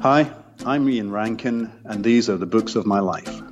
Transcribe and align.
Hi, 0.00 0.30
I'm 0.64 0.88
Ian 0.88 1.10
Rankin, 1.10 1.72
and 1.84 2.04
these 2.04 2.28
are 2.28 2.36
the 2.36 2.46
books 2.46 2.76
of 2.76 2.86
my 2.86 3.00
life. 3.00 3.42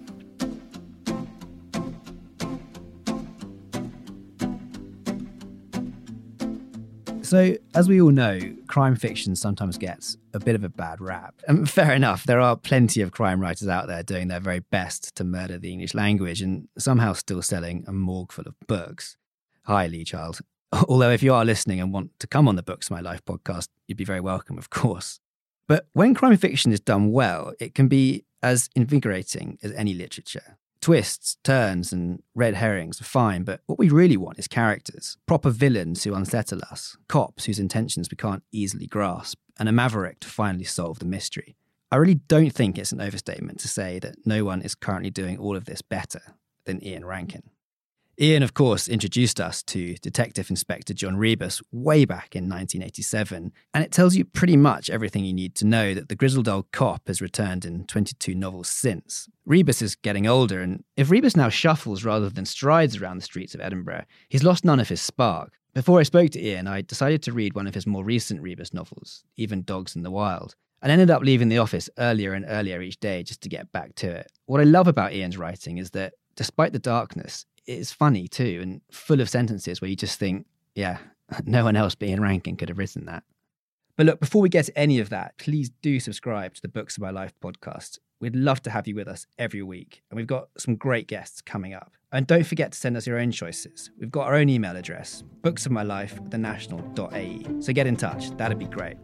So, 7.23 7.57
as 7.75 7.89
we 7.89 8.01
all 8.01 8.13
know, 8.13 8.39
crime 8.69 8.95
fiction 8.95 9.35
sometimes 9.35 9.79
gets 9.79 10.17
a 10.35 10.39
bit 10.39 10.55
of 10.55 10.63
a 10.63 10.69
bad 10.69 11.01
rap. 11.01 11.35
And 11.49 11.69
fair 11.79 11.93
enough, 11.93 12.25
there 12.25 12.39
are 12.39 12.55
plenty 12.55 13.01
of 13.01 13.11
crime 13.11 13.41
writers 13.41 13.67
out 13.67 13.89
there 13.89 14.05
doing 14.05 14.29
their 14.29 14.39
very 14.39 14.61
best 14.61 15.17
to 15.17 15.25
murder 15.25 15.59
the 15.59 15.73
English 15.73 15.95
language 15.95 16.43
and 16.43 16.69
somehow 16.79 17.15
still 17.15 17.43
selling 17.43 17.85
a 17.89 17.93
morgue 17.93 18.31
full 18.31 18.47
of 18.47 18.55
books. 18.69 19.17
Hi, 19.65 19.89
Lee 19.89 20.05
Child. 20.05 20.41
Although, 20.89 21.11
if 21.11 21.25
you 21.25 21.35
are 21.35 21.45
listening 21.45 21.81
and 21.81 21.93
want 21.93 22.17
to 22.21 22.29
come 22.29 22.47
on 22.47 22.55
the 22.55 22.63
Books 22.63 22.87
of 22.87 22.93
My 22.93 23.01
Life 23.01 23.25
podcast, 23.25 23.67
you'd 23.89 23.99
be 23.99 24.05
very 24.05 24.21
welcome, 24.21 24.57
of 24.57 24.71
course. 24.71 25.19
But 25.67 25.87
when 25.93 26.15
crime 26.15 26.37
fiction 26.37 26.73
is 26.73 26.81
done 26.81 27.11
well, 27.11 27.53
it 27.59 27.75
can 27.75 27.89
be 27.89 28.25
as 28.43 28.69
invigorating 28.75 29.59
as 29.63 29.73
any 29.73 29.95
literature. 29.95 30.59
Twists, 30.81 31.39
turns, 31.43 31.95
and 31.95 32.23
red 32.35 32.57
herrings 32.57 33.01
are 33.01 33.05
fine, 33.05 33.43
but 33.43 33.63
what 33.65 33.79
we 33.79 33.89
really 33.89 34.19
want 34.19 34.39
is 34.39 34.47
characters 34.47 35.17
proper 35.27 35.49
villains 35.49 36.05
who 36.05 36.13
unsettle 36.15 36.61
us, 36.71 36.99
cops 37.09 37.47
whose 37.47 37.59
intentions 37.59 38.11
we 38.11 38.17
can't 38.17 38.43
easily 38.53 38.87
grasp, 38.87 39.39
and 39.59 39.67
a 39.67 39.73
maverick 39.73 40.21
to 40.21 40.29
finally 40.29 40.65
solve 40.65 40.99
the 40.99 41.07
mystery. 41.07 41.57
I 41.91 41.97
really 41.97 42.17
don't 42.17 42.51
think 42.51 42.77
it's 42.77 42.93
an 42.93 43.01
overstatement 43.01 43.61
to 43.61 43.69
say 43.69 43.99
that 44.01 44.27
no 44.27 44.45
one 44.45 44.61
is 44.61 44.75
currently 44.75 45.11
doing 45.11 45.39
all 45.39 45.57
of 45.57 45.65
this 45.65 45.81
better 45.81 46.21
than 46.67 46.85
Ian 46.85 47.07
Rankin. 47.07 47.45
Ian, 48.21 48.45
of 48.45 48.55
course, 48.55 48.87
introduced 48.87 49.41
us 49.41 49.61
to 49.65 49.97
Detective 49.97 50.49
Inspector 50.49 50.95
John 50.95 51.17
Rebus 51.17 51.61
way 51.73 52.05
back 52.05 52.37
in 52.37 52.45
1987, 52.45 53.53
and 53.75 53.85
it 53.85 53.91
tells 53.91 54.15
you 54.15 54.25
pretty 54.25 54.57
much 54.57 54.89
everything 54.89 55.25
you 55.25 55.33
need 55.33 55.57
to 55.57 55.67
know 55.67 55.95
that 55.95 56.09
the 56.09 56.15
grizzled 56.15 56.49
old 56.49 56.71
cop 56.71 57.09
has 57.09 57.21
returned 57.21 57.65
in 57.65 57.87
22 57.87 58.37
novels 58.37 58.69
since. 58.69 59.29
Rebus 59.45 59.83
is 59.83 59.97
getting 59.97 60.29
older, 60.29 60.61
and 60.61 60.85
if 60.97 61.11
Rebus 61.11 61.35
now 61.35 61.49
shuffles 61.49 62.05
rather 62.05 62.31
than 62.31 62.47
strides 62.47 62.97
around 62.97 63.17
the 63.17 63.25
streets 63.25 63.53
of 63.53 63.61
Edinburgh, 63.61 64.05
he's 64.29 64.45
lost 64.45 64.65
none 64.65 64.79
of 64.79 64.89
his 64.89 65.01
spark. 65.01 65.55
Before 65.75 65.99
I 65.99 66.05
spoke 66.05 66.31
to 66.31 66.41
Ian, 66.41 66.69
I 66.69 66.83
decided 66.83 67.21
to 67.25 67.33
read 67.33 67.55
one 67.55 67.67
of 67.67 67.75
his 67.75 67.85
more 67.85 68.05
recent 68.05 68.41
Rebus 68.41 68.73
novels, 68.73 69.25
Even 69.37 69.65
Dogs 69.65 69.97
in 69.97 70.05
the 70.05 70.11
Wild, 70.13 70.55
and 70.83 70.93
ended 70.93 71.11
up 71.11 71.23
leaving 71.23 71.49
the 71.49 71.59
office 71.59 71.91
earlier 71.99 72.33
and 72.35 72.45
earlier 72.47 72.81
each 72.81 73.01
day 73.01 73.25
just 73.25 73.41
to 73.41 73.49
get 73.49 73.73
back 73.73 73.97
to 73.97 74.09
it. 74.09 74.31
What 74.47 74.61
I 74.61 74.65
love 74.65 74.87
about 74.87 75.15
Ian's 75.15 75.37
writing 75.37 75.79
is 75.79 75.91
that 75.91 76.13
despite 76.37 76.73
the 76.73 76.79
darkness, 76.79 77.45
it's 77.67 77.93
funny 77.93 78.29
too 78.29 78.61
and 78.63 78.81
full 78.91 79.21
of 79.21 79.29
sentences 79.29 79.81
where 79.81 79.89
you 79.89 79.97
just 79.97 80.19
think, 80.19 80.47
yeah, 80.75 80.99
no 81.45 81.65
one 81.65 81.77
else 81.77 81.95
being 81.95 82.13
Ian 82.13 82.23
Rankin 82.23 82.57
could 82.57 82.69
have 82.69 82.79
written 82.79 83.07
that. 83.07 83.25
But 83.97 84.07
look, 84.07 84.21
before 84.21 84.43
we 84.43 84.49
get 84.49 84.65
to 84.67 84.79
any 84.79 84.99
of 84.99 85.09
that, 85.11 85.39
please 85.39 85.71
do 85.81 86.01
subscribe 86.01 86.55
to 86.55 86.63
the 86.63 86.69
Books 86.69 86.97
of 86.97 87.03
My 87.03 87.11
Life 87.11 87.33
podcast. 87.41 87.99
We'd 88.21 88.35
love 88.35 88.61
to 88.63 88.71
have 88.71 88.89
you 88.89 88.95
with 88.95 89.07
us 89.07 89.27
every 89.39 89.63
week, 89.63 90.03
and 90.11 90.17
we've 90.17 90.27
got 90.27 90.49
some 90.59 90.75
great 90.77 91.07
guests 91.07 91.41
coming 91.41 91.75
up. 91.75 91.93
And 92.11 92.27
don't 92.27 92.47
forget 92.47 92.73
to 92.73 92.79
send 92.79 92.97
us 92.97 93.07
your 93.07 93.19
own 93.19 93.31
choices. 93.31 93.91
We've 93.99 94.11
got 94.11 94.27
our 94.27 94.35
own 94.35 94.49
email 94.49 94.77
address, 94.77 95.23
booksofmylife, 95.43 96.31
thenational.ae. 96.31 97.61
So 97.61 97.73
get 97.73 97.87
in 97.87 97.97
touch, 97.97 98.31
that'd 98.37 98.59
be 98.59 98.67
great. 98.67 98.97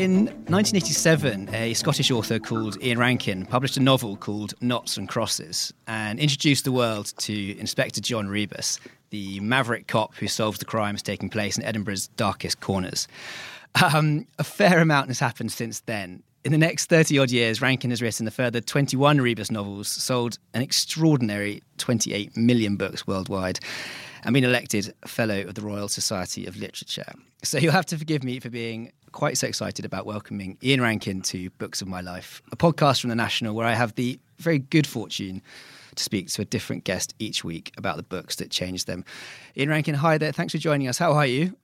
In 0.00 0.28
1987, 0.48 1.54
a 1.54 1.74
Scottish 1.74 2.10
author 2.10 2.38
called 2.38 2.82
Ian 2.82 2.98
Rankin 2.98 3.44
published 3.44 3.76
a 3.76 3.80
novel 3.80 4.16
called 4.16 4.54
Knots 4.62 4.96
and 4.96 5.06
Crosses 5.06 5.74
and 5.86 6.18
introduced 6.18 6.64
the 6.64 6.72
world 6.72 7.12
to 7.18 7.58
Inspector 7.58 8.00
John 8.00 8.26
Rebus, 8.26 8.80
the 9.10 9.40
maverick 9.40 9.88
cop 9.88 10.14
who 10.14 10.26
solves 10.26 10.58
the 10.58 10.64
crimes 10.64 11.02
taking 11.02 11.28
place 11.28 11.58
in 11.58 11.64
Edinburgh's 11.64 12.08
darkest 12.16 12.60
corners. 12.60 13.08
Um, 13.92 14.26
a 14.38 14.42
fair 14.42 14.78
amount 14.78 15.08
has 15.08 15.20
happened 15.20 15.52
since 15.52 15.80
then. 15.80 16.22
In 16.46 16.52
the 16.52 16.56
next 16.56 16.86
30 16.86 17.18
odd 17.18 17.30
years, 17.30 17.60
Rankin 17.60 17.90
has 17.90 18.00
written 18.00 18.26
a 18.26 18.30
further 18.30 18.62
21 18.62 19.20
Rebus 19.20 19.50
novels, 19.50 19.88
sold 19.88 20.38
an 20.54 20.62
extraordinary 20.62 21.62
28 21.76 22.38
million 22.38 22.76
books 22.76 23.06
worldwide, 23.06 23.60
and 24.24 24.32
been 24.32 24.44
elected 24.44 24.94
a 25.02 25.08
Fellow 25.08 25.42
of 25.42 25.56
the 25.56 25.62
Royal 25.62 25.88
Society 25.88 26.46
of 26.46 26.56
Literature. 26.56 27.12
So 27.42 27.58
you'll 27.58 27.72
have 27.72 27.86
to 27.86 27.98
forgive 27.98 28.22
me 28.22 28.38
for 28.38 28.50
being 28.50 28.92
quite 29.12 29.36
so 29.38 29.46
excited 29.46 29.84
about 29.84 30.06
welcoming 30.06 30.56
Ian 30.62 30.80
Rankin 30.80 31.22
to 31.22 31.50
Books 31.50 31.82
of 31.82 31.88
My 31.88 32.00
Life, 32.00 32.42
a 32.52 32.56
podcast 32.56 33.00
from 33.00 33.10
the 33.10 33.16
National 33.16 33.54
where 33.54 33.66
I 33.66 33.74
have 33.74 33.94
the 33.94 34.18
very 34.38 34.58
good 34.58 34.86
fortune 34.86 35.42
to 35.96 36.02
speak 36.02 36.28
to 36.28 36.42
a 36.42 36.44
different 36.44 36.84
guest 36.84 37.14
each 37.18 37.42
week 37.44 37.72
about 37.76 37.96
the 37.96 38.02
books 38.02 38.36
that 38.36 38.50
changed 38.50 38.86
them. 38.86 39.04
Ian 39.56 39.70
Rankin, 39.70 39.94
hi 39.94 40.18
there. 40.18 40.32
Thanks 40.32 40.52
for 40.52 40.58
joining 40.58 40.88
us. 40.88 40.98
How 40.98 41.12
are 41.12 41.26
you? 41.26 41.56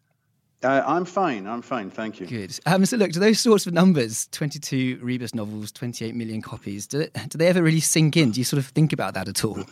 Uh, 0.62 0.82
I'm 0.86 1.04
fine. 1.04 1.46
I'm 1.46 1.62
fine. 1.62 1.90
Thank 1.90 2.18
you. 2.18 2.26
Good. 2.26 2.58
Um, 2.66 2.84
so, 2.86 2.96
look, 2.96 3.12
do 3.12 3.20
those 3.20 3.38
sorts 3.38 3.66
of 3.66 3.72
numbers 3.72 4.28
22 4.32 4.98
Rebus 5.02 5.34
novels, 5.34 5.70
28 5.70 6.14
million 6.14 6.42
copies 6.42 6.86
do, 6.86 7.06
do 7.28 7.38
they 7.38 7.46
ever 7.46 7.62
really 7.62 7.80
sink 7.80 8.16
in? 8.16 8.32
Do 8.32 8.40
you 8.40 8.44
sort 8.44 8.58
of 8.58 8.66
think 8.66 8.92
about 8.92 9.14
that 9.14 9.28
at 9.28 9.44
all? 9.44 9.64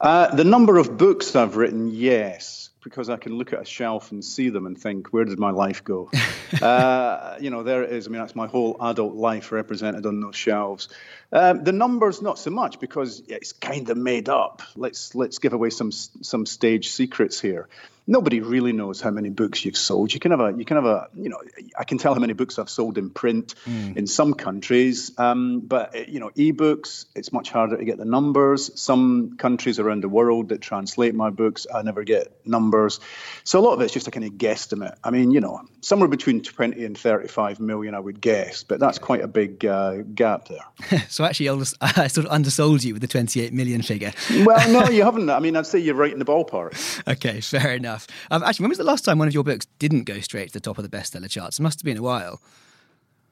Uh, 0.00 0.34
the 0.34 0.44
number 0.44 0.78
of 0.78 0.96
books 0.98 1.34
I've 1.34 1.56
written, 1.56 1.88
yes 1.88 2.62
because 2.82 3.08
I 3.08 3.16
can 3.16 3.36
look 3.38 3.52
at 3.52 3.60
a 3.60 3.64
shelf 3.64 4.12
and 4.12 4.24
see 4.24 4.48
them 4.48 4.66
and 4.66 4.78
think, 4.78 5.08
where 5.08 5.24
did 5.24 5.38
my 5.38 5.50
life 5.50 5.84
go? 5.84 6.10
uh, 6.62 7.36
you 7.40 7.50
know, 7.50 7.62
there 7.62 7.82
it 7.84 7.92
is. 7.92 8.06
I 8.06 8.10
mean, 8.10 8.20
that's 8.20 8.36
my 8.36 8.46
whole 8.46 8.76
adult 8.80 9.14
life 9.14 9.52
represented 9.52 10.06
on 10.06 10.20
those 10.20 10.36
shelves. 10.36 10.88
Um, 11.32 11.64
the 11.64 11.72
numbers, 11.72 12.20
not 12.20 12.38
so 12.38 12.50
much, 12.50 12.80
because 12.80 13.22
it's 13.28 13.52
kind 13.52 13.88
of 13.88 13.96
made 13.96 14.28
up. 14.28 14.62
Let's 14.76 15.14
let's 15.14 15.38
give 15.38 15.52
away 15.52 15.70
some 15.70 15.92
some 15.92 16.44
stage 16.46 16.90
secrets 16.90 17.40
here 17.40 17.68
nobody 18.06 18.40
really 18.40 18.72
knows 18.72 19.00
how 19.00 19.10
many 19.10 19.28
books 19.28 19.64
you've 19.64 19.76
sold. 19.76 20.12
You 20.12 20.20
can 20.20 20.32
have 20.32 20.40
a, 20.40 20.52
you 20.56 20.64
can 20.64 20.76
have 20.76 20.86
a, 20.86 21.08
you 21.14 21.28
know, 21.28 21.40
I 21.78 21.84
can 21.84 21.98
tell 21.98 22.14
how 22.14 22.20
many 22.20 22.32
books 22.32 22.58
I've 22.58 22.70
sold 22.70 22.98
in 22.98 23.10
print 23.10 23.54
mm. 23.64 23.96
in 23.96 24.06
some 24.06 24.34
countries, 24.34 25.16
um, 25.18 25.60
but 25.60 25.94
eh, 25.94 26.04
you 26.08 26.18
know, 26.18 26.30
ebooks, 26.30 27.06
it's 27.14 27.32
much 27.32 27.50
harder 27.50 27.76
to 27.76 27.84
get 27.84 27.98
the 27.98 28.04
numbers. 28.04 28.80
Some 28.80 29.36
countries 29.36 29.78
around 29.78 30.02
the 30.02 30.08
world 30.08 30.48
that 30.48 30.60
translate 30.60 31.14
my 31.14 31.30
books, 31.30 31.66
I 31.72 31.82
never 31.82 32.02
get 32.02 32.46
numbers. 32.46 32.98
So 33.44 33.60
a 33.60 33.62
lot 33.62 33.74
of 33.74 33.80
it's 33.80 33.92
just 33.92 34.08
a 34.08 34.10
kind 34.10 34.26
of 34.26 34.32
guesstimate. 34.32 34.96
I 35.04 35.10
mean, 35.10 35.30
you 35.30 35.40
know, 35.40 35.62
somewhere 35.80 36.08
between 36.08 36.42
20 36.42 36.84
and 36.84 36.98
35 36.98 37.60
million, 37.60 37.94
I 37.94 38.00
would 38.00 38.20
guess, 38.20 38.64
but 38.64 38.80
that's 38.80 38.98
quite 38.98 39.22
a 39.22 39.28
big 39.28 39.64
uh, 39.64 39.98
gap 40.14 40.48
there. 40.48 41.00
so 41.08 41.24
actually, 41.24 41.48
I 41.80 42.08
sort 42.08 42.26
of 42.26 42.32
undersold 42.32 42.82
you 42.82 42.94
with 42.94 43.02
the 43.02 43.08
28 43.08 43.52
million 43.52 43.82
figure. 43.82 44.12
well, 44.44 44.72
no, 44.72 44.88
you 44.90 45.04
haven't. 45.04 45.30
I 45.30 45.38
mean, 45.38 45.56
I'd 45.56 45.66
say 45.66 45.78
you're 45.78 45.94
right 45.94 46.12
in 46.12 46.18
the 46.18 46.24
ballpark. 46.24 47.06
okay, 47.06 47.40
fair 47.40 47.74
enough 47.74 47.92
enough. 48.08 48.26
Um, 48.30 48.42
actually, 48.42 48.64
when 48.64 48.70
was 48.70 48.78
the 48.78 48.84
last 48.84 49.04
time 49.04 49.18
one 49.18 49.28
of 49.28 49.34
your 49.34 49.44
books 49.44 49.66
didn't 49.78 50.04
go 50.04 50.20
straight 50.20 50.48
to 50.48 50.52
the 50.54 50.60
top 50.60 50.78
of 50.78 50.88
the 50.88 50.96
bestseller 50.96 51.30
charts? 51.30 51.58
It 51.58 51.62
must 51.62 51.80
have 51.80 51.84
been 51.84 51.98
a 51.98 52.02
while. 52.02 52.40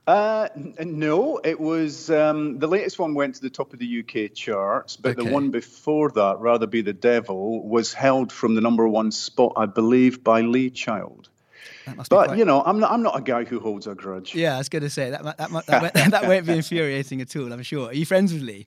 Uh, 0.07 0.49
no, 0.81 1.41
it 1.45 1.61
was 1.61 2.11
um, 2.11 2.59
the 2.59 2.67
latest 2.67 2.99
one 2.99 3.15
went 3.15 3.37
to 3.37 3.43
the 3.43 3.51
top 3.51 3.73
of 3.73 3.79
the 3.79 4.01
UK 4.01 4.35
charts, 4.35 4.97
but 4.97 5.17
okay. 5.17 5.25
the 5.25 5.33
one 5.33 5.51
before 5.51 6.11
that, 6.11 6.39
Rather 6.41 6.67
Be 6.67 6.83
the 6.83 6.93
Devil, 6.93 7.69
was 7.69 7.93
held 7.93 8.33
from 8.33 8.55
the 8.55 8.61
number 8.61 8.89
one 8.89 9.13
spot, 9.13 9.53
I 9.57 9.67
believe, 9.67 10.25
by 10.25 10.41
Lee 10.41 10.71
Child. 10.71 11.29
But 11.87 12.09
quite... 12.09 12.39
you 12.39 12.45
know, 12.45 12.63
I'm 12.63 12.81
not. 12.81 12.91
I'm 12.93 13.03
not 13.03 13.19
a 13.19 13.23
guy 13.23 13.45
who 13.45 13.61
holds 13.61 13.87
a 13.87 13.95
grudge. 13.95 14.35
Yeah, 14.35 14.55
I 14.55 14.59
was 14.59 14.69
going 14.69 14.83
to 14.83 14.91
say 14.91 15.11
that. 15.11 15.23
That, 15.23 15.39
that, 15.39 15.67
that, 15.67 15.95
that 16.11 16.29
won't 16.29 16.47
be 16.47 16.53
infuriating 16.57 17.21
at 17.21 17.35
all. 17.37 17.53
I'm 17.53 17.63
sure. 17.63 17.89
Are 17.89 17.95
you 17.95 18.07
friends 18.07 18.33
with 18.33 18.43
Lee? 18.43 18.67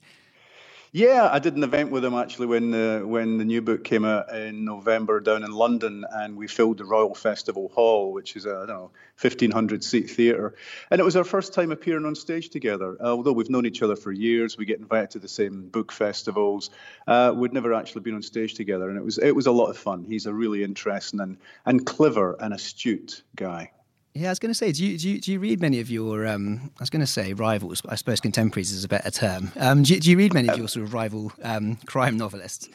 Yeah, 0.96 1.28
I 1.28 1.40
did 1.40 1.56
an 1.56 1.64
event 1.64 1.90
with 1.90 2.04
him 2.04 2.14
actually 2.14 2.46
when 2.46 2.70
the 2.70 3.02
when 3.04 3.36
the 3.36 3.44
new 3.44 3.60
book 3.60 3.82
came 3.82 4.04
out 4.04 4.32
in 4.32 4.64
November 4.64 5.18
down 5.18 5.42
in 5.42 5.50
London, 5.50 6.04
and 6.08 6.36
we 6.36 6.46
filled 6.46 6.78
the 6.78 6.84
Royal 6.84 7.16
Festival 7.16 7.68
Hall, 7.74 8.12
which 8.12 8.36
is 8.36 8.46
a 8.46 8.50
I 8.50 8.66
don't 8.66 8.68
know 8.68 8.90
1500 9.20 9.82
seat 9.82 10.08
theatre, 10.08 10.54
and 10.92 11.00
it 11.00 11.04
was 11.04 11.16
our 11.16 11.24
first 11.24 11.52
time 11.52 11.72
appearing 11.72 12.06
on 12.06 12.14
stage 12.14 12.50
together. 12.50 12.96
Although 13.00 13.32
we've 13.32 13.50
known 13.50 13.66
each 13.66 13.82
other 13.82 13.96
for 13.96 14.12
years, 14.12 14.56
we 14.56 14.66
get 14.66 14.78
invited 14.78 15.10
to 15.10 15.18
the 15.18 15.26
same 15.26 15.68
book 15.68 15.90
festivals. 15.90 16.70
Uh, 17.08 17.34
we'd 17.34 17.52
never 17.52 17.74
actually 17.74 18.02
been 18.02 18.14
on 18.14 18.22
stage 18.22 18.54
together, 18.54 18.88
and 18.88 18.96
it 18.96 19.04
was 19.04 19.18
it 19.18 19.34
was 19.34 19.48
a 19.48 19.52
lot 19.52 19.70
of 19.70 19.76
fun. 19.76 20.04
He's 20.04 20.26
a 20.26 20.32
really 20.32 20.62
interesting 20.62 21.18
and 21.18 21.38
and 21.66 21.84
clever 21.84 22.36
and 22.38 22.54
astute 22.54 23.24
guy. 23.34 23.72
Yeah, 24.16 24.28
I 24.28 24.30
was 24.30 24.38
going 24.38 24.50
to 24.50 24.54
say, 24.54 24.70
do 24.70 24.86
you, 24.86 24.96
do 24.96 25.10
you, 25.10 25.20
do 25.20 25.32
you 25.32 25.40
read 25.40 25.60
many 25.60 25.80
of 25.80 25.90
your, 25.90 26.24
um, 26.24 26.70
I 26.78 26.82
was 26.82 26.88
going 26.88 27.00
to 27.00 27.06
say 27.06 27.32
rivals, 27.32 27.80
but 27.80 27.90
I 27.90 27.96
suppose 27.96 28.20
contemporaries 28.20 28.70
is 28.70 28.84
a 28.84 28.88
better 28.88 29.10
term. 29.10 29.50
Um, 29.58 29.82
do, 29.82 29.92
you, 29.92 30.00
do, 30.00 30.08
you, 30.08 30.16
read 30.16 30.32
many 30.32 30.48
of 30.48 30.56
your 30.56 30.68
sort 30.68 30.84
of 30.84 30.94
rival 30.94 31.32
um, 31.42 31.78
crime 31.86 32.16
novelists? 32.16 32.68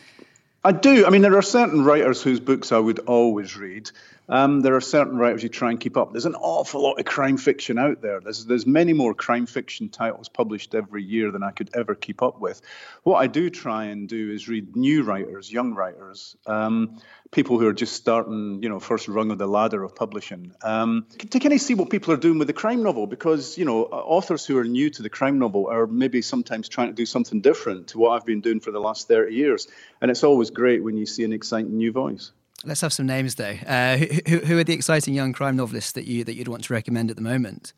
I 0.65 0.73
do. 0.73 1.05
I 1.05 1.09
mean, 1.09 1.21
there 1.21 1.37
are 1.37 1.41
certain 1.41 1.85
writers 1.85 2.21
whose 2.21 2.41
books 2.41 2.73
I 2.73 2.79
would 2.79 2.99
always 2.99 3.55
read. 3.55 3.89
Um, 4.29 4.61
there 4.61 4.75
are 4.75 4.81
certain 4.81 5.17
writers 5.17 5.41
you 5.41 5.49
try 5.49 5.71
and 5.71 5.79
keep 5.79 5.97
up. 5.97 6.11
There's 6.11 6.27
an 6.27 6.35
awful 6.35 6.83
lot 6.83 6.99
of 6.99 7.05
crime 7.05 7.37
fiction 7.37 7.79
out 7.79 8.01
there. 8.01 8.19
There's 8.19 8.45
there's 8.45 8.67
many 8.67 8.93
more 8.93 9.15
crime 9.15 9.47
fiction 9.47 9.89
titles 9.89 10.29
published 10.29 10.75
every 10.75 11.03
year 11.03 11.31
than 11.31 11.41
I 11.41 11.49
could 11.49 11.71
ever 11.73 11.95
keep 11.95 12.21
up 12.21 12.39
with. 12.39 12.61
What 13.01 13.17
I 13.17 13.25
do 13.25 13.49
try 13.49 13.85
and 13.85 14.07
do 14.07 14.31
is 14.31 14.47
read 14.47 14.75
new 14.75 15.01
writers, 15.01 15.51
young 15.51 15.73
writers, 15.73 16.37
um, 16.45 16.99
people 17.31 17.57
who 17.57 17.65
are 17.65 17.73
just 17.73 17.93
starting, 17.93 18.61
you 18.61 18.69
know, 18.69 18.79
first 18.79 19.07
rung 19.07 19.31
of 19.31 19.39
the 19.39 19.47
ladder 19.47 19.83
of 19.83 19.95
publishing, 19.95 20.53
um, 20.61 21.07
to 21.31 21.39
kind 21.39 21.53
of 21.53 21.59
see 21.59 21.73
what 21.73 21.89
people 21.89 22.13
are 22.13 22.17
doing 22.17 22.37
with 22.37 22.47
the 22.47 22.53
crime 22.53 22.83
novel. 22.83 23.07
Because 23.07 23.57
you 23.57 23.65
know, 23.65 23.85
authors 23.85 24.45
who 24.45 24.59
are 24.59 24.63
new 24.63 24.91
to 24.91 25.01
the 25.01 25.09
crime 25.09 25.39
novel 25.39 25.67
are 25.71 25.87
maybe 25.87 26.21
sometimes 26.21 26.69
trying 26.69 26.89
to 26.89 26.93
do 26.93 27.07
something 27.07 27.41
different 27.41 27.87
to 27.89 27.97
what 27.97 28.11
I've 28.11 28.27
been 28.27 28.41
doing 28.41 28.59
for 28.59 28.69
the 28.69 28.79
last 28.79 29.07
30 29.07 29.33
years, 29.33 29.67
and 30.01 30.11
it's 30.11 30.23
always 30.23 30.51
great 30.51 30.83
when 30.83 30.97
you 30.97 31.07
see 31.07 31.23
an 31.23 31.33
exciting 31.33 31.75
new 31.75 31.91
voice. 31.91 32.31
Let's 32.65 32.81
have 32.81 32.93
some 32.93 33.05
names 33.05 33.35
though. 33.35 33.55
Uh, 33.65 33.97
who, 33.97 34.37
who, 34.39 34.57
are 34.57 34.63
the 34.63 34.73
exciting 34.73 35.13
young 35.13 35.31
crime 35.33 35.55
novelists 35.55 35.93
that 35.93 36.05
you 36.05 36.23
that 36.25 36.35
you'd 36.35 36.47
want 36.47 36.65
to 36.65 36.73
recommend 36.73 37.09
at 37.09 37.15
the 37.15 37.21
moment? 37.21 37.73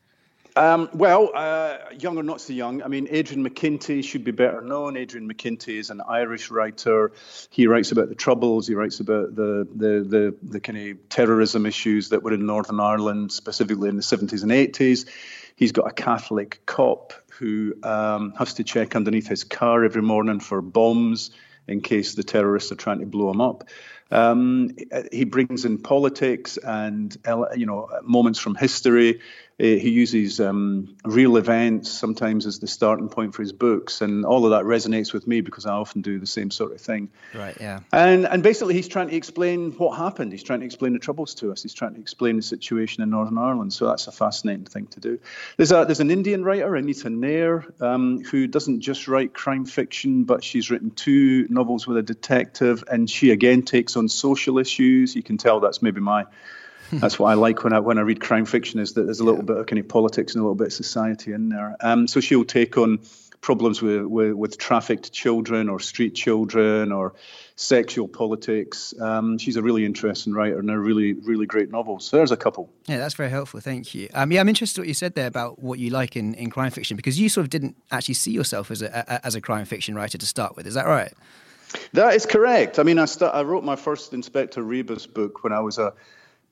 Um, 0.56 0.89
well, 0.94 1.31
uh, 1.33 1.78
young 1.98 2.18
or 2.18 2.24
not 2.24 2.42
so 2.42 2.51
young. 2.51 2.83
I 2.83 2.88
mean, 2.88 3.07
Adrian 3.10 3.48
McKinty 3.48 4.04
should 4.04 4.25
be 4.25 4.31
better 4.31 4.62
known. 4.62 4.98
Adrian 4.98 5.31
McKinty 5.31 5.78
is 5.78 5.89
an 5.89 6.01
Irish 6.01 6.51
writer. 6.51 7.13
He 7.50 7.68
writes 7.68 7.92
about 7.94 8.10
the 8.10 8.16
Troubles. 8.16 8.68
He 8.68 8.74
writes 8.74 9.00
about 9.00 9.36
the 9.36 9.68
the 9.74 10.04
the, 10.04 10.36
the 10.44 10.60
kind 10.60 10.78
of 10.78 11.10
terrorism 11.10 11.66
issues 11.66 12.10
that 12.10 12.24
were 12.24 12.33
in 12.33 12.45
Northern 12.45 12.80
Ireland, 12.80 13.31
specifically 13.31 13.88
in 13.88 13.95
the 13.95 14.01
70s 14.01 14.44
and 14.44 14.51
80s. 14.51 15.07
He's 15.56 15.72
got 15.72 15.88
a 15.88 15.94
Catholic 15.94 16.66
cop 16.66 17.13
who 17.33 17.74
um, 17.83 18.33
has 18.38 18.56
to 18.56 18.63
check 18.63 18.95
underneath 18.95 19.28
his 19.28 19.44
car 19.44 19.83
every 19.86 20.01
morning 20.01 20.39
for 20.39 20.62
bombs 20.62 21.31
in 21.68 21.81
case 21.81 22.16
the 22.16 22.24
terrorists 22.24 22.72
are 22.72 22.75
trying 22.75 23.00
to 23.00 23.06
blow 23.06 23.30
him 23.30 23.42
up. 23.42 23.63
Um, 24.12 24.75
he 25.12 25.24
brings 25.24 25.66
in 25.66 25.78
politics 25.78 26.58
and 26.58 27.16
you 27.56 27.66
know 27.66 27.90
moments 28.04 28.40
from 28.40 28.56
history. 28.56 29.22
Uh, 29.62 29.78
he 29.78 29.92
uses 29.92 30.40
um, 30.40 30.98
real 31.06 31.38
events 31.38 31.92
sometimes 31.92 32.48
as 32.48 32.58
the 32.58 32.68
starting 32.68 33.10
point 33.10 33.36
for 33.36 33.44
his 33.44 33.54
books, 33.54 34.02
and 34.02 34.25
all 34.25 34.44
of 34.46 34.52
that 34.52 34.63
resonates 34.63 35.13
with 35.13 35.28
me 35.28 35.42
because 35.42 35.68
I 35.68 35.74
often 35.74 36.02
do 36.02 36.18
the 36.18 36.25
same 36.25 36.50
sort 36.50 36.72
of 36.72 36.81
thing. 36.81 37.12
Right. 37.36 37.56
Yeah. 37.62 37.81
And 37.94 38.25
and 38.25 38.42
basically, 38.42 38.74
he's 38.74 38.88
trying 38.88 39.10
to 39.10 39.16
explain 39.16 39.74
what 39.74 39.98
happened. 39.98 40.31
He's 40.31 40.42
trying 40.42 40.62
to 40.62 40.66
explain 40.66 40.94
the 40.94 41.00
troubles 41.00 41.36
to 41.36 41.52
us. 41.52 41.62
He's 41.62 41.75
trying 41.75 41.94
to 41.94 42.00
explain 42.00 42.38
the 42.38 42.42
situation 42.42 43.04
in 43.04 43.12
Northern 43.12 43.38
Ireland. 43.38 43.72
So 43.72 43.86
that's 43.86 44.08
a 44.08 44.12
fascinating 44.12 44.66
thing 44.66 44.88
to 44.88 45.00
do. 45.00 45.19
There's 45.58 45.72
a 45.72 45.86
there's 45.86 46.00
an 46.00 46.10
Indian 46.10 46.44
writer, 46.44 46.75
Anita 46.75 47.12
Nair, 47.12 47.66
um, 47.81 48.24
who 48.24 48.48
doesn't 48.48 48.81
just 48.81 49.07
write 49.07 49.31
crime 49.36 49.66
fiction, 49.66 50.24
but 50.24 50.44
she's 50.44 50.72
written 50.72 50.90
two 50.90 51.46
novels 51.50 51.86
with 51.86 51.98
a 51.98 52.04
detective, 52.04 52.84
and 52.90 53.07
she 53.07 53.30
again 53.30 53.62
takes 53.62 53.96
on 53.96 54.10
social 54.10 54.57
issues. 54.57 55.16
You 55.16 55.22
can 55.22 55.38
tell 55.38 55.60
that's 55.60 55.84
maybe 55.84 56.02
my 56.02 56.25
that's 56.92 57.18
what 57.18 57.30
I 57.30 57.34
like 57.36 57.64
when 57.64 57.74
I 57.74 57.80
when 57.80 57.98
I 57.98 58.02
read 58.02 58.22
crime 58.22 58.46
fiction 58.46 58.80
is 58.80 58.94
that 58.94 59.04
there's 59.04 59.20
a 59.20 59.24
little 59.24 59.44
bit 59.44 59.58
of 59.58 59.66
kind 59.66 59.80
of 59.80 59.88
politics 59.88 60.34
and 60.34 60.42
a 60.42 60.44
little 60.44 60.56
bit 60.56 60.68
of 60.68 60.74
society 60.74 61.34
in 61.34 61.50
there. 61.50 61.76
Um, 61.80 62.08
so 62.08 62.20
she'll 62.20 62.46
take 62.46 62.78
on 62.78 63.00
problems 63.42 63.82
with, 63.82 64.04
with, 64.04 64.34
with 64.34 64.58
trafficked 64.60 65.12
children 65.12 65.68
or 65.68 65.80
street 65.80 66.14
children 66.14 66.92
or 66.92 67.16
sexual 67.56 68.08
politics. 68.08 68.94
Um, 69.02 69.40
she's 69.40 69.56
a 69.56 69.64
really 69.64 69.84
interesting 69.84 70.34
writer 70.34 70.60
and 70.60 70.70
a 70.70 70.78
really 70.78 71.14
really 71.14 71.46
great 71.46 71.72
novel. 71.72 72.00
So 72.00 72.18
there's 72.18 72.32
a 72.32 72.38
couple. 72.38 72.70
Yeah, 72.88 72.98
that's 72.98 73.16
very 73.16 73.30
helpful. 73.30 73.60
Thank 73.60 73.96
you. 73.96 74.10
Um, 74.14 74.32
yeah, 74.32 74.42
I'm 74.42 74.50
interested 74.50 74.80
in 74.80 74.84
what 74.84 74.88
you 74.88 74.94
said 74.94 75.16
there 75.16 75.28
about 75.28 75.60
what 75.60 75.80
you 75.80 75.90
like 75.90 76.16
in, 76.16 76.34
in 76.36 76.50
crime 76.50 76.72
fiction 76.72 76.98
because 76.98 77.20
you 77.20 77.30
sort 77.30 77.46
of 77.46 77.50
didn't 77.50 77.76
actually 77.90 78.16
see 78.16 78.32
yourself 78.32 78.72
as 78.72 78.82
a, 78.82 79.06
a 79.08 79.26
as 79.26 79.36
a 79.36 79.42
crime 79.42 79.66
fiction 79.66 79.96
writer 79.96 80.18
to 80.18 80.26
start 80.26 80.56
with. 80.56 80.68
Is 80.68 80.76
that 80.76 80.86
right? 80.86 81.14
That 81.94 82.16
is 82.16 82.26
correct. 82.26 82.80
I 82.80 82.84
mean, 82.84 83.00
I, 83.00 83.06
st- 83.06 83.34
I 83.34 83.44
wrote 83.44 83.64
my 83.64 83.76
first 83.76 84.14
Inspector 84.14 84.62
Rebus 84.62 85.08
book 85.08 85.44
when 85.44 85.54
I 85.54 85.62
was 85.62 85.78
a 85.78 85.94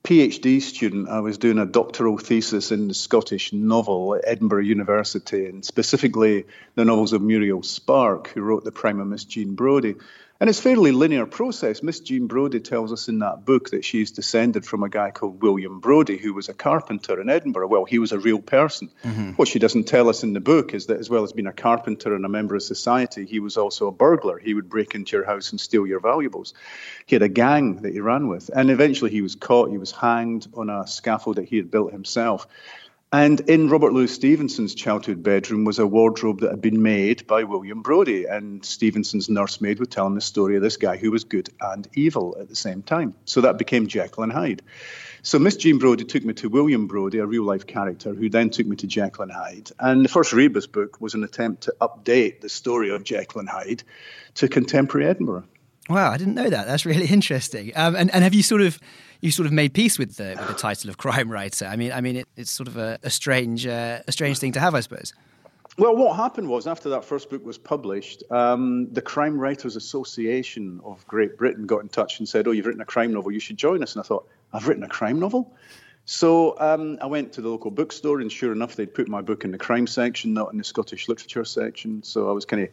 PhD 0.04 0.62
student, 0.62 1.10
I 1.10 1.20
was 1.20 1.38
doing 1.38 1.60
a 1.60 1.66
doctoral 1.66 2.18
thesis 2.18 2.72
in 2.72 2.88
the 2.88 2.94
Scottish 2.94 3.52
novel 3.52 4.16
at 4.16 4.24
Edinburgh 4.26 4.64
University, 4.64 5.46
and 5.46 5.64
specifically 5.64 6.46
the 6.76 6.86
novels 6.86 7.14
of 7.14 7.22
Muriel 7.22 7.64
Spark, 7.64 8.30
who 8.30 8.42
wrote 8.42 8.64
The 8.64 8.72
Prime 8.72 9.00
of 9.00 9.08
Miss 9.08 9.26
Jean 9.26 9.56
Brodie. 9.56 9.96
And 10.42 10.50
it's 10.50 10.60
a 10.60 10.62
fairly 10.62 10.94
linear 10.94 11.26
process. 11.26 11.84
Miss 11.84 12.00
Jean 12.00 12.28
Brodie 12.28 12.62
tells 12.62 12.94
us 12.94 13.10
in 13.10 13.20
that 13.20 13.44
book 13.44 13.72
that 13.72 13.84
she's 13.84 14.12
descended 14.12 14.66
from 14.66 14.84
a 14.84 14.90
guy 14.90 15.12
called 15.12 15.42
William 15.42 15.82
Brodie, 15.82 16.18
who 16.18 16.34
was 16.34 16.48
a 16.48 16.54
carpenter 16.54 17.20
in 17.20 17.30
Edinburgh. 17.30 17.68
Well, 17.68 17.84
he 17.84 18.00
was 18.00 18.14
a 18.14 18.20
real 18.20 18.40
person. 18.40 18.90
Mm-hmm. 19.04 19.32
What 19.32 19.50
she 19.50 19.60
doesn't 19.60 19.84
tell 19.84 20.08
us 20.08 20.24
in 20.24 20.32
the 20.32 20.40
book 20.40 20.74
is 20.74 20.86
that, 20.86 20.98
as 20.98 21.10
well 21.10 21.26
as 21.26 21.34
being 21.34 21.48
a 21.48 21.52
carpenter 21.52 22.16
and 22.16 22.24
a 22.24 22.30
member 22.30 22.56
of 22.56 22.64
society, 22.64 23.26
he 23.26 23.42
was 23.42 23.58
also 23.58 23.88
a 23.88 23.92
burglar. 23.92 24.40
He 24.40 24.54
would 24.54 24.70
break 24.70 24.96
into 24.96 25.18
your 25.18 25.26
house 25.26 25.52
and 25.52 25.60
steal 25.60 25.86
your 25.86 26.00
valuables. 26.00 26.54
He 27.06 27.16
had 27.16 27.24
a 27.24 27.28
gang 27.28 27.82
that 27.82 27.92
he 27.92 28.00
ran 28.00 28.30
with. 28.30 28.50
And 28.56 28.72
eventually 28.72 29.12
he 29.12 29.22
was 29.22 29.36
caught. 29.36 29.72
He 29.72 29.78
was 29.78 29.92
hanged 29.92 30.48
on 30.54 30.70
a 30.70 30.88
scaffold 30.88 31.36
that 31.36 31.50
he 31.50 31.58
had 31.58 31.70
built 31.70 31.92
himself. 31.92 32.48
And 33.12 33.40
in 33.42 33.70
Robert 33.70 33.92
Louis 33.92 34.14
Stevenson's 34.14 34.76
childhood 34.76 35.24
bedroom 35.24 35.66
was 35.66 35.80
a 35.80 35.88
wardrobe 35.88 36.42
that 36.42 36.52
had 36.52 36.62
been 36.62 36.84
made 36.84 37.26
by 37.26 37.44
William 37.44 37.82
Brodie. 37.82 38.26
And 38.26 38.64
Stevenson's 38.64 39.30
nursemaid 39.30 39.80
would 39.80 39.90
tell 39.90 40.06
him 40.06 40.14
the 40.14 40.22
story 40.22 40.56
of 40.56 40.62
this 40.62 40.78
guy 40.78 40.96
who 40.96 41.10
was 41.10 41.24
good 41.24 41.50
and 41.60 41.88
evil 41.96 42.38
at 42.40 42.50
the 42.50 42.56
same 42.56 42.84
time. 42.84 43.16
So 43.26 43.42
that 43.42 43.58
became 43.58 43.88
Jekyll 43.88 44.24
and 44.24 44.32
Hyde. 44.32 44.62
So 45.24 45.40
Miss 45.40 45.58
Jean 45.58 45.80
Brodie 45.80 46.04
took 46.04 46.24
me 46.24 46.34
to 46.36 46.50
William 46.50 46.86
Brodie, 46.86 47.18
a 47.18 47.26
real 47.26 47.44
life 47.44 47.66
character, 47.66 48.14
who 48.14 48.30
then 48.30 48.52
took 48.52 48.68
me 48.68 48.76
to 48.76 48.88
Jekyll 48.88 49.24
and 49.24 49.32
Hyde. 49.32 49.72
And 49.80 50.06
the 50.06 50.10
first 50.10 50.32
Rebus 50.32 50.68
book 50.68 51.02
was 51.02 51.16
an 51.16 51.24
attempt 51.24 51.64
to 51.64 51.74
update 51.82 52.42
the 52.42 52.50
story 52.50 52.92
of 52.92 53.04
Jekyll 53.04 53.40
and 53.40 53.50
Hyde 53.50 53.82
to 54.36 54.48
contemporary 54.48 55.08
Edinburgh. 55.08 55.46
Wow, 55.90 56.12
I 56.12 56.18
didn't 56.18 56.36
know 56.36 56.50
that. 56.50 56.68
That's 56.68 56.86
really 56.86 57.08
interesting. 57.10 57.72
Um, 57.76 57.96
and, 57.96 58.14
and 58.14 58.24
have 58.24 58.36
you 58.36 58.44
sort 58.44 58.62
of 58.62 58.80
you 59.22 59.32
sort 59.32 59.46
of 59.46 59.52
made 59.52 59.74
peace 59.74 60.00
with 60.00 60.16
the, 60.18 60.36
with 60.38 60.48
the 60.48 60.54
title 60.54 60.90
of 60.90 60.98
crime 60.98 61.32
writer? 61.32 61.66
I 61.66 61.76
mean, 61.76 61.92
I 61.92 62.02
mean, 62.02 62.18
it, 62.18 62.28
it's 62.36 62.52
sort 62.52 62.68
of 62.68 62.78
a, 62.78 63.00
a 63.04 63.10
strange 63.10 63.68
uh, 63.68 64.00
a 64.08 64.12
strange 64.12 64.40
thing 64.40 64.52
to 64.54 64.60
have, 64.60 64.76
I 64.76 64.80
suppose. 64.80 65.14
Well, 65.78 65.96
what 65.96 66.18
happened 66.18 66.50
was 66.50 66.68
after 66.68 66.90
that 66.90 67.06
first 67.06 67.30
book 67.30 67.46
was 67.46 67.58
published, 67.58 68.24
um, 68.32 68.92
the 68.92 69.02
Crime 69.02 69.40
Writers 69.40 69.78
Association 69.78 70.82
of 70.84 71.08
Great 71.08 71.38
Britain 71.38 71.66
got 71.66 71.80
in 71.80 71.90
touch 71.90 72.20
and 72.20 72.28
said, 72.28 72.48
"Oh, 72.48 72.52
you've 72.52 72.66
written 72.66 72.82
a 72.82 72.86
crime 72.86 73.14
novel. 73.14 73.32
You 73.32 73.40
should 73.40 73.58
join 73.58 73.82
us." 73.82 73.96
And 73.96 74.04
I 74.04 74.04
thought, 74.04 74.28
"I've 74.52 74.68
written 74.68 74.84
a 74.84 74.90
crime 74.90 75.20
novel." 75.20 75.54
So 76.06 76.60
um, 76.60 76.98
I 77.02 77.06
went 77.06 77.32
to 77.34 77.42
the 77.42 77.50
local 77.50 77.72
bookstore, 77.72 78.20
and 78.20 78.32
sure 78.32 78.52
enough, 78.52 78.76
they'd 78.76 78.94
put 78.94 79.08
my 79.08 79.22
book 79.22 79.44
in 79.44 79.52
the 79.52 79.58
crime 79.58 79.86
section, 79.86 80.34
not 80.34 80.52
in 80.52 80.58
the 80.58 80.64
Scottish 80.64 81.08
literature 81.08 81.46
section. 81.46 82.04
So 82.04 82.30
I 82.30 82.32
was 82.32 82.46
kind 82.46 82.64
of 82.64 82.70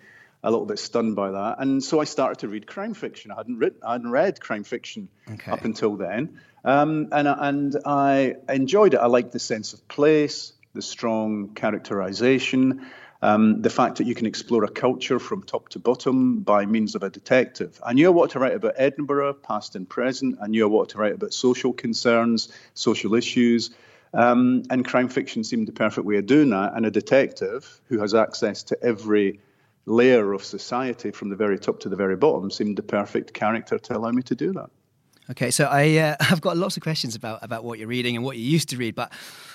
a 0.46 0.50
little 0.50 0.64
bit 0.64 0.78
stunned 0.78 1.16
by 1.16 1.32
that. 1.32 1.56
And 1.58 1.82
so 1.82 2.00
I 2.00 2.04
started 2.04 2.38
to 2.38 2.48
read 2.48 2.68
crime 2.68 2.94
fiction. 2.94 3.32
I 3.32 3.34
hadn't 3.34 3.58
written, 3.58 3.80
I 3.84 3.92
hadn't 3.92 4.12
read 4.12 4.40
crime 4.40 4.62
fiction 4.62 5.08
okay. 5.28 5.50
up 5.50 5.64
until 5.64 5.96
then, 5.96 6.40
um, 6.64 7.08
and 7.10 7.26
and 7.28 7.76
I 7.84 8.36
enjoyed 8.48 8.94
it. 8.94 8.98
I 8.98 9.06
liked 9.06 9.32
the 9.32 9.40
sense 9.40 9.74
of 9.74 9.86
place, 9.88 10.52
the 10.72 10.82
strong 10.82 11.48
characterization. 11.54 12.86
Um, 13.22 13.62
the 13.62 13.70
fact 13.70 13.96
that 13.96 14.06
you 14.06 14.14
can 14.14 14.26
explore 14.26 14.62
a 14.62 14.68
culture 14.68 15.18
from 15.18 15.42
top 15.42 15.70
to 15.70 15.78
bottom 15.78 16.40
by 16.40 16.66
means 16.66 16.94
of 16.94 17.02
a 17.02 17.10
detective. 17.10 17.80
I 17.82 17.94
knew 17.94 18.12
what 18.12 18.30
to 18.32 18.38
write 18.38 18.54
about 18.54 18.74
Edinburgh, 18.76 19.34
past 19.42 19.74
and 19.74 19.88
present. 19.88 20.38
I 20.40 20.46
knew 20.48 20.68
what 20.68 20.90
to 20.90 20.98
write 20.98 21.14
about 21.14 21.32
social 21.32 21.72
concerns, 21.72 22.52
social 22.74 23.14
issues. 23.14 23.70
Um, 24.12 24.64
and 24.70 24.84
crime 24.84 25.08
fiction 25.08 25.44
seemed 25.44 25.66
the 25.66 25.72
perfect 25.72 26.06
way 26.06 26.18
of 26.18 26.26
doing 26.26 26.50
that. 26.50 26.74
And 26.76 26.84
a 26.84 26.90
detective 26.90 27.80
who 27.88 27.98
has 28.00 28.14
access 28.14 28.64
to 28.64 28.78
every 28.82 29.40
layer 29.86 30.32
of 30.32 30.44
society 30.44 31.10
from 31.10 31.28
the 31.28 31.36
very 31.36 31.58
top 31.58 31.80
to 31.80 31.88
the 31.88 31.96
very 31.96 32.16
bottom 32.16 32.50
seemed 32.50 32.76
the 32.76 32.82
perfect 32.82 33.32
character 33.32 33.78
to 33.78 33.96
allow 33.96 34.10
me 34.10 34.22
to 34.22 34.34
do 34.34 34.52
that. 34.52 34.68
Okay, 35.30 35.50
so 35.50 35.64
I 35.64 35.96
uh, 35.96 36.16
I've 36.20 36.40
got 36.40 36.56
lots 36.56 36.76
of 36.76 36.82
questions 36.82 37.14
about 37.14 37.42
about 37.42 37.64
what 37.64 37.78
you're 37.78 37.88
reading 37.88 38.16
and 38.16 38.24
what 38.24 38.36
you 38.36 38.44
used 38.44 38.68
to 38.70 38.76
read, 38.76 38.94
but 38.94 39.12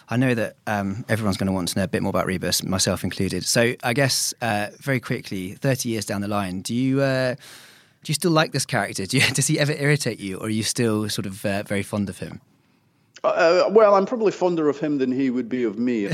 I 0.10 0.18
know 0.18 0.34
that 0.34 0.58
um, 0.68 1.06
everyone's 1.08 1.38
going 1.38 1.48
to 1.48 1.54
want 1.54 1.70
to 1.70 1.80
know 1.80 1.84
a 1.84 1.88
bit 1.88 2.02
more 2.02 2.10
about 2.10 2.26
Rebus, 2.26 2.64
myself 2.64 3.04
included. 3.04 3.46
So 3.46 3.76
I 3.84 3.94
guess 3.94 4.34
uh, 4.42 4.68
very 4.80 5.00
quickly, 5.00 5.54
thirty 5.54 5.90
years 5.90 6.06
down 6.06 6.22
the 6.22 6.28
line, 6.28 6.62
do 6.62 6.74
you 6.74 7.02
uh, 7.02 7.36
do 7.36 8.10
you 8.10 8.14
still 8.14 8.32
like 8.32 8.52
this 8.52 8.66
character? 8.66 9.06
Do 9.06 9.18
you, 9.18 9.24
does 9.34 9.48
he 9.48 9.60
ever 9.60 9.74
irritate 9.74 10.20
you, 10.20 10.38
or 10.38 10.48
are 10.48 10.50
you 10.50 10.64
still 10.64 11.08
sort 11.10 11.26
of 11.26 11.46
uh, 11.46 11.64
very 11.64 11.84
fond 11.84 12.10
of 12.10 12.20
him? 12.20 12.42
Uh, 13.24 13.70
well, 13.70 13.94
I'm 13.94 14.08
probably 14.08 14.32
fonder 14.32 14.68
of 14.68 14.80
him 14.80 14.98
than 14.98 15.12
he 15.12 15.30
would 15.30 15.48
be 15.48 15.64
of 15.64 15.78
me. 15.78 16.10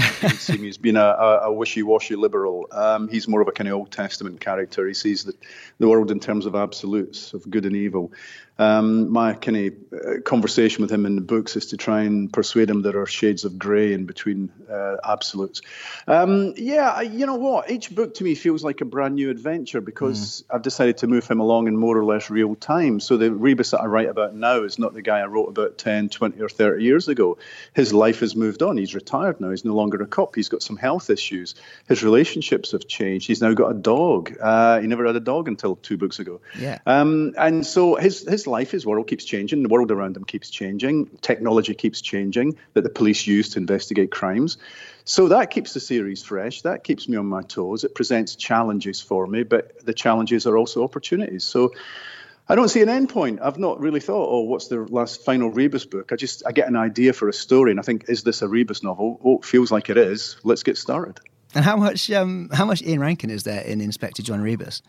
He's 0.48 0.78
been 0.78 0.98
a, 0.98 1.06
a, 1.06 1.40
a, 1.44 1.54
wishy-washy 1.54 2.18
liberal. 2.18 2.68
Um, 2.72 3.08
he's 3.08 3.30
more 3.30 3.40
of 3.40 3.48
a 3.48 3.54
kind 3.54 3.70
of 3.70 3.76
Old 3.76 3.92
Testament 3.92 4.42
character. 4.42 4.86
He 4.86 4.94
sees 4.94 5.24
the, 5.24 5.34
the 5.80 5.88
world 5.88 6.12
in 6.12 6.20
terms 6.20 6.46
of 6.46 6.54
absolutes, 6.54 7.34
of 7.34 7.50
good 7.50 7.66
and 7.66 7.78
evil. 7.78 8.12
Um, 8.60 9.12
my 9.12 9.34
kind 9.34 9.58
of 9.58 9.74
uh, 9.94 10.22
conversation 10.22 10.82
with 10.82 10.92
him 10.92 11.06
in 11.06 11.16
the 11.16 11.22
books 11.22 11.56
is 11.56 11.68
to 11.68 11.78
try 11.78 12.02
and 12.02 12.32
persuade 12.32 12.70
him 12.70 12.82
there 12.82 13.00
are 13.02 13.06
shades 13.06 13.46
of 13.46 13.60
grey 13.60 13.94
in 13.94 14.06
between 14.06 14.52
uh, 14.72 14.98
absolutes. 15.04 15.62
Um, 16.08 16.54
yeah, 16.58 17.02
you 17.02 17.26
know 17.26 17.36
what? 17.36 17.70
Each 17.70 17.94
book 17.94 18.16
to 18.16 18.24
me 18.24 18.36
feels 18.36 18.64
like 18.64 18.82
a 18.82 18.86
brand 18.86 19.16
new 19.16 19.30
adventure 19.30 19.82
because 19.82 20.42
mm. 20.42 20.56
I've 20.56 20.64
decided 20.64 20.98
to 21.00 21.08
move 21.08 21.28
him 21.28 21.40
along 21.40 21.68
in 21.68 21.78
more 21.78 21.98
or 21.98 22.06
less 22.06 22.30
real 22.30 22.56
time. 22.56 23.00
So 23.00 23.18
the 23.18 23.32
Rebus 23.32 23.72
that 23.72 23.82
I 23.82 23.86
write 23.86 24.10
about 24.10 24.34
now 24.36 24.64
is 24.64 24.80
not 24.80 24.94
the 24.94 25.02
guy 25.02 25.20
I 25.20 25.26
wrote 25.26 25.50
about 25.50 25.78
10, 25.78 26.10
20, 26.10 26.42
or 26.42 26.50
30 26.50 26.84
years 26.84 27.08
ago. 27.08 27.38
His 27.74 27.94
life 27.94 28.22
has 28.22 28.36
moved 28.36 28.64
on. 28.64 28.78
He's 28.78 28.96
retired 28.96 29.40
now. 29.40 29.52
He's 29.52 29.66
no 29.66 29.76
longer 29.76 30.02
a 30.02 30.08
cop. 30.08 30.36
He's 30.36 30.50
got 30.50 30.64
some 30.64 30.78
health 30.78 31.10
issues. 31.10 31.56
His 31.88 32.04
relationships 32.04 32.72
have 32.72 32.88
changed. 32.88 33.28
He's 33.28 33.42
now 33.42 33.54
got 33.54 33.70
a 33.70 33.76
dog. 33.76 34.36
Uh, 34.40 34.80
he 34.80 34.88
never 34.88 35.06
had 35.06 35.16
a 35.16 35.22
dog 35.22 35.48
until 35.48 35.76
two 35.76 35.98
books 35.98 36.20
ago. 36.20 36.42
Yeah. 36.58 36.80
Um, 36.86 37.34
and 37.38 37.66
so 37.66 37.96
his 37.96 38.28
his 38.28 38.47
life, 38.48 38.72
his 38.72 38.86
world 38.86 39.08
keeps 39.08 39.26
changing. 39.26 39.62
The 39.62 39.70
world 39.70 39.92
around 39.92 40.18
him 40.18 40.24
keeps 40.24 40.50
changing. 40.50 41.08
Technology 41.22 41.74
keeps 41.74 42.02
changing 42.02 42.58
that 42.74 42.84
the 42.84 42.90
police 42.90 43.28
use 43.28 43.50
to 43.50 43.60
investigate 43.60 44.12
crimes. 44.12 44.58
So 45.06 45.28
that 45.28 45.52
keeps 45.52 45.74
the 45.74 45.80
series 45.80 46.24
fresh. 46.24 46.64
That 46.64 46.84
keeps 46.84 47.08
me 47.08 47.18
on 47.18 47.28
my 47.28 47.42
toes. 47.44 47.84
It 47.84 47.96
presents 47.96 48.36
challenges 48.36 49.02
for 49.02 49.28
me, 49.28 49.44
but 49.44 49.86
the 49.86 49.94
challenges 49.94 50.48
are 50.48 50.58
also 50.58 50.84
opportunities. 50.84 51.44
So 51.44 51.74
I 52.50 52.56
don't 52.56 52.70
see 52.70 52.82
an 52.82 52.90
end 52.90 53.10
point. 53.10 53.40
I've 53.42 53.58
not 53.58 53.80
really 53.80 54.00
thought, 54.00 54.30
oh, 54.30 54.42
what's 54.42 54.68
the 54.68 54.80
last 54.80 55.24
final 55.24 55.50
Rebus 55.50 55.86
book? 55.86 56.12
I 56.12 56.16
just 56.16 56.44
I 56.46 56.52
get 56.52 56.68
an 56.68 56.76
idea 56.76 57.14
for 57.14 57.28
a 57.28 57.34
story 57.34 57.72
and 57.72 57.80
I 57.80 57.84
think, 57.84 58.06
is 58.08 58.24
this 58.24 58.42
a 58.42 58.48
Rebus 58.48 58.84
novel? 58.84 59.20
Oh, 59.24 59.38
it 59.40 59.46
feels 59.46 59.72
like 59.72 59.90
it 59.90 59.98
is. 59.98 60.38
Let's 60.44 60.64
get 60.64 60.78
started. 60.78 61.20
And 61.54 61.64
how 61.64 61.76
much 61.76 62.12
um, 62.12 62.50
how 62.54 62.66
much 62.66 62.82
Ian 62.82 63.00
Rankin 63.00 63.30
is 63.30 63.44
there 63.44 63.62
in 63.62 63.82
Inspector 63.82 64.22
John 64.24 64.42
Rebus? 64.42 64.82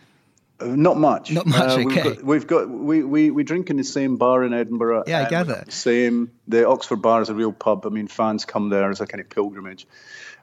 Not 0.61 0.97
much. 0.97 1.31
Not 1.31 1.47
much. 1.47 1.61
Uh, 1.61 1.77
we've 1.77 1.87
okay. 1.87 2.03
got, 2.03 2.23
we've 2.23 2.47
got 2.47 2.69
we, 2.69 3.03
we 3.03 3.31
we 3.31 3.45
drink 3.45 3.71
in 3.71 3.77
the 3.77 3.85
same 3.85 4.17
bar 4.17 4.45
in 4.45 4.53
Edinburgh. 4.53 5.05
Yeah, 5.07 5.25
I 5.27 5.29
gather. 5.29 5.62
the 5.65 5.73
Same. 5.73 6.33
The 6.49 6.69
Oxford 6.69 7.03
Bar 7.03 7.23
is 7.23 7.29
a 7.29 7.35
real 7.35 7.53
pub. 7.53 7.87
I 7.87 7.91
mean, 7.91 8.09
fans 8.09 8.45
come 8.45 8.69
there 8.69 8.91
as 8.91 9.00
a 9.00 9.07
kind 9.07 9.21
of 9.21 9.31
pilgrimage. 9.31 9.87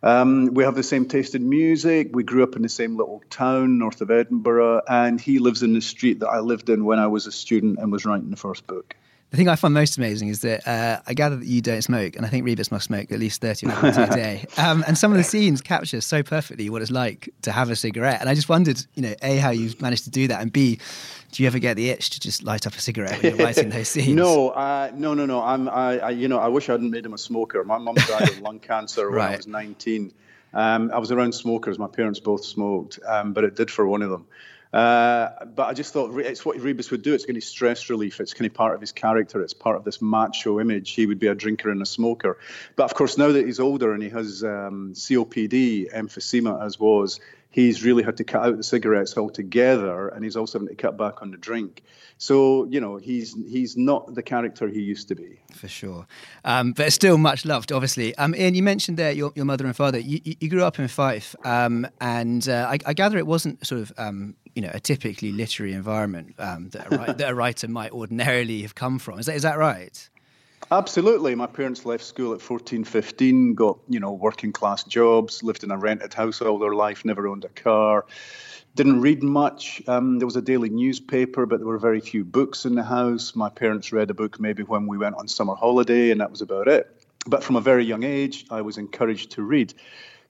Um, 0.04 0.54
we 0.54 0.64
have 0.64 0.76
the 0.76 0.84
same 0.84 1.08
taste 1.08 1.36
in 1.36 1.50
music. 1.50 2.10
We 2.14 2.24
grew 2.24 2.44
up 2.44 2.56
in 2.56 2.62
the 2.62 2.70
same 2.70 2.96
little 2.96 3.24
town 3.30 3.80
north 3.80 4.02
of 4.02 4.12
Edinburgh, 4.12 4.84
and 4.88 5.20
he 5.20 5.40
lives 5.40 5.64
in 5.64 5.74
the 5.74 5.82
street 5.82 6.20
that 6.20 6.30
I 6.30 6.40
lived 6.40 6.70
in 6.70 6.86
when 6.86 7.00
I 7.00 7.08
was 7.08 7.28
a 7.28 7.32
student 7.32 7.80
and 7.80 7.92
was 7.92 8.06
writing 8.06 8.30
the 8.30 8.38
first 8.38 8.68
book. 8.68 8.96
The 9.32 9.38
thing 9.38 9.50
I 9.50 9.56
find 9.58 9.74
most 9.74 9.98
amazing 9.98 10.30
is 10.30 10.42
that 10.42 10.66
uh, 10.68 11.02
I 11.08 11.14
gather 11.14 11.36
that 11.36 11.46
you 11.48 11.62
don't 11.62 11.82
smoke, 11.82 12.16
and 12.16 12.26
I 12.26 12.30
think 12.30 12.46
Rebus 12.46 12.72
must 12.72 12.86
smoke 12.86 13.12
at 13.12 13.20
least 13.20 13.42
30 13.42 13.68
or 13.68 13.72
40 13.72 14.02
a 14.02 14.08
day. 14.16 14.46
Um, 14.58 14.84
and 14.88 14.98
some 14.98 15.12
of 15.12 15.18
the 15.18 15.24
scenes 15.26 15.62
capture 15.62 16.00
so 16.00 16.24
perfectly 16.24 16.70
what 16.70 16.82
it's 16.82 16.92
like 16.92 17.28
to 17.42 17.52
have 17.52 17.70
a 17.70 17.76
cigarette. 17.76 18.22
And 18.22 18.30
I 18.30 18.34
just 18.36 18.48
wondered, 18.48 18.82
you 18.94 19.02
know, 19.02 19.14
A, 19.24 19.38
how 19.38 19.50
you've 19.50 19.82
managed 19.82 20.06
to 20.06 20.10
do 20.10 20.28
that, 20.30 20.42
and 20.42 20.54
B, 20.54 20.80
do 21.32 21.44
you 21.44 21.48
ever 21.48 21.60
get 21.60 21.76
the 21.76 21.90
itch 21.90 22.12
to 22.12 22.20
just 22.22 22.44
light 22.44 22.66
up 22.66 22.76
a 22.76 22.80
cigarette 22.80 23.22
when 23.22 23.36
you're 23.36 23.46
writing 23.46 23.70
those 23.70 23.90
scenes? 23.90 24.16
No, 24.16 24.50
uh, 24.52 24.92
no, 24.94 25.14
no, 25.14 25.26
no. 25.26 25.42
I'm, 25.42 25.68
I, 25.68 26.00
I, 26.00 26.10
you 26.12 26.30
know, 26.30 26.40
I 26.40 26.48
wish 26.48 26.70
I 26.70 26.74
hadn't 26.74 26.92
made 26.92 27.06
him 27.06 27.14
a 27.14 27.18
smoker. 27.18 27.62
My 27.66 27.78
mum 27.78 27.96
died 27.96 28.30
of 28.30 28.40
lung 28.40 28.60
cancer 28.60 29.10
when 29.10 29.18
Right. 29.18 29.34
I 29.34 29.38
was 29.38 29.48
19. 29.48 30.14
Um, 30.54 30.92
I 30.94 31.00
was 31.00 31.12
around 31.12 31.34
smokers. 31.36 31.78
My 31.78 31.88
parents 31.88 32.22
both 32.22 32.46
smoked, 32.46 33.00
um, 33.06 33.34
but 33.34 33.44
it 33.44 33.58
did 33.58 33.70
for 33.70 33.86
one 33.86 34.02
of 34.02 34.10
them. 34.10 34.26
Uh, 34.74 35.46
but 35.46 35.68
I 35.68 35.74
just 35.74 35.94
thought 35.94 36.18
it's 36.20 36.46
what 36.46 36.60
Rebus 36.60 36.92
would 36.92 37.02
do. 37.02 37.14
It's 37.14 37.26
kind 37.26 37.38
of 37.38 37.44
stress 37.44 37.90
relief. 37.90 38.20
It's 38.20 38.34
kind 38.34 38.46
of 38.46 38.54
part 38.54 38.76
of 38.76 38.82
his 38.82 38.92
character. 38.92 39.42
It's 39.42 39.54
part 39.54 39.78
of 39.78 39.84
this 39.84 40.02
macho 40.02 40.60
image. 40.60 40.92
He 40.92 41.06
would 41.06 41.20
be 41.20 41.28
a 41.28 41.36
drinker 41.36 41.70
and 41.70 41.82
a 41.82 41.86
smoker. 41.86 42.38
But 42.76 42.86
of 42.86 42.94
course, 42.94 43.18
now 43.18 43.32
that 43.32 43.46
he's 43.46 43.60
older 43.60 43.94
and 43.94 44.04
he 44.04 44.10
has 44.10 44.44
um, 44.44 44.94
COPD, 44.94 45.94
emphysema 45.94 46.66
as 46.66 46.80
was, 46.80 47.20
he's 47.56 47.86
really 47.86 48.04
had 48.04 48.18
to 48.18 48.26
cut 48.26 48.44
out 48.46 48.58
the 48.58 48.64
cigarettes 48.64 49.18
altogether, 49.18 50.10
and 50.10 50.26
he's 50.26 50.36
also 50.36 50.60
having 50.60 50.68
to 50.68 50.76
cut 50.76 50.98
back 50.98 51.22
on 51.22 51.32
the 51.32 51.38
drink. 51.38 51.84
So 52.18 52.66
you 52.66 52.82
know, 52.82 52.98
he's 52.98 53.34
he's 53.34 53.78
not 53.78 54.14
the 54.14 54.22
character 54.22 54.68
he 54.68 54.82
used 54.82 55.08
to 55.08 55.16
be. 55.16 55.40
For 55.54 55.70
sure. 55.70 56.06
Um, 56.44 56.74
but 56.74 56.92
still 56.92 57.18
much 57.18 57.46
loved, 57.46 57.72
obviously. 57.72 58.14
Um, 58.16 58.36
Ian, 58.36 58.56
you 58.56 58.64
mentioned 58.64 58.98
there 58.98 59.12
your, 59.12 59.32
your 59.36 59.46
mother 59.46 59.66
and 59.66 59.76
father. 59.76 60.00
You, 60.00 60.20
you 60.24 60.36
you 60.42 60.50
grew 60.50 60.64
up 60.64 60.80
in 60.80 60.88
Fife, 60.90 61.36
um, 61.46 61.88
and 62.02 62.48
uh, 62.48 62.68
I, 62.70 62.78
I 62.86 62.94
gather 62.94 63.18
it 63.18 63.28
wasn't 63.28 63.66
sort 63.66 63.82
of 63.82 63.94
um, 63.98 64.36
you 64.56 64.62
know 64.62 64.72
a 64.74 64.80
typically 64.80 65.32
literary 65.32 65.74
environment 65.74 66.34
um, 66.40 66.70
that, 66.70 66.92
a, 66.92 67.14
that 67.18 67.32
a 67.32 67.36
writer 67.36 67.68
might 67.68 67.92
ordinarily 67.92 68.62
have 68.64 68.74
come 68.74 68.98
from. 68.98 69.20
Is 69.20 69.28
that 69.28 69.36
is 69.36 69.44
that 69.44 69.58
right? 69.58 70.10
Absolutely. 70.72 71.36
My 71.36 71.46
parents 71.46 71.86
left 71.86 72.04
school 72.04 72.34
at 72.34 72.42
14, 72.42 72.86
15, 72.86 73.54
got, 73.54 73.78
you 73.88 74.00
know, 74.00 74.14
working 74.14 74.52
class 74.52 74.84
jobs, 74.84 75.44
lived 75.44 75.64
in 75.64 75.70
a 75.70 75.78
rented 75.78 76.14
house 76.14 76.42
all 76.42 76.58
their 76.58 76.74
life, 76.74 77.06
never 77.06 77.28
owned 77.28 77.46
a 77.46 77.50
car. 77.50 78.06
Didn't 78.74 79.02
read 79.02 79.22
much. 79.22 79.84
Um, 79.88 80.18
there 80.18 80.26
was 80.26 80.36
a 80.36 80.42
daily 80.42 80.70
newspaper, 80.70 81.46
but 81.46 81.60
there 81.60 81.68
were 81.68 81.78
very 81.78 82.02
few 82.02 82.26
books 82.26 82.66
in 82.66 82.74
the 82.74 82.84
house. 82.84 83.36
My 83.36 83.50
parents 83.50 83.94
read 83.94 84.10
a 84.10 84.16
book 84.16 84.40
maybe 84.40 84.64
when 84.64 84.88
we 84.88 84.98
went 84.98 85.16
on 85.18 85.28
summer 85.28 85.54
holiday, 85.56 86.10
and 86.10 86.20
that 86.20 86.32
was 86.32 86.42
about 86.42 86.68
it. 86.68 86.90
But 87.28 87.44
from 87.44 87.58
a 87.58 87.62
very 87.62 87.86
young 87.86 88.04
age, 88.04 88.46
I 88.50 88.62
was 88.62 88.78
encouraged 88.78 89.32
to 89.34 89.44
read. 89.44 89.74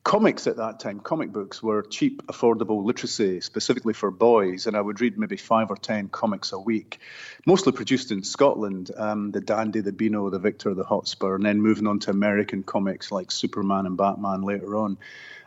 Comics 0.05 0.45
at 0.45 0.57
that 0.57 0.79
time, 0.79 0.99
comic 0.99 1.31
books 1.31 1.63
were 1.63 1.81
cheap, 1.81 2.27
affordable 2.27 2.85
literacy, 2.85 3.41
specifically 3.41 3.91
for 3.91 4.11
boys, 4.11 4.67
and 4.67 4.77
I 4.77 4.81
would 4.81 5.01
read 5.01 5.17
maybe 5.17 5.35
five 5.35 5.71
or 5.71 5.75
ten 5.75 6.09
comics 6.09 6.51
a 6.51 6.59
week, 6.59 6.99
mostly 7.47 7.71
produced 7.71 8.11
in 8.11 8.21
Scotland. 8.21 8.91
Um, 8.95 9.31
the 9.31 9.41
Dandy, 9.41 9.81
the 9.81 9.91
Beano, 9.91 10.29
the 10.29 10.37
Victor, 10.37 10.75
the 10.75 10.83
Hotspur, 10.83 11.33
and 11.33 11.43
then 11.43 11.59
moving 11.59 11.87
on 11.87 11.97
to 12.01 12.11
American 12.11 12.61
comics 12.61 13.11
like 13.11 13.31
Superman 13.31 13.87
and 13.87 13.97
Batman 13.97 14.43
later 14.43 14.75
on. 14.75 14.99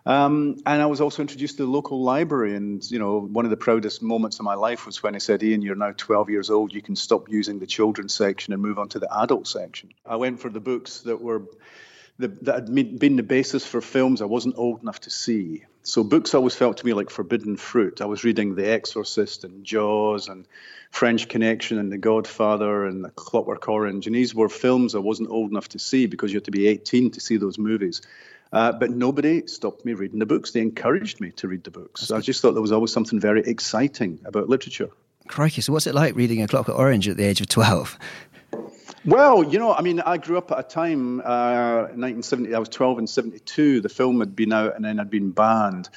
Um, 0.04 0.56
and 0.66 0.82
I 0.82 0.86
was 0.86 1.00
also 1.00 1.22
introduced 1.22 1.58
to 1.58 1.62
the 1.62 1.70
local 1.70 2.02
library, 2.02 2.56
and 2.56 2.82
you 2.90 2.98
know, 2.98 3.20
one 3.20 3.44
of 3.44 3.52
the 3.52 3.56
proudest 3.56 4.02
moments 4.02 4.40
of 4.40 4.44
my 4.44 4.54
life 4.54 4.86
was 4.86 5.00
when 5.04 5.14
I 5.14 5.18
said, 5.18 5.40
"Ian, 5.40 5.62
you're 5.62 5.76
now 5.76 5.92
12 5.96 6.30
years 6.30 6.50
old. 6.50 6.74
You 6.74 6.82
can 6.82 6.96
stop 6.96 7.28
using 7.28 7.60
the 7.60 7.66
children's 7.68 8.12
section 8.12 8.52
and 8.52 8.60
move 8.60 8.80
on 8.80 8.88
to 8.88 8.98
the 8.98 9.20
adult 9.20 9.46
section." 9.46 9.90
I 10.04 10.16
went 10.16 10.40
for 10.40 10.50
the 10.50 10.58
books 10.58 11.02
that 11.02 11.20
were 11.22 11.42
the, 12.18 12.28
that 12.42 12.54
had 12.54 12.98
been 12.98 13.16
the 13.16 13.22
basis 13.22 13.64
for 13.64 13.80
films 13.80 14.20
I 14.20 14.26
wasn't 14.26 14.58
old 14.58 14.82
enough 14.82 15.00
to 15.02 15.10
see. 15.10 15.64
So 15.82 16.02
books 16.02 16.34
always 16.34 16.54
felt 16.54 16.78
to 16.78 16.86
me 16.86 16.92
like 16.92 17.10
forbidden 17.10 17.56
fruit. 17.56 18.00
I 18.00 18.06
was 18.06 18.24
reading 18.24 18.54
The 18.54 18.70
Exorcist 18.70 19.44
and 19.44 19.64
Jaws 19.64 20.28
and 20.28 20.46
French 20.90 21.28
Connection 21.28 21.78
and 21.78 21.92
The 21.92 21.98
Godfather 21.98 22.84
and 22.84 23.04
The 23.04 23.10
Clockwork 23.10 23.68
Orange, 23.68 24.06
and 24.06 24.16
these 24.16 24.34
were 24.34 24.48
films 24.48 24.94
I 24.94 24.98
wasn't 24.98 25.30
old 25.30 25.50
enough 25.50 25.68
to 25.70 25.78
see 25.78 26.06
because 26.06 26.32
you 26.32 26.36
had 26.36 26.44
to 26.44 26.50
be 26.50 26.66
18 26.66 27.12
to 27.12 27.20
see 27.20 27.36
those 27.36 27.56
movies. 27.56 28.02
Uh, 28.52 28.72
but 28.72 28.90
nobody 28.90 29.46
stopped 29.46 29.84
me 29.84 29.92
reading 29.92 30.18
the 30.18 30.26
books. 30.26 30.50
They 30.50 30.60
encouraged 30.60 31.20
me 31.20 31.30
to 31.32 31.48
read 31.48 31.64
the 31.64 31.70
books. 31.70 32.10
I 32.10 32.20
just 32.20 32.42
thought 32.42 32.52
there 32.52 32.62
was 32.62 32.72
always 32.72 32.92
something 32.92 33.20
very 33.20 33.42
exciting 33.42 34.20
about 34.24 34.48
literature. 34.48 34.90
Crikey! 35.28 35.60
So 35.60 35.74
what's 35.74 35.86
it 35.86 35.94
like 35.94 36.16
reading 36.16 36.42
A 36.42 36.48
Clockwork 36.48 36.78
Orange 36.78 37.06
at 37.08 37.18
the 37.18 37.24
age 37.24 37.42
of 37.42 37.48
twelve? 37.48 37.98
Well, 39.08 39.42
you 39.42 39.58
know, 39.58 39.72
I 39.72 39.80
mean, 39.80 40.00
I 40.00 40.18
grew 40.18 40.36
up 40.36 40.52
at 40.52 40.58
a 40.58 40.62
time, 40.62 41.20
uh, 41.20 41.88
1970, 41.96 42.54
I 42.54 42.58
was 42.58 42.68
12 42.68 42.98
and 42.98 43.08
72. 43.08 43.80
The 43.80 43.88
film 43.88 44.20
had 44.20 44.36
been 44.36 44.52
out 44.52 44.76
and 44.76 44.84
then 44.84 44.98
had 44.98 45.08
been 45.08 45.30
banned 45.30 45.88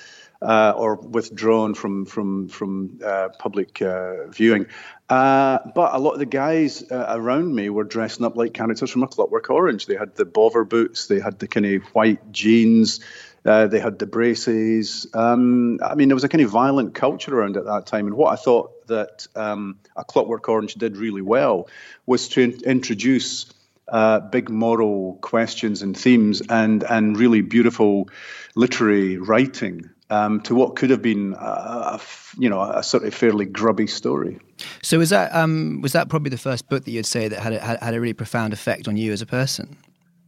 uh, 0.41 0.71
or 0.77 0.95
withdrawn 0.95 1.73
from 1.73 2.05
from 2.05 2.47
from 2.47 3.01
uh, 3.05 3.27
public 3.37 3.81
uh, 3.81 4.27
viewing. 4.27 4.67
Uh, 5.09 5.59
but 5.75 5.93
a 5.93 5.99
lot 5.99 6.13
of 6.13 6.19
the 6.19 6.25
guys 6.25 6.89
uh, 6.89 7.07
around 7.09 7.53
me 7.53 7.69
were 7.69 7.83
dressing 7.83 8.25
up 8.25 8.37
like 8.37 8.53
characters 8.53 8.89
from 8.89 9.03
A 9.03 9.07
Clockwork 9.07 9.49
Orange. 9.49 9.87
They 9.87 9.97
had 9.97 10.15
the 10.15 10.25
bovver 10.25 10.63
boots, 10.63 11.07
they 11.07 11.19
had 11.19 11.37
the 11.37 11.49
kind 11.49 11.65
of 11.65 11.83
white 11.87 12.31
jeans, 12.31 13.01
uh, 13.45 13.67
they 13.67 13.79
had 13.79 13.99
the 13.99 14.05
braces. 14.05 15.07
Um, 15.13 15.79
I 15.83 15.95
mean, 15.95 16.09
there 16.09 16.15
was 16.15 16.23
a 16.23 16.29
kind 16.29 16.43
of 16.43 16.51
violent 16.51 16.93
culture 16.93 17.37
around 17.39 17.57
at 17.57 17.65
that 17.65 17.85
time. 17.85 18.07
And 18.07 18.15
what 18.15 18.31
I 18.31 18.35
thought 18.35 18.87
that 18.87 19.27
um, 19.35 19.79
A 19.95 20.03
Clockwork 20.03 20.47
Orange 20.47 20.75
did 20.75 20.97
really 20.97 21.21
well 21.21 21.67
was 22.05 22.27
to 22.29 22.41
in- 22.41 22.61
introduce 22.63 23.51
uh, 23.87 24.19
big 24.19 24.49
moral 24.49 25.17
questions 25.21 25.81
and 25.81 25.97
themes 25.97 26.41
and, 26.49 26.83
and 26.83 27.17
really 27.17 27.41
beautiful 27.41 28.09
literary 28.55 29.17
writing 29.17 29.89
um, 30.09 30.41
to 30.41 30.53
what 30.53 30.75
could 30.75 30.89
have 30.89 31.01
been, 31.01 31.33
a, 31.33 31.91
a 31.91 31.93
f- 31.95 32.35
you 32.37 32.49
know, 32.49 32.61
a 32.61 32.83
sort 32.83 33.05
of 33.05 33.13
fairly 33.13 33.45
grubby 33.45 33.87
story. 33.87 34.39
So 34.83 34.99
was 34.99 35.09
that 35.09 35.33
um, 35.33 35.81
was 35.81 35.93
that 35.93 36.09
probably 36.09 36.29
the 36.29 36.37
first 36.37 36.69
book 36.69 36.83
that 36.85 36.91
you'd 36.91 37.05
say 37.05 37.27
that 37.27 37.39
had 37.39 37.53
a, 37.53 37.59
had, 37.59 37.79
had 37.81 37.93
a 37.93 37.99
really 37.99 38.13
profound 38.13 38.53
effect 38.53 38.87
on 38.87 38.97
you 38.97 39.11
as 39.13 39.21
a 39.21 39.25
person? 39.25 39.77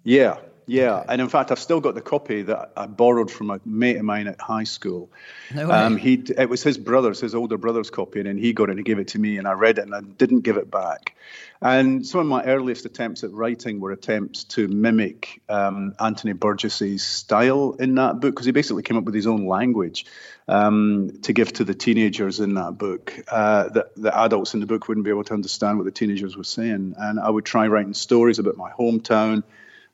Yeah, 0.04 0.38
yeah. 0.66 1.04
And 1.08 1.22
in 1.22 1.30
fact, 1.30 1.52
I've 1.52 1.60
still 1.60 1.82
got 1.82 1.96
the 1.96 2.02
copy 2.02 2.44
that 2.44 2.72
I 2.76 2.88
borrowed 2.88 3.32
from 3.32 3.50
a 3.50 3.60
mate 3.66 3.98
of 3.98 4.04
mine 4.04 4.28
at 4.28 4.40
high 4.40 4.64
school. 4.64 5.10
No 5.54 5.68
way. 5.68 5.74
Um, 5.74 5.98
he 5.98 6.24
it 6.38 6.50
was 6.50 6.64
his 6.64 6.78
brother's, 6.78 7.20
his 7.20 7.36
older 7.36 7.58
brother's 7.58 7.90
copy, 7.90 8.20
and 8.20 8.28
then 8.28 8.38
he 8.38 8.54
got 8.54 8.70
it 8.70 8.72
and 8.72 8.80
he 8.80 8.84
gave 8.84 9.00
it 9.00 9.10
to 9.10 9.20
me, 9.20 9.38
and 9.38 9.48
I 9.48 9.54
read 9.54 9.78
it 9.78 9.84
and 9.84 9.96
I 9.96 10.02
didn't 10.02 10.42
give 10.42 10.58
it 10.58 10.70
back. 10.70 11.16
And 11.62 12.06
some 12.06 12.20
of 12.20 12.28
my 12.28 12.44
earliest 12.44 12.86
attempts 12.86 13.24
at 13.24 13.32
writing 13.32 13.80
were 13.80 13.94
attempts 13.94 14.44
to 14.46 14.68
mimic 14.68 15.42
um, 15.48 15.96
Anthony 15.98 16.34
Burgess's 16.34 17.04
style 17.04 17.78
in 17.80 17.96
that 17.96 18.20
book, 18.20 18.34
because 18.36 18.46
he 18.46 18.52
basically 18.52 18.84
came 18.84 18.98
up 18.98 19.06
with 19.06 19.16
his 19.16 19.28
own 19.28 19.48
language 19.48 20.06
um, 20.50 21.20
to 21.22 21.32
give 21.32 21.54
to 21.54 21.64
the 21.64 21.74
teenagers 21.74 22.42
in 22.42 22.56
that 22.56 22.78
book. 22.78 23.14
Uh, 23.30 23.70
that 23.70 23.96
the 23.96 24.18
adults 24.18 24.54
in 24.54 24.60
the 24.60 24.66
book 24.66 24.90
wouldn't 24.90 25.06
be 25.06 25.10
able 25.10 25.24
to 25.24 25.34
understand 25.34 25.78
what 25.78 25.86
the 25.86 25.92
teenagers 25.92 26.36
were 26.36 26.44
saying, 26.44 26.96
and 26.98 27.20
I 27.20 27.30
would 27.30 27.46
try 27.46 27.68
writing 27.68 27.94
stories 27.94 28.40
about 28.40 28.58
my 28.58 28.72
hometown 28.72 29.44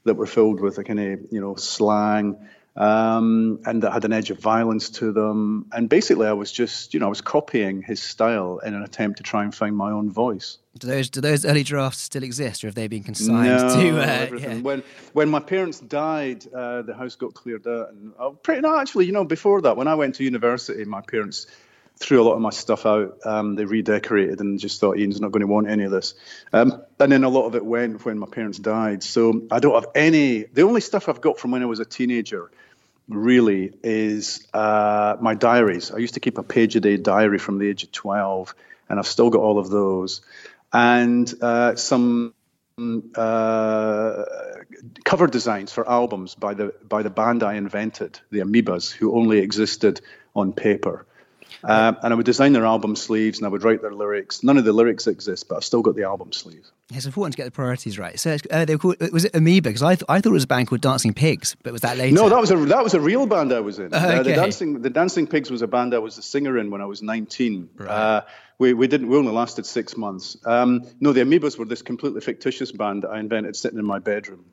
that 0.06 0.16
were 0.16 0.26
filled 0.26 0.60
with 0.60 0.78
a 0.78 0.84
kind 0.84 1.00
of 1.00 1.20
you 1.32 1.42
know 1.42 1.56
slang 1.56 2.38
um, 2.80 3.60
and 3.66 3.84
that 3.84 3.92
had 3.92 4.06
an 4.06 4.14
edge 4.14 4.32
of 4.32 4.40
violence 4.40 4.90
to 4.90 5.12
them. 5.12 5.66
And 5.74 5.90
basically, 5.90 6.28
I 6.28 6.34
was 6.34 6.52
just 6.52 6.94
you 6.94 7.00
know 7.00 7.08
I 7.08 7.10
was 7.10 7.22
copying 7.22 7.82
his 7.82 8.02
style 8.02 8.60
in 8.60 8.74
an 8.74 8.84
attempt 8.84 9.18
to 9.18 9.24
try 9.24 9.44
and 9.44 9.54
find 9.54 9.76
my 9.76 9.92
own 9.92 10.10
voice. 10.10 10.58
Do 10.78 10.88
those 10.88 11.10
do 11.10 11.20
those 11.20 11.46
early 11.46 11.64
drafts 11.64 12.00
still 12.00 12.24
exist, 12.24 12.64
or 12.64 12.68
have 12.68 12.76
they 12.76 12.88
been 12.88 13.04
consigned 13.04 13.48
no, 13.48 13.82
to? 13.82 14.00
Uh, 14.00 14.38
yeah. 14.38 14.60
When 14.60 14.84
when 15.12 15.30
my 15.30 15.42
parents 15.42 15.80
died, 15.80 16.46
uh, 16.54 16.84
the 16.84 16.94
house 16.94 17.16
got 17.16 17.34
cleared 17.34 17.68
out, 17.68 17.92
and 17.92 18.14
uh, 18.18 18.30
pretty 18.30 18.62
no, 18.62 18.80
actually, 18.80 19.06
you 19.08 19.12
know, 19.12 19.26
before 19.26 19.62
that, 19.62 19.76
when 19.76 19.90
I 19.90 19.96
went 19.96 20.16
to 20.16 20.24
university, 20.24 20.86
my 20.86 21.02
parents 21.02 21.48
threw 22.00 22.22
a 22.22 22.24
lot 22.24 22.36
of 22.36 22.42
my 22.42 22.50
stuff 22.50 22.86
out. 22.86 23.18
Um, 23.26 23.56
they 23.56 23.66
redecorated 23.66 24.40
and 24.40 24.58
just 24.58 24.80
thought 24.80 24.98
Ian's 24.98 25.20
not 25.20 25.32
going 25.32 25.42
to 25.42 25.48
want 25.48 25.70
any 25.70 25.84
of 25.84 25.92
this. 25.92 26.14
Um, 26.54 26.82
and 27.00 27.12
then 27.12 27.24
a 27.24 27.30
lot 27.30 27.46
of 27.46 27.56
it 27.56 27.66
went 27.66 28.06
when 28.06 28.18
my 28.18 28.28
parents 28.28 28.58
died. 28.58 29.04
So 29.04 29.44
I 29.52 29.60
don't 29.60 29.76
have 29.76 29.92
any. 29.96 30.44
The 30.44 30.62
only 30.62 30.82
stuff 30.82 31.10
I've 31.10 31.22
got 31.22 31.40
from 31.40 31.52
when 31.52 31.62
I 31.62 31.66
was 31.66 31.80
a 31.80 31.86
teenager 31.86 32.50
really 33.10 33.74
is 33.84 34.48
uh, 34.54 35.18
my 35.20 35.34
diaries. 35.36 35.92
I 35.92 35.98
used 35.98 36.14
to 36.14 36.20
keep 36.20 36.38
a 36.38 36.44
page 36.44 36.76
a 36.76 36.80
day 36.80 36.96
diary 36.96 37.40
from 37.40 37.58
the 37.58 37.68
age 37.68 37.84
of 37.84 37.92
12, 37.92 38.56
and 38.88 39.00
I've 39.00 39.08
still 39.08 39.30
got 39.30 39.42
all 39.42 39.60
of 39.60 39.70
those. 39.70 40.22
And 40.72 41.32
uh, 41.42 41.76
some 41.76 42.34
uh, 43.16 44.24
cover 45.04 45.28
designs 45.28 45.74
for 45.74 45.90
albums 45.90 46.36
by 46.36 46.54
the 46.54 46.74
by 46.88 47.04
the 47.04 47.10
band 47.10 47.44
I 47.44 47.56
invented, 47.56 48.20
the 48.30 48.40
Amoebas, 48.40 48.92
who 48.92 49.16
only 49.18 49.40
existed 49.40 50.00
on 50.36 50.54
paper. 50.54 51.06
Uh, 51.64 51.94
and 52.02 52.14
I 52.14 52.16
would 52.16 52.26
design 52.26 52.54
their 52.54 52.66
album 52.66 52.96
sleeves 52.96 53.40
and 53.40 53.46
I 53.46 53.50
would 53.50 53.64
write 53.64 53.82
their 53.82 53.94
lyrics. 53.94 54.44
None 54.44 54.58
of 54.58 54.66
the 54.66 54.74
lyrics 54.74 55.08
exist, 55.08 55.48
but 55.50 55.56
I've 55.58 55.64
still 55.64 55.82
got 55.82 55.96
the 55.96 56.04
album 56.04 56.32
sleeves. 56.32 56.72
It's 56.92 57.06
important 57.06 57.34
to 57.34 57.38
get 57.38 57.46
the 57.46 57.52
priorities 57.52 58.00
right. 58.00 58.20
So 58.20 58.38
uh, 58.50 58.66
they 58.66 58.76
were 58.76 58.80
called, 58.80 59.12
was 59.12 59.26
it 59.26 59.36
Amoeba? 59.36 59.70
Because 59.70 59.84
I, 59.84 59.96
th- 59.96 60.06
I 60.10 60.22
thought 60.22 60.30
it 60.30 60.34
was 60.34 60.46
a 60.46 60.48
band 60.48 60.68
called 60.68 60.82
Dancing 60.82 61.14
Pigs, 61.14 61.56
but 61.62 61.72
was 61.72 61.82
that 61.82 61.98
later? 61.98 62.16
No, 62.16 62.30
that 62.30 62.40
was 62.40 62.50
a 62.50 62.58
that 62.58 62.84
was 62.84 62.96
a 62.96 63.00
real 63.00 63.28
band 63.28 63.54
I 63.54 63.60
was 63.60 63.78
in. 63.78 63.94
okay. 63.94 64.20
uh, 64.20 64.24
the 64.24 64.34
Dancing 64.34 64.82
the 64.82 64.90
Dancing 64.90 65.28
Pigs 65.28 65.52
was 65.52 65.62
a 65.62 65.68
band 65.68 65.94
I 65.94 66.00
was 66.00 66.16
the 66.16 66.24
singer 66.24 66.58
in 66.58 66.72
when 66.72 66.82
I 66.82 66.86
was 66.86 67.04
19. 67.04 67.70
Right. 67.76 67.90
Uh, 67.90 68.22
we, 68.58 68.74
we 68.74 68.88
didn't 68.88 69.08
we 69.08 69.18
only 69.18 69.32
lasted 69.32 69.66
six 69.66 69.96
months. 69.96 70.36
Um, 70.46 70.86
no, 71.00 71.14
the 71.14 71.22
Amoebas 71.22 71.58
were 71.58 71.66
this 71.66 71.82
completely 71.82 72.22
fictitious 72.22 72.72
band 72.72 73.06
I 73.06 73.20
invented 73.20 73.56
sitting 73.56 73.80
in 73.80 73.86
my 73.86 74.00
bedroom. 74.00 74.46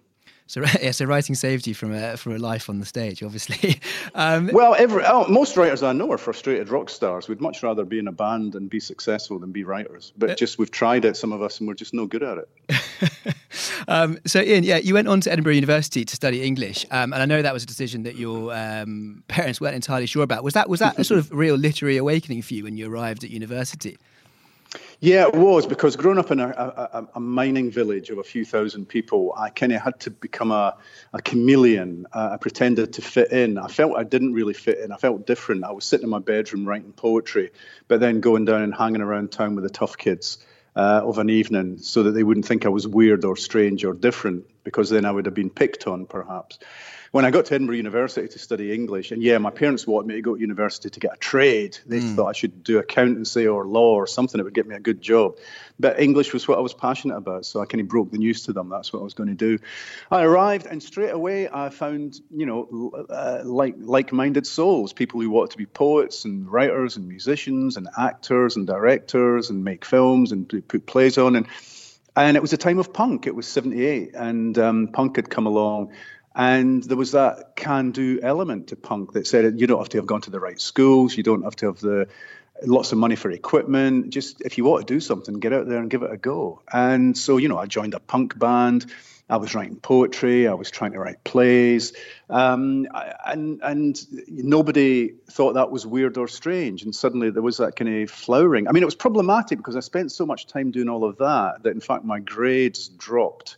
So 0.46 0.62
yeah, 0.80 0.92
so 0.92 1.04
writing 1.04 1.34
saved 1.34 1.66
you 1.66 1.74
from 1.74 1.92
a 1.92 2.16
from 2.16 2.34
a 2.34 2.38
life 2.38 2.68
on 2.68 2.78
the 2.78 2.86
stage, 2.86 3.22
obviously. 3.22 3.80
Um, 4.14 4.48
well, 4.52 4.74
every, 4.78 5.04
oh, 5.04 5.26
most 5.28 5.56
writers 5.56 5.82
I 5.82 5.92
know 5.92 6.10
are 6.10 6.16
frustrated 6.16 6.70
rock 6.70 6.88
stars. 6.88 7.28
We'd 7.28 7.40
much 7.40 7.62
rather 7.62 7.84
be 7.84 7.98
in 7.98 8.08
a 8.08 8.12
band 8.12 8.54
and 8.54 8.70
be 8.70 8.80
successful 8.80 9.38
than 9.38 9.52
be 9.52 9.62
writers. 9.62 10.12
But 10.16 10.30
uh, 10.30 10.34
just 10.34 10.58
we've 10.58 10.70
tried 10.70 11.04
it, 11.04 11.16
some 11.16 11.32
of 11.32 11.42
us, 11.42 11.58
and 11.58 11.68
we're 11.68 11.74
just 11.74 11.92
no 11.92 12.06
good 12.06 12.22
at 12.22 12.38
it. 12.38 13.34
um, 13.88 14.18
so 14.24 14.40
Ian, 14.40 14.64
yeah, 14.64 14.78
you 14.78 14.94
went 14.94 15.08
on 15.08 15.20
to 15.22 15.32
Edinburgh 15.32 15.54
University 15.54 16.04
to 16.04 16.16
study 16.16 16.42
English, 16.42 16.86
um, 16.90 17.12
and 17.12 17.20
I 17.20 17.26
know 17.26 17.42
that 17.42 17.52
was 17.52 17.64
a 17.64 17.66
decision 17.66 18.04
that 18.04 18.16
your 18.16 18.54
um, 18.54 19.22
parents 19.28 19.60
weren't 19.60 19.74
entirely 19.74 20.06
sure 20.06 20.22
about. 20.22 20.42
Was 20.44 20.54
that 20.54 20.68
was 20.68 20.80
that 20.80 20.98
a 20.98 21.04
sort 21.04 21.18
of 21.18 21.30
real 21.30 21.56
literary 21.56 21.98
awakening 21.98 22.40
for 22.42 22.54
you 22.54 22.64
when 22.64 22.76
you 22.78 22.90
arrived 22.90 23.22
at 23.22 23.30
university? 23.30 23.98
Yeah, 25.00 25.26
it 25.26 25.34
was 25.34 25.66
because 25.66 25.94
growing 25.94 26.18
up 26.18 26.30
in 26.30 26.40
a, 26.40 26.48
a, 26.48 27.08
a 27.16 27.20
mining 27.20 27.70
village 27.70 28.08
of 28.08 28.16
a 28.16 28.22
few 28.24 28.46
thousand 28.46 28.86
people, 28.86 29.34
I 29.36 29.50
kind 29.50 29.72
of 29.72 29.82
had 29.82 30.00
to 30.00 30.10
become 30.10 30.50
a, 30.50 30.74
a 31.12 31.20
chameleon. 31.20 32.06
Uh, 32.12 32.30
I 32.32 32.36
pretended 32.38 32.94
to 32.94 33.02
fit 33.02 33.30
in. 33.30 33.58
I 33.58 33.68
felt 33.68 33.98
I 33.98 34.04
didn't 34.04 34.32
really 34.32 34.54
fit 34.54 34.78
in. 34.78 34.92
I 34.92 34.96
felt 34.96 35.26
different. 35.26 35.64
I 35.64 35.72
was 35.72 35.84
sitting 35.84 36.04
in 36.04 36.10
my 36.10 36.18
bedroom 36.18 36.66
writing 36.66 36.92
poetry, 36.92 37.50
but 37.88 38.00
then 38.00 38.20
going 38.20 38.46
down 38.46 38.62
and 38.62 38.74
hanging 38.74 39.02
around 39.02 39.32
town 39.32 39.54
with 39.54 39.64
the 39.64 39.70
tough 39.70 39.98
kids 39.98 40.38
uh, 40.76 41.02
of 41.04 41.18
an 41.18 41.28
evening 41.28 41.76
so 41.78 42.04
that 42.04 42.12
they 42.12 42.22
wouldn't 42.22 42.46
think 42.46 42.64
I 42.64 42.70
was 42.70 42.88
weird 42.88 43.26
or 43.26 43.36
strange 43.36 43.84
or 43.84 43.92
different, 43.92 44.46
because 44.64 44.88
then 44.88 45.04
I 45.04 45.10
would 45.10 45.26
have 45.26 45.34
been 45.34 45.50
picked 45.50 45.86
on, 45.86 46.06
perhaps 46.06 46.58
when 47.12 47.25
I 47.25 47.30
got 47.30 47.46
to 47.46 47.54
Edinburgh 47.54 47.76
University 47.76 48.28
to 48.28 48.38
study 48.38 48.72
English, 48.72 49.12
and 49.12 49.22
yeah, 49.22 49.38
my 49.38 49.50
parents 49.50 49.86
wanted 49.86 50.08
me 50.08 50.14
to 50.14 50.22
go 50.22 50.34
to 50.34 50.40
university 50.40 50.90
to 50.90 51.00
get 51.00 51.14
a 51.14 51.16
trade. 51.16 51.78
They 51.86 52.00
mm. 52.00 52.14
thought 52.14 52.28
I 52.28 52.32
should 52.32 52.64
do 52.64 52.78
accountancy 52.78 53.46
or 53.46 53.66
law 53.66 53.94
or 53.94 54.06
something 54.06 54.38
that 54.38 54.44
would 54.44 54.54
get 54.54 54.66
me 54.66 54.75
a 54.75 54.80
good 54.80 55.00
job. 55.00 55.36
But 55.78 56.00
English 56.00 56.32
was 56.32 56.48
what 56.48 56.58
I 56.58 56.60
was 56.60 56.75
passionate 56.75 57.16
about, 57.16 57.44
so 57.44 57.60
I 57.60 57.66
kind 57.66 57.80
of 57.80 57.88
broke 57.88 58.10
the 58.10 58.18
news 58.18 58.42
to 58.44 58.52
them. 58.52 58.68
That's 58.68 58.92
what 58.92 59.00
I 59.00 59.02
was 59.02 59.14
going 59.14 59.28
to 59.28 59.34
do. 59.34 59.58
I 60.10 60.22
arrived, 60.22 60.66
and 60.66 60.82
straight 60.82 61.10
away 61.10 61.48
I 61.48 61.68
found, 61.68 62.20
you 62.34 62.46
know, 62.46 63.06
uh, 63.10 63.42
like 63.44 63.75
like-minded 63.78 64.46
souls, 64.46 64.92
people 64.92 65.20
who 65.20 65.30
wanted 65.30 65.52
to 65.52 65.58
be 65.58 65.66
poets 65.66 66.25
and 66.25 66.50
writers 66.50 66.96
and 66.96 67.08
musicians 67.08 67.76
and 67.76 67.88
actors 67.98 68.56
and 68.56 68.66
directors 68.66 69.50
and 69.50 69.64
make 69.64 69.84
films 69.84 70.32
and 70.32 70.48
put 70.68 70.86
plays 70.86 71.18
on 71.18 71.36
and. 71.36 71.46
And 72.18 72.34
it 72.34 72.40
was 72.40 72.54
a 72.54 72.56
time 72.56 72.78
of 72.78 72.94
punk. 72.94 73.26
It 73.26 73.34
was 73.34 73.46
78, 73.46 74.14
and 74.14 74.58
um, 74.58 74.88
punk 74.88 75.16
had 75.16 75.28
come 75.28 75.44
along 75.44 75.92
and 76.36 76.84
there 76.84 76.98
was 76.98 77.12
that 77.12 77.56
can 77.56 77.90
do 77.92 78.20
element 78.22 78.68
to 78.68 78.76
punk 78.76 79.14
that 79.14 79.26
said 79.26 79.58
you 79.58 79.66
don't 79.66 79.78
have 79.78 79.88
to 79.88 79.98
have 79.98 80.06
gone 80.06 80.20
to 80.20 80.30
the 80.30 80.38
right 80.38 80.60
schools, 80.60 81.16
you 81.16 81.22
don't 81.22 81.42
have 81.42 81.56
to 81.56 81.66
have 81.66 81.80
the 81.80 82.08
lots 82.62 82.92
of 82.92 82.98
money 82.98 83.16
for 83.16 83.30
equipment. 83.30 84.10
Just 84.10 84.42
if 84.42 84.58
you 84.58 84.64
want 84.64 84.86
to 84.86 84.94
do 84.94 85.00
something, 85.00 85.40
get 85.40 85.54
out 85.54 85.66
there 85.66 85.78
and 85.78 85.90
give 85.90 86.02
it 86.02 86.12
a 86.12 86.18
go. 86.18 86.62
And 86.70 87.16
so, 87.16 87.38
you 87.38 87.48
know, 87.48 87.58
I 87.58 87.66
joined 87.66 87.94
a 87.94 88.00
punk 88.00 88.38
band. 88.38 88.86
I 89.28 89.38
was 89.38 89.54
writing 89.54 89.76
poetry. 89.76 90.46
I 90.46 90.54
was 90.54 90.70
trying 90.70 90.92
to 90.92 91.00
write 91.00 91.24
plays, 91.24 91.94
um, 92.30 92.86
and 93.24 93.60
and 93.60 94.28
nobody 94.28 95.14
thought 95.28 95.54
that 95.54 95.72
was 95.72 95.84
weird 95.84 96.16
or 96.16 96.28
strange. 96.28 96.84
And 96.84 96.94
suddenly 96.94 97.30
there 97.30 97.42
was 97.42 97.56
that 97.56 97.74
kind 97.74 98.04
of 98.04 98.10
flowering. 98.10 98.68
I 98.68 98.72
mean, 98.72 98.84
it 98.84 98.86
was 98.86 98.94
problematic 98.94 99.58
because 99.58 99.74
I 99.74 99.80
spent 99.80 100.12
so 100.12 100.26
much 100.26 100.46
time 100.46 100.70
doing 100.70 100.88
all 100.88 101.02
of 101.02 101.18
that 101.18 101.64
that 101.64 101.70
in 101.70 101.80
fact 101.80 102.04
my 102.04 102.20
grades 102.20 102.86
dropped 102.86 103.56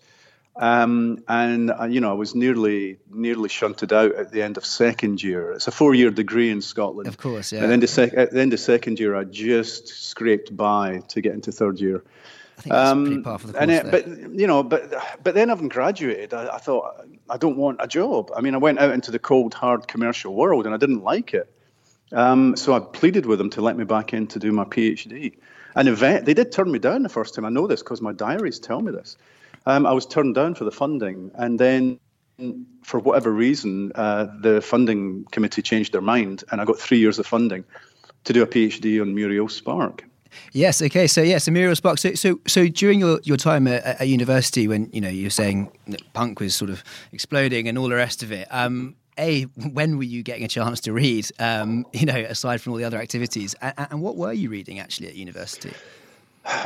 um, 0.58 1.22
and 1.28 1.70
uh, 1.70 1.84
you 1.84 2.00
know, 2.00 2.10
I 2.10 2.14
was 2.14 2.34
nearly 2.34 2.98
nearly 3.10 3.48
shunted 3.48 3.92
out 3.92 4.14
at 4.16 4.32
the 4.32 4.42
end 4.42 4.56
of 4.56 4.66
second 4.66 5.22
year. 5.22 5.52
It's 5.52 5.68
a 5.68 5.70
four-year 5.70 6.10
degree 6.10 6.50
in 6.50 6.60
Scotland, 6.60 7.06
of 7.06 7.16
course. 7.16 7.52
Yeah. 7.52 7.62
And 7.62 7.70
then 7.70 7.78
the 7.78 7.86
sec- 7.86 8.14
at 8.14 8.32
the 8.32 8.40
end 8.40 8.52
of 8.52 8.60
second 8.60 8.98
year, 8.98 9.14
I 9.14 9.22
just 9.24 9.88
scraped 9.88 10.56
by 10.56 10.98
to 11.08 11.20
get 11.20 11.34
into 11.34 11.52
third 11.52 11.78
year. 11.80 12.02
I 12.58 12.60
think 12.60 12.72
that's 12.72 12.90
um, 12.90 13.04
pretty 13.04 13.22
par 13.22 13.38
for 13.38 13.46
the 13.46 13.52
course. 13.52 13.68
It, 13.70 13.90
but 13.92 14.06
you 14.08 14.48
know, 14.48 14.64
but 14.64 14.92
but 15.22 15.36
then 15.36 15.48
having 15.48 15.68
graduated, 15.68 16.34
I, 16.34 16.56
I, 16.56 16.58
thought 16.58 17.06
I 17.30 17.36
don't 17.36 17.56
want 17.56 17.78
a 17.80 17.86
job. 17.86 18.32
I 18.34 18.40
mean, 18.40 18.54
I 18.54 18.58
went 18.58 18.80
out 18.80 18.90
into 18.90 19.12
the 19.12 19.20
cold, 19.20 19.54
hard 19.54 19.86
commercial 19.86 20.34
world, 20.34 20.66
and 20.66 20.74
I 20.74 20.78
didn't 20.78 21.04
like 21.04 21.34
it. 21.34 21.48
Um, 22.10 22.56
so 22.56 22.72
I 22.72 22.80
pleaded 22.80 23.26
with 23.26 23.38
them 23.38 23.50
to 23.50 23.60
let 23.60 23.76
me 23.76 23.84
back 23.84 24.12
in 24.12 24.26
to 24.28 24.40
do 24.40 24.50
my 24.50 24.64
PhD. 24.64 25.34
And 25.76 25.88
event, 25.88 26.24
they 26.24 26.34
did 26.34 26.50
turn 26.50 26.72
me 26.72 26.80
down 26.80 27.04
the 27.04 27.08
first 27.08 27.36
time. 27.36 27.44
I 27.44 27.50
know 27.50 27.68
this 27.68 27.80
because 27.80 28.00
my 28.00 28.12
diaries 28.12 28.58
tell 28.58 28.80
me 28.80 28.90
this. 28.90 29.16
Um, 29.68 29.84
I 29.84 29.92
was 29.92 30.06
turned 30.06 30.34
down 30.34 30.54
for 30.54 30.64
the 30.64 30.72
funding, 30.72 31.30
and 31.34 31.58
then 31.58 32.00
for 32.82 32.98
whatever 32.98 33.30
reason, 33.30 33.92
uh, 33.96 34.26
the 34.40 34.62
funding 34.62 35.26
committee 35.30 35.60
changed 35.60 35.92
their 35.92 36.00
mind, 36.00 36.42
and 36.50 36.60
I 36.60 36.64
got 36.64 36.78
three 36.78 36.98
years 36.98 37.18
of 37.18 37.26
funding 37.26 37.64
to 38.24 38.32
do 38.32 38.42
a 38.42 38.46
PhD 38.46 38.98
on 39.02 39.14
Muriel 39.14 39.46
Spark. 39.46 40.04
Yes. 40.52 40.80
Okay. 40.80 41.06
So 41.06 41.20
yes, 41.20 41.44
so 41.44 41.50
Muriel 41.50 41.76
Spark. 41.76 41.98
So 41.98 42.14
so 42.14 42.40
so 42.46 42.66
during 42.68 43.00
your, 43.00 43.20
your 43.24 43.36
time 43.36 43.66
at, 43.66 43.84
at 43.84 44.08
university, 44.08 44.66
when 44.68 44.88
you 44.90 45.02
know 45.02 45.08
you're 45.08 45.28
saying 45.28 45.70
that 45.88 46.00
punk 46.14 46.40
was 46.40 46.54
sort 46.54 46.70
of 46.70 46.82
exploding 47.12 47.68
and 47.68 47.76
all 47.76 47.88
the 47.88 47.96
rest 47.96 48.22
of 48.22 48.32
it. 48.32 48.48
Um, 48.50 48.96
a, 49.18 49.42
when 49.72 49.98
were 49.98 50.04
you 50.04 50.22
getting 50.22 50.44
a 50.44 50.48
chance 50.48 50.80
to 50.80 50.92
read? 50.92 51.28
Um, 51.38 51.84
you 51.92 52.06
know, 52.06 52.16
aside 52.16 52.62
from 52.62 52.72
all 52.72 52.78
the 52.78 52.84
other 52.84 52.98
activities, 52.98 53.54
and, 53.60 53.74
and 53.90 54.00
what 54.00 54.16
were 54.16 54.32
you 54.32 54.48
reading 54.48 54.78
actually 54.78 55.08
at 55.08 55.14
university? 55.14 55.72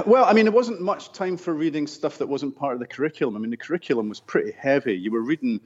Well, 0.07 0.25
I 0.25 0.33
mean, 0.33 0.47
it 0.47 0.53
wasn't 0.53 0.81
much 0.81 1.12
time 1.12 1.37
for 1.37 1.53
reading 1.53 1.87
stuff 1.87 2.18
that 2.18 2.29
wasn't 2.29 2.57
part 2.57 2.75
of 2.75 2.81
the 2.81 2.87
curriculum. 2.87 3.37
I 3.37 3.38
mean, 3.40 3.51
the 3.51 3.57
curriculum 3.57 4.09
was 4.09 4.21
pretty 4.21 4.53
heavy. 4.53 4.95
You 4.95 5.11
were 5.11 5.23
reading 5.23 5.61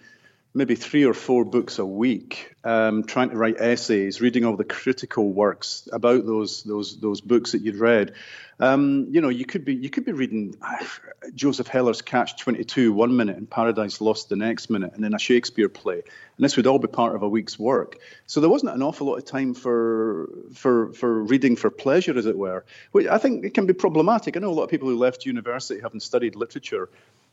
maybe 0.57 0.75
three 0.75 1.05
or 1.05 1.13
four 1.13 1.45
books 1.45 1.79
a 1.79 1.85
week, 1.85 2.55
um, 2.65 3.05
trying 3.05 3.29
to 3.29 3.37
write 3.37 3.61
essays, 3.61 4.23
reading 4.23 4.47
all 4.47 4.57
the 4.57 4.65
critical 4.65 5.31
works 5.31 5.87
about 5.93 6.25
those 6.25 6.63
those 6.63 6.99
those 6.99 7.21
books 7.21 7.53
that 7.53 7.61
you'd 7.61 7.77
read. 7.77 8.15
Um, 8.59 9.09
you 9.11 9.21
know, 9.21 9.29
you 9.29 9.45
could 9.45 9.67
be 9.67 9.75
you 9.75 9.91
could 9.91 10.07
be 10.07 10.13
reading 10.13 10.57
Joseph 11.35 11.69
Heller's 11.69 12.01
Catch 12.01 12.39
Twenty 12.39 12.65
Two 12.65 12.95
one 12.95 13.15
minute 13.15 13.37
and 13.37 13.49
Paradise 13.49 14.01
Lost 14.01 14.31
the 14.31 14.37
next 14.37 14.71
minute, 14.71 14.95
and 14.95 15.05
then 15.05 15.13
a 15.13 15.19
Shakespeare 15.19 15.69
play, 15.69 15.97
and 15.97 16.45
this 16.45 16.57
would 16.57 16.67
all 16.67 16.79
be 16.79 16.89
part 16.89 17.15
of 17.15 17.23
a 17.23 17.29
week's 17.29 17.59
work. 17.59 17.99
So 18.27 18.41
there 18.41 18.49
wasn't 18.49 18.75
an 18.75 18.83
awful 18.83 19.09
lot 19.09 19.17
of 19.17 19.27
time 19.27 19.53
for 19.53 20.31
for 20.55 20.95
for 20.95 21.23
reading 21.23 21.57
for 21.57 21.71
pleasure, 21.71 22.17
as 22.17 22.25
it 22.25 22.39
were. 22.39 22.65
Which 22.93 23.07
I 23.07 23.19
think 23.19 23.45
it 23.45 23.53
can 23.53 23.67
be 23.67 23.75
problematic. 23.75 24.39
I 24.39 24.41
know 24.41 24.51
a 24.51 24.57
lot 24.57 24.65
of 24.65 24.71
people 24.71 24.89
who 24.89 24.97
left 24.97 25.27
university 25.27 25.83
having 25.83 26.01
studied 26.01 26.35
literature 26.35 26.89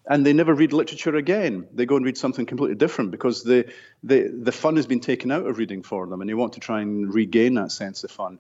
and 0.06 0.26
they 0.26 0.34
never 0.34 0.54
read 0.54 0.74
literature 0.74 1.16
again. 1.16 1.68
They 1.74 1.86
go 1.86 1.96
and 1.96 2.06
read 2.06 2.18
something 2.18 2.46
completely 2.46 2.76
different 2.76 3.12
because 3.12 3.44
the, 3.44 3.72
the, 4.04 4.28
the 4.28 4.52
fun 4.52 4.76
has 4.76 4.86
been 4.86 5.00
taken 5.00 5.32
out 5.32 5.46
of 5.46 5.58
reading 5.58 5.82
for 5.82 6.06
them 6.08 6.20
and 6.20 6.30
they 6.30 6.34
want 6.34 6.54
to 6.54 6.60
try 6.60 6.82
and 6.82 7.14
regain 7.14 7.54
that 7.54 7.72
sense 7.72 8.04
of 8.04 8.12
fun. 8.12 8.40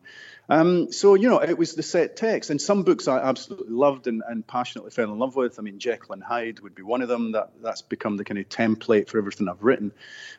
Um, 0.49 0.91
so, 0.91 1.15
you 1.15 1.30
know, 1.30 1.41
it 1.41 1.58
was 1.58 1.73
the 1.73 1.84
set 1.84 2.17
text. 2.17 2.49
And 2.49 2.62
some 2.62 2.84
books 2.84 3.08
I 3.08 3.19
absolutely 3.19 3.73
loved 3.73 4.08
and, 4.08 4.23
and 4.28 4.45
passionately 4.45 4.91
fell 4.91 5.12
in 5.13 5.17
love 5.17 5.38
with. 5.38 5.58
I 5.58 5.62
mean, 5.62 5.80
Jekyll 5.80 6.12
and 6.13 6.23
Hyde 6.23 6.60
would 6.60 6.76
be 6.76 6.84
one 6.84 7.02
of 7.02 7.08
them. 7.08 7.32
That, 7.32 7.52
that's 7.62 7.82
become 7.82 8.17
the 8.17 8.26
kind 8.26 8.38
of 8.38 8.49
template 8.49 9.08
for 9.08 9.17
everything 9.17 9.47
I've 9.47 9.63
written 9.63 9.93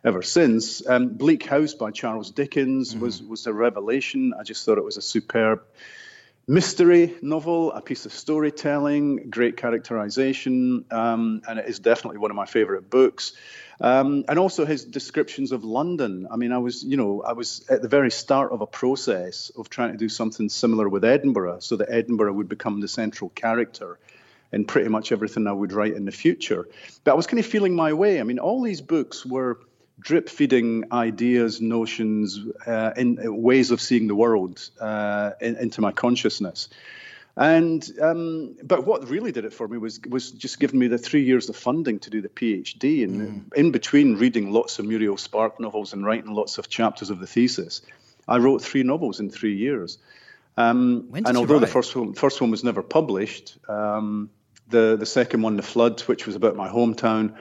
ever 0.04 0.22
since. 0.22 0.86
Um, 0.86 1.08
Bleak 1.08 1.46
House 1.46 1.72
by 1.72 1.90
Charles 1.90 2.32
Dickens 2.32 2.92
mm-hmm. 2.92 3.02
was, 3.02 3.22
was 3.22 3.46
a 3.46 3.52
revelation. 3.54 4.34
I 4.38 4.42
just 4.42 4.66
thought 4.66 4.76
it 4.76 4.84
was 4.84 4.98
a 4.98 5.02
superb 5.02 5.62
mystery 6.46 7.14
novel, 7.22 7.72
a 7.72 7.80
piece 7.80 8.06
of 8.06 8.12
storytelling, 8.12 9.30
great 9.30 9.56
characterization, 9.56 10.84
um, 10.90 11.42
and 11.48 11.58
it 11.58 11.66
is 11.66 11.78
definitely 11.78 12.18
one 12.18 12.30
of 12.30 12.36
my 12.36 12.46
favorite 12.46 12.90
books. 12.90 13.32
Um, 13.80 14.24
and 14.28 14.38
also 14.38 14.64
his 14.64 14.84
descriptions 14.84 15.50
of 15.50 15.64
London. 15.64 16.28
I 16.30 16.36
mean, 16.36 16.52
I 16.52 16.58
was, 16.58 16.84
you 16.84 16.96
know, 16.96 17.22
I 17.22 17.32
was 17.32 17.66
at 17.68 17.82
the 17.82 17.88
very 17.88 18.10
start 18.10 18.52
of 18.52 18.60
a 18.60 18.66
process 18.66 19.50
of 19.56 19.68
trying 19.68 19.90
to 19.92 19.98
do 19.98 20.08
something 20.08 20.48
similar 20.48 20.88
with 20.88 21.04
Edinburgh, 21.04 21.58
so 21.60 21.76
that 21.76 21.90
Edinburgh 21.90 22.34
would 22.34 22.48
become 22.48 22.80
the 22.80 22.88
central 22.88 23.30
character 23.30 23.98
in 24.52 24.64
pretty 24.64 24.88
much 24.88 25.10
everything 25.10 25.48
I 25.48 25.52
would 25.52 25.72
write 25.72 25.94
in 25.94 26.04
the 26.04 26.12
future. 26.12 26.68
But 27.02 27.12
I 27.12 27.14
was 27.14 27.26
kind 27.26 27.40
of 27.40 27.46
feeling 27.46 27.74
my 27.74 27.92
way. 27.92 28.20
I 28.20 28.22
mean, 28.22 28.38
all 28.38 28.62
these 28.62 28.80
books 28.80 29.26
were 29.26 29.58
drip 30.04 30.28
feeding 30.28 30.84
ideas, 30.92 31.60
notions, 31.60 32.38
uh, 32.66 32.92
in, 32.96 33.18
uh, 33.18 33.32
ways 33.32 33.70
of 33.70 33.80
seeing 33.80 34.06
the 34.06 34.14
world 34.14 34.70
uh, 34.80 35.32
in, 35.40 35.56
into 35.56 35.80
my 35.80 35.90
consciousness. 35.90 36.68
And 37.36 37.84
um, 38.00 38.54
but 38.62 38.86
what 38.86 39.08
really 39.08 39.32
did 39.32 39.44
it 39.44 39.52
for 39.52 39.66
me 39.66 39.76
was 39.76 39.98
was 40.08 40.30
just 40.30 40.60
giving 40.60 40.78
me 40.78 40.86
the 40.86 40.98
three 40.98 41.24
years 41.24 41.48
of 41.48 41.56
funding 41.56 41.98
to 42.00 42.10
do 42.10 42.22
the 42.22 42.28
PhD, 42.28 43.02
and 43.02 43.20
mm. 43.20 43.54
in 43.54 43.72
between 43.72 44.18
reading 44.18 44.52
lots 44.52 44.78
of 44.78 44.84
Muriel 44.84 45.16
Spark 45.16 45.58
novels 45.58 45.92
and 45.92 46.06
writing 46.06 46.32
lots 46.32 46.58
of 46.58 46.68
chapters 46.68 47.10
of 47.10 47.18
the 47.18 47.26
thesis, 47.26 47.82
I 48.28 48.36
wrote 48.36 48.62
three 48.62 48.84
novels 48.84 49.18
in 49.18 49.30
three 49.30 49.56
years. 49.56 49.98
Um, 50.56 51.08
and 51.12 51.36
although 51.36 51.58
the 51.58 51.66
first 51.66 51.96
one 51.96 52.14
first 52.14 52.40
one 52.40 52.52
was 52.52 52.62
never 52.62 52.84
published, 52.84 53.58
um, 53.68 54.30
the 54.68 54.94
the 54.96 55.06
second 55.06 55.42
one, 55.42 55.56
The 55.56 55.62
Flood, 55.62 56.02
which 56.02 56.26
was 56.26 56.36
about 56.36 56.54
my 56.54 56.68
hometown, 56.68 57.34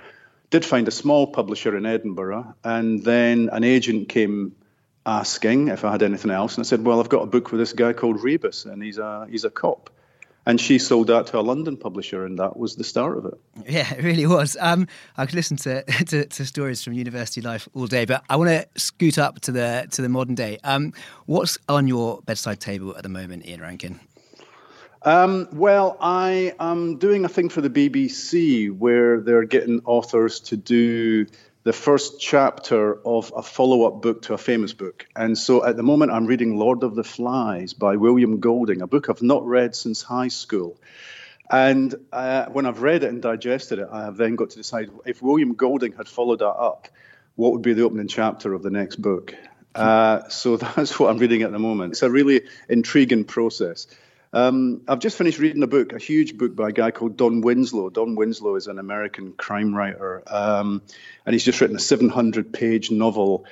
did 0.54 0.64
find 0.64 0.88
a 0.88 0.92
small 0.92 1.26
publisher 1.26 1.76
in 1.76 1.84
Edinburgh, 1.84 2.54
and 2.64 3.04
then 3.04 3.50
an 3.54 3.64
agent 3.64 4.08
came 4.08 4.56
asking 5.04 5.70
if 5.70 5.84
I 5.84 5.92
had 5.92 6.04
anything 6.04 6.30
else, 6.30 6.56
and 6.56 6.64
I 6.64 6.68
said, 6.68 6.86
"Well, 6.86 7.00
I've 7.00 7.10
got 7.10 7.24
a 7.24 7.26
book 7.26 7.52
with 7.52 7.60
this 7.60 7.74
guy 7.74 7.92
called 7.92 8.22
Rebus, 8.22 8.66
and 8.66 8.84
he's 8.84 9.00
a 9.00 9.26
he's 9.32 9.46
a 9.46 9.50
cop." 9.50 9.90
And 10.46 10.62
she 10.62 10.78
sold 10.78 11.08
that 11.08 11.26
to 11.28 11.40
a 11.40 11.42
London 11.42 11.76
publisher, 11.76 12.24
and 12.24 12.38
that 12.38 12.56
was 12.56 12.76
the 12.76 12.84
start 12.84 13.18
of 13.18 13.26
it. 13.26 13.34
Yeah, 13.68 13.92
it 13.96 14.04
really 14.04 14.28
was. 14.28 14.56
Um, 14.60 14.88
I 15.18 15.26
could 15.26 15.34
listen 15.34 15.58
to, 15.58 15.84
to, 16.10 16.26
to 16.26 16.46
stories 16.46 16.84
from 16.84 16.94
university 16.94 17.42
life 17.42 17.68
all 17.74 17.88
day, 17.88 18.06
but 18.06 18.24
I 18.30 18.36
want 18.36 18.50
to 18.50 18.68
scoot 18.80 19.18
up 19.18 19.40
to 19.42 19.52
the 19.52 19.88
to 19.90 20.04
the 20.04 20.10
modern 20.10 20.36
day. 20.36 20.60
Um, 20.64 20.94
what's 21.26 21.58
on 21.68 21.88
your 21.88 22.22
bedside 22.28 22.60
table 22.60 22.96
at 22.96 23.02
the 23.02 23.10
moment, 23.10 23.48
Ian 23.48 23.62
Rankin? 23.62 24.00
Um, 25.06 25.50
well, 25.52 25.98
I 26.00 26.54
am 26.62 26.98
doing 26.98 27.26
a 27.26 27.30
thing 27.30 27.50
for 27.50 27.60
the 27.60 27.70
BBC 27.70 28.72
where 28.72 29.20
they're 29.20 29.44
getting 29.44 29.82
authors 29.84 30.40
to 30.42 30.58
do 30.58 31.26
the 31.64 31.74
first 31.74 32.22
chapter 32.22 33.06
of 33.06 33.34
a 33.36 33.44
follow 33.44 33.86
up 33.86 34.02
book 34.02 34.22
to 34.24 34.34
a 34.34 34.38
famous 34.38 34.72
book. 34.72 35.06
And 35.14 35.38
so 35.38 35.66
at 35.66 35.76
the 35.76 35.84
moment, 35.84 36.12
I'm 36.12 36.26
reading 36.26 36.58
Lord 36.58 36.84
of 36.84 36.96
the 36.96 37.04
Flies 37.04 37.74
by 37.74 37.98
William 37.98 38.40
Golding, 38.40 38.82
a 38.82 38.88
book 38.88 39.10
I've 39.10 39.22
not 39.22 39.46
read 39.46 39.76
since 39.76 40.02
high 40.02 40.30
school. 40.30 40.78
And 41.50 41.94
uh, 42.14 42.46
when 42.48 42.66
I've 42.66 42.82
read 42.82 43.04
it 43.04 43.10
and 43.10 43.22
digested 43.22 43.80
it, 43.80 43.90
I 43.92 44.06
have 44.06 44.16
then 44.16 44.36
got 44.38 44.52
to 44.52 44.56
decide 44.56 44.90
if 45.06 45.22
William 45.22 45.54
Golding 45.54 45.92
had 45.92 46.08
followed 46.08 46.40
that 46.40 46.48
up, 46.48 46.88
what 47.36 47.52
would 47.52 47.62
be 47.62 47.74
the 47.74 47.84
opening 47.84 48.08
chapter 48.08 48.54
of 48.54 48.64
the 48.64 48.70
next 48.70 49.02
book? 49.02 49.36
Uh, 49.76 50.30
so 50.30 50.56
that's 50.78 50.98
what 50.98 51.10
I'm 51.10 51.18
reading 51.18 51.42
at 51.42 51.52
the 51.52 51.60
moment. 51.60 51.92
It's 51.92 52.04
a 52.04 52.10
really 52.10 52.44
intriguing 52.70 53.26
process. 53.26 53.88
Um, 54.34 54.82
I've 54.88 55.00
just 55.00 55.18
finished 55.18 55.38
reading 55.38 55.62
a 55.62 55.68
book, 55.68 55.94
a 55.94 56.00
huge 56.00 56.38
book 56.38 56.56
by 56.56 56.70
a 56.70 56.72
guy 56.72 56.90
called 56.90 57.18
Don 57.18 57.42
Winslow. 57.42 57.92
Don 57.92 58.16
Winslow 58.16 58.56
is 58.56 58.66
an 58.66 58.80
American 58.80 59.34
crime 59.34 59.76
writer, 59.76 60.24
um, 60.28 60.82
and 61.26 61.34
he's 61.34 61.46
just 61.46 61.62
written 61.62 61.76
a 61.76 61.80
700 61.80 62.52
page 62.52 62.90
novel 62.90 63.46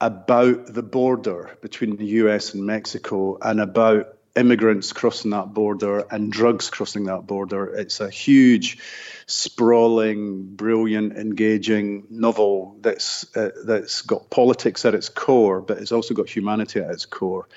about 0.00 0.72
the 0.72 0.82
border 0.82 1.58
between 1.60 1.96
the 1.96 2.06
US 2.06 2.54
and 2.54 2.64
Mexico 2.64 3.36
and 3.42 3.60
about 3.60 4.17
immigrants 4.38 4.92
crossing 4.92 5.32
that 5.32 5.52
border 5.52 6.06
and 6.10 6.32
drugs 6.32 6.70
crossing 6.70 7.04
that 7.04 7.26
border. 7.26 7.74
It's 7.74 8.00
a 8.00 8.08
huge, 8.08 8.78
sprawling, 9.26 10.44
brilliant, 10.54 11.16
engaging 11.16 12.06
novel 12.08 12.76
that's 12.80 13.36
uh, 13.36 13.50
that's 13.64 14.02
got 14.02 14.30
politics 14.30 14.84
at 14.84 14.94
its 14.94 15.08
core, 15.08 15.60
but 15.60 15.78
it's 15.78 15.92
also 15.92 16.14
got 16.14 16.28
humanity 16.28 16.80
at 16.80 16.90
its 16.90 17.04
core. 17.04 17.48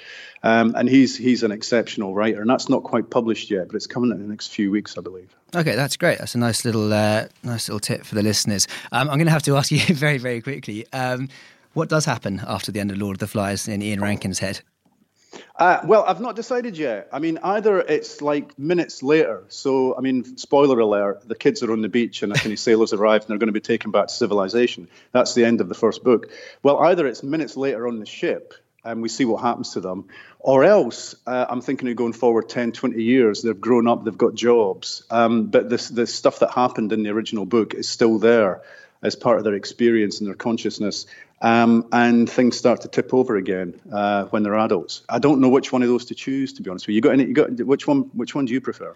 Um, 0.44 0.74
and 0.76 0.90
he's 0.90 1.16
he's 1.16 1.44
an 1.44 1.52
exceptional 1.52 2.16
writer, 2.16 2.42
and 2.42 2.50
that's 2.50 2.68
not 2.68 2.84
quite 2.84 3.10
published 3.10 3.52
yet, 3.52 3.68
but 3.68 3.76
it's 3.76 3.88
coming 3.88 4.12
in 4.12 4.22
the 4.22 4.28
next 4.28 4.48
few 4.48 4.72
weeks, 4.72 4.98
I 4.98 5.02
believe. 5.02 5.34
Okay, 5.56 5.76
that's 5.76 5.98
great. 5.98 6.18
That's 6.18 6.36
a 6.36 6.40
nice 6.40 6.66
little 6.66 6.92
uh, 6.92 7.28
nice 7.44 7.70
little 7.70 7.80
tip 7.80 8.06
for 8.06 8.16
the 8.16 8.24
listeners. 8.24 8.68
Um, 8.92 9.10
I'm 9.10 9.18
going 9.18 9.28
to 9.28 9.32
have 9.32 9.44
to 9.44 9.58
ask 9.58 9.72
you 9.72 9.80
very 9.94 10.18
very 10.18 10.42
quickly. 10.42 10.86
Um, 10.92 11.30
what 11.74 11.88
does 11.88 12.04
happen 12.04 12.42
after 12.46 12.72
the 12.72 12.82
end 12.82 12.92
of 12.92 12.98
Lord 12.98 13.16
of 13.16 13.20
the 13.20 13.28
Flies 13.28 13.68
in 13.68 13.82
Ian 13.82 14.02
Rankin's 14.02 14.40
head? 14.40 14.62
Uh, 15.56 15.80
well, 15.86 16.04
I've 16.08 16.22
not 16.22 16.36
decided 16.36 16.78
yet. 16.78 17.10
I 17.12 17.20
mean, 17.20 17.40
either 17.44 17.80
it's 17.80 18.22
like 18.22 18.58
minutes 18.58 19.04
later. 19.04 19.44
So, 19.50 19.96
I 19.98 20.02
mean, 20.02 20.38
spoiler 20.38 20.80
alert: 20.80 21.28
the 21.28 21.36
kids 21.36 21.64
are 21.64 21.72
on 21.72 21.82
the 21.82 21.90
beach 21.90 22.24
and 22.24 22.32
a 22.32 22.36
kind 22.36 22.54
of 22.54 22.60
sailors 22.68 22.94
arrived 22.94 23.26
and 23.26 23.30
they're 23.30 23.40
going 23.40 23.48
to 23.48 23.54
be 23.54 23.62
taken 23.62 23.92
back 23.92 24.08
to 24.08 24.14
civilization. 24.14 24.88
That's 25.12 25.34
the 25.34 25.46
end 25.46 25.62
of 25.62 25.70
the 25.70 25.76
first 25.76 26.04
book. 26.04 26.30
Well, 26.64 26.80
either 26.80 27.08
it's 27.08 27.24
minutes 27.24 27.58
later 27.58 27.88
on 27.88 28.00
the 28.00 28.06
ship 28.06 28.54
and 28.84 29.02
we 29.02 29.10
see 29.10 29.26
what 29.26 29.42
happens 29.42 29.74
to 29.74 29.80
them. 29.80 30.08
Or 30.40 30.64
else, 30.64 31.16
uh, 31.28 31.46
I'm 31.50 31.62
thinking 31.62 31.90
of 31.90 31.96
going 31.96 32.14
forward 32.14 32.50
10, 32.50 32.72
20 32.72 33.02
years, 33.02 33.42
they've 33.42 33.60
grown 33.60 33.88
up, 33.88 34.04
they've 34.04 34.18
got 34.18 34.34
jobs. 34.34 35.04
Um, 35.12 35.48
but 35.48 35.70
this, 35.70 35.90
the 35.90 36.08
stuff 36.08 36.40
that 36.40 36.52
happened 36.52 36.92
in 36.92 37.04
the 37.04 37.12
original 37.12 37.46
book 37.46 37.74
is 37.76 37.88
still 37.88 38.18
there 38.18 38.62
as 39.04 39.16
part 39.16 39.38
of 39.38 39.44
their 39.44 39.54
experience 39.54 40.20
and 40.20 40.28
their 40.28 40.36
consciousness. 40.36 41.06
Um, 41.42 41.88
and 41.92 42.30
things 42.30 42.56
start 42.56 42.82
to 42.82 42.88
tip 42.88 43.14
over 43.14 43.36
again 43.36 43.80
uh, 43.92 44.26
when 44.26 44.44
they're 44.44 44.58
adults. 44.58 45.02
I 45.10 45.18
don't 45.18 45.42
know 45.42 45.50
which 45.50 45.72
one 45.72 45.82
of 45.82 45.90
those 45.90 46.06
to 46.06 46.16
choose, 46.16 46.54
to 46.54 46.62
be 46.62 46.70
honest 46.70 46.86
with 46.86 46.94
you. 46.94 46.96
You 46.96 47.02
got 47.02 47.14
any? 47.14 47.26
You 47.26 47.34
got 47.34 47.52
which 47.62 47.88
one? 47.88 48.02
Which 48.14 48.36
one 48.36 48.46
do 48.46 48.54
you 48.54 48.62
prefer? 48.62 48.94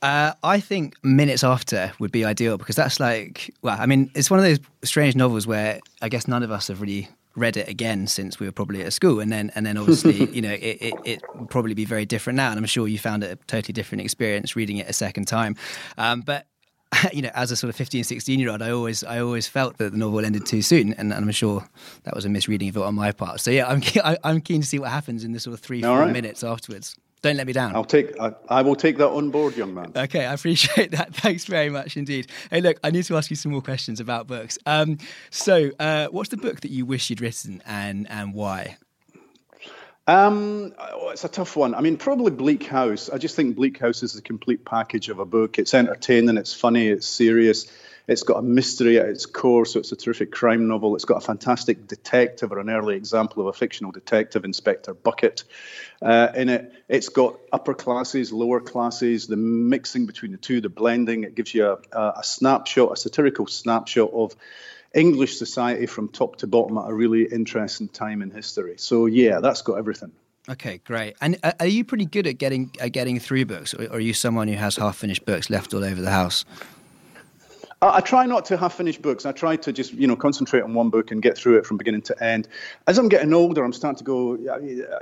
Uh, 0.00 0.32
I 0.42 0.58
think 0.58 0.96
minutes 1.04 1.44
after 1.44 1.92
would 2.00 2.10
be 2.10 2.24
ideal 2.24 2.58
because 2.58 2.74
that's 2.74 2.98
like, 2.98 3.54
well, 3.62 3.76
I 3.78 3.86
mean, 3.86 4.10
it's 4.14 4.30
one 4.30 4.40
of 4.40 4.44
those 4.44 4.58
strange 4.82 5.14
novels 5.14 5.46
where 5.46 5.80
I 6.00 6.08
guess 6.08 6.26
none 6.26 6.42
of 6.42 6.50
us 6.50 6.68
have 6.68 6.80
really 6.80 7.08
read 7.34 7.56
it 7.56 7.68
again 7.68 8.06
since 8.06 8.38
we 8.38 8.46
were 8.46 8.52
probably 8.52 8.82
at 8.82 8.92
school, 8.92 9.20
and 9.20 9.30
then 9.30 9.50
and 9.54 9.64
then 9.64 9.76
obviously 9.76 10.28
you 10.32 10.42
know 10.42 10.52
it, 10.52 10.78
it, 10.80 10.94
it 11.04 11.22
would 11.34 11.50
probably 11.50 11.74
be 11.74 11.84
very 11.84 12.04
different 12.04 12.36
now, 12.36 12.50
and 12.50 12.58
I'm 12.58 12.66
sure 12.66 12.88
you 12.88 12.98
found 12.98 13.22
it 13.24 13.30
a 13.30 13.36
totally 13.46 13.72
different 13.72 14.02
experience 14.02 14.56
reading 14.56 14.78
it 14.78 14.88
a 14.88 14.92
second 14.92 15.26
time. 15.26 15.56
Um, 15.96 16.22
but 16.22 16.46
you 17.12 17.22
know, 17.22 17.30
as 17.34 17.50
a 17.50 17.56
sort 17.56 17.68
of 17.68 17.76
15, 17.76 18.04
16 18.04 18.38
year 18.38 18.50
old, 18.50 18.62
I 18.62 18.70
always 18.70 19.04
I 19.04 19.20
always 19.20 19.46
felt 19.46 19.78
that 19.78 19.92
the 19.92 19.98
novel 19.98 20.24
ended 20.24 20.46
too 20.46 20.62
soon, 20.62 20.92
and, 20.94 21.12
and 21.12 21.24
I'm 21.24 21.30
sure 21.32 21.66
that 22.04 22.14
was 22.14 22.24
a 22.24 22.28
misreading 22.28 22.68
of 22.68 22.76
it 22.76 22.82
on 22.82 22.94
my 22.94 23.12
part. 23.12 23.40
So 23.40 23.50
yeah, 23.50 23.66
I'm 23.66 23.82
I'm 24.24 24.40
keen 24.40 24.60
to 24.62 24.66
see 24.66 24.78
what 24.78 24.90
happens 24.90 25.24
in 25.24 25.32
the 25.32 25.40
sort 25.40 25.54
of 25.54 25.60
three 25.60 25.82
four 25.82 26.00
right. 26.00 26.12
minutes 26.12 26.44
afterwards. 26.44 26.96
Don't 27.22 27.36
let 27.36 27.46
me 27.46 27.52
down. 27.52 27.76
I'll 27.76 27.84
take. 27.84 28.18
I, 28.18 28.32
I, 28.48 28.62
will 28.62 28.74
take 28.74 28.98
that 28.98 29.08
on 29.08 29.30
board, 29.30 29.56
young 29.56 29.72
man. 29.74 29.92
Okay, 29.94 30.26
I 30.26 30.34
appreciate 30.34 30.90
that. 30.90 31.14
Thanks 31.14 31.44
very 31.44 31.70
much 31.70 31.96
indeed. 31.96 32.28
Hey, 32.50 32.60
look, 32.60 32.80
I 32.82 32.90
need 32.90 33.04
to 33.04 33.16
ask 33.16 33.30
you 33.30 33.36
some 33.36 33.52
more 33.52 33.62
questions 33.62 34.00
about 34.00 34.26
books. 34.26 34.58
Um, 34.66 34.98
so, 35.30 35.70
uh, 35.78 36.08
what's 36.08 36.30
the 36.30 36.36
book 36.36 36.62
that 36.62 36.72
you 36.72 36.84
wish 36.84 37.10
you'd 37.10 37.20
written, 37.20 37.62
and 37.64 38.10
and 38.10 38.34
why? 38.34 38.76
Um, 40.06 40.74
oh, 40.78 41.10
it's 41.10 41.24
a 41.24 41.28
tough 41.28 41.56
one. 41.56 41.74
I 41.74 41.80
mean, 41.80 41.96
probably 41.96 42.32
Bleak 42.32 42.64
House. 42.64 43.08
I 43.08 43.18
just 43.18 43.36
think 43.36 43.54
Bleak 43.54 43.78
House 43.78 44.02
is 44.02 44.14
the 44.14 44.22
complete 44.22 44.64
package 44.64 45.08
of 45.08 45.20
a 45.20 45.24
book. 45.24 45.58
It's 45.58 45.74
entertaining, 45.74 46.36
it's 46.36 46.52
funny, 46.52 46.88
it's 46.88 47.06
serious. 47.06 47.70
It's 48.08 48.24
got 48.24 48.38
a 48.38 48.42
mystery 48.42 48.98
at 48.98 49.06
its 49.06 49.26
core, 49.26 49.64
so 49.64 49.78
it's 49.78 49.92
a 49.92 49.96
terrific 49.96 50.32
crime 50.32 50.66
novel. 50.66 50.96
It's 50.96 51.04
got 51.04 51.18
a 51.18 51.24
fantastic 51.24 51.86
detective, 51.86 52.50
or 52.50 52.58
an 52.58 52.68
early 52.68 52.96
example 52.96 53.42
of 53.42 53.54
a 53.54 53.56
fictional 53.56 53.92
detective, 53.92 54.44
Inspector 54.44 54.92
Bucket, 54.92 55.44
uh, 56.02 56.28
in 56.34 56.48
it. 56.48 56.72
It's 56.88 57.10
got 57.10 57.38
upper 57.52 57.74
classes, 57.74 58.32
lower 58.32 58.58
classes, 58.58 59.28
the 59.28 59.36
mixing 59.36 60.06
between 60.06 60.32
the 60.32 60.38
two, 60.38 60.60
the 60.60 60.68
blending. 60.68 61.22
It 61.22 61.36
gives 61.36 61.54
you 61.54 61.78
a, 61.92 62.12
a 62.18 62.24
snapshot, 62.24 62.92
a 62.92 62.96
satirical 62.96 63.46
snapshot 63.46 64.10
of 64.12 64.34
English 64.94 65.36
society 65.38 65.86
from 65.86 66.08
top 66.08 66.36
to 66.36 66.46
bottom 66.46 66.78
at 66.78 66.88
a 66.88 66.94
really 66.94 67.24
interesting 67.24 67.88
time 67.88 68.22
in 68.22 68.30
history. 68.30 68.74
So 68.76 69.06
yeah, 69.06 69.40
that's 69.40 69.62
got 69.62 69.74
everything. 69.74 70.12
Okay, 70.48 70.80
great. 70.84 71.14
And 71.20 71.38
uh, 71.42 71.52
are 71.60 71.66
you 71.66 71.84
pretty 71.84 72.04
good 72.04 72.26
at 72.26 72.38
getting 72.38 72.70
at 72.80 72.92
getting 72.92 73.20
through 73.20 73.46
books, 73.46 73.74
or 73.74 73.86
are 73.92 74.00
you 74.00 74.12
someone 74.12 74.48
who 74.48 74.54
has 74.56 74.76
half 74.76 74.96
finished 74.96 75.24
books 75.24 75.50
left 75.50 75.72
all 75.72 75.84
over 75.84 76.00
the 76.00 76.10
house? 76.10 76.44
I 77.82 78.00
try 78.00 78.26
not 78.26 78.44
to 78.46 78.56
have 78.56 78.72
finished 78.72 79.02
books. 79.02 79.26
I 79.26 79.32
try 79.32 79.56
to 79.56 79.72
just, 79.72 79.92
you 79.92 80.06
know, 80.06 80.14
concentrate 80.14 80.60
on 80.60 80.72
one 80.72 80.88
book 80.88 81.10
and 81.10 81.20
get 81.20 81.36
through 81.36 81.58
it 81.58 81.66
from 81.66 81.78
beginning 81.78 82.02
to 82.02 82.24
end. 82.24 82.46
As 82.86 82.96
I'm 82.96 83.08
getting 83.08 83.34
older, 83.34 83.64
I'm 83.64 83.72
starting 83.72 83.98
to 83.98 84.04
go, 84.04 84.34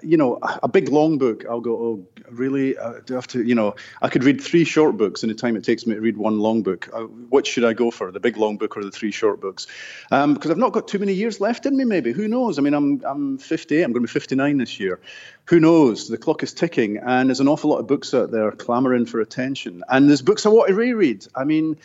you 0.02 0.16
know, 0.16 0.38
a 0.62 0.68
big 0.68 0.88
long 0.88 1.18
book. 1.18 1.44
I'll 1.44 1.60
go, 1.60 1.72
oh, 1.72 2.06
really? 2.30 2.78
Uh, 2.78 2.94
do 3.04 3.14
I 3.14 3.16
have 3.18 3.26
to, 3.28 3.42
you 3.42 3.54
know, 3.54 3.74
I 4.00 4.08
could 4.08 4.24
read 4.24 4.40
three 4.40 4.64
short 4.64 4.96
books 4.96 5.22
in 5.22 5.28
the 5.28 5.34
time 5.34 5.56
it 5.56 5.64
takes 5.64 5.86
me 5.86 5.94
to 5.94 6.00
read 6.00 6.16
one 6.16 6.38
long 6.38 6.62
book. 6.62 6.88
Uh, 6.90 7.02
which 7.02 7.48
should 7.48 7.66
I 7.66 7.74
go 7.74 7.90
for, 7.90 8.10
the 8.10 8.20
big 8.20 8.38
long 8.38 8.56
book 8.56 8.78
or 8.78 8.82
the 8.82 8.90
three 8.90 9.10
short 9.10 9.42
books? 9.42 9.66
Um, 10.10 10.32
because 10.32 10.50
I've 10.50 10.56
not 10.56 10.72
got 10.72 10.88
too 10.88 10.98
many 10.98 11.12
years 11.12 11.38
left 11.38 11.66
in 11.66 11.76
me. 11.76 11.84
Maybe 11.84 12.12
who 12.12 12.28
knows? 12.28 12.58
I 12.58 12.62
mean, 12.62 12.72
I'm 12.72 13.02
I'm 13.04 13.36
58. 13.36 13.82
I'm 13.82 13.92
going 13.92 14.06
to 14.06 14.08
be 14.08 14.12
59 14.12 14.56
this 14.56 14.80
year. 14.80 15.00
Who 15.46 15.60
knows? 15.60 16.08
The 16.08 16.16
clock 16.16 16.42
is 16.42 16.54
ticking, 16.54 16.96
and 16.96 17.28
there's 17.28 17.40
an 17.40 17.48
awful 17.48 17.68
lot 17.68 17.78
of 17.78 17.86
books 17.86 18.14
out 18.14 18.30
there 18.30 18.50
clamoring 18.52 19.04
for 19.04 19.20
attention. 19.20 19.84
And 19.88 20.08
there's 20.08 20.22
books 20.22 20.46
I 20.46 20.48
want 20.48 20.68
to 20.68 20.74
reread. 20.74 21.26
I 21.34 21.44
mean. 21.44 21.76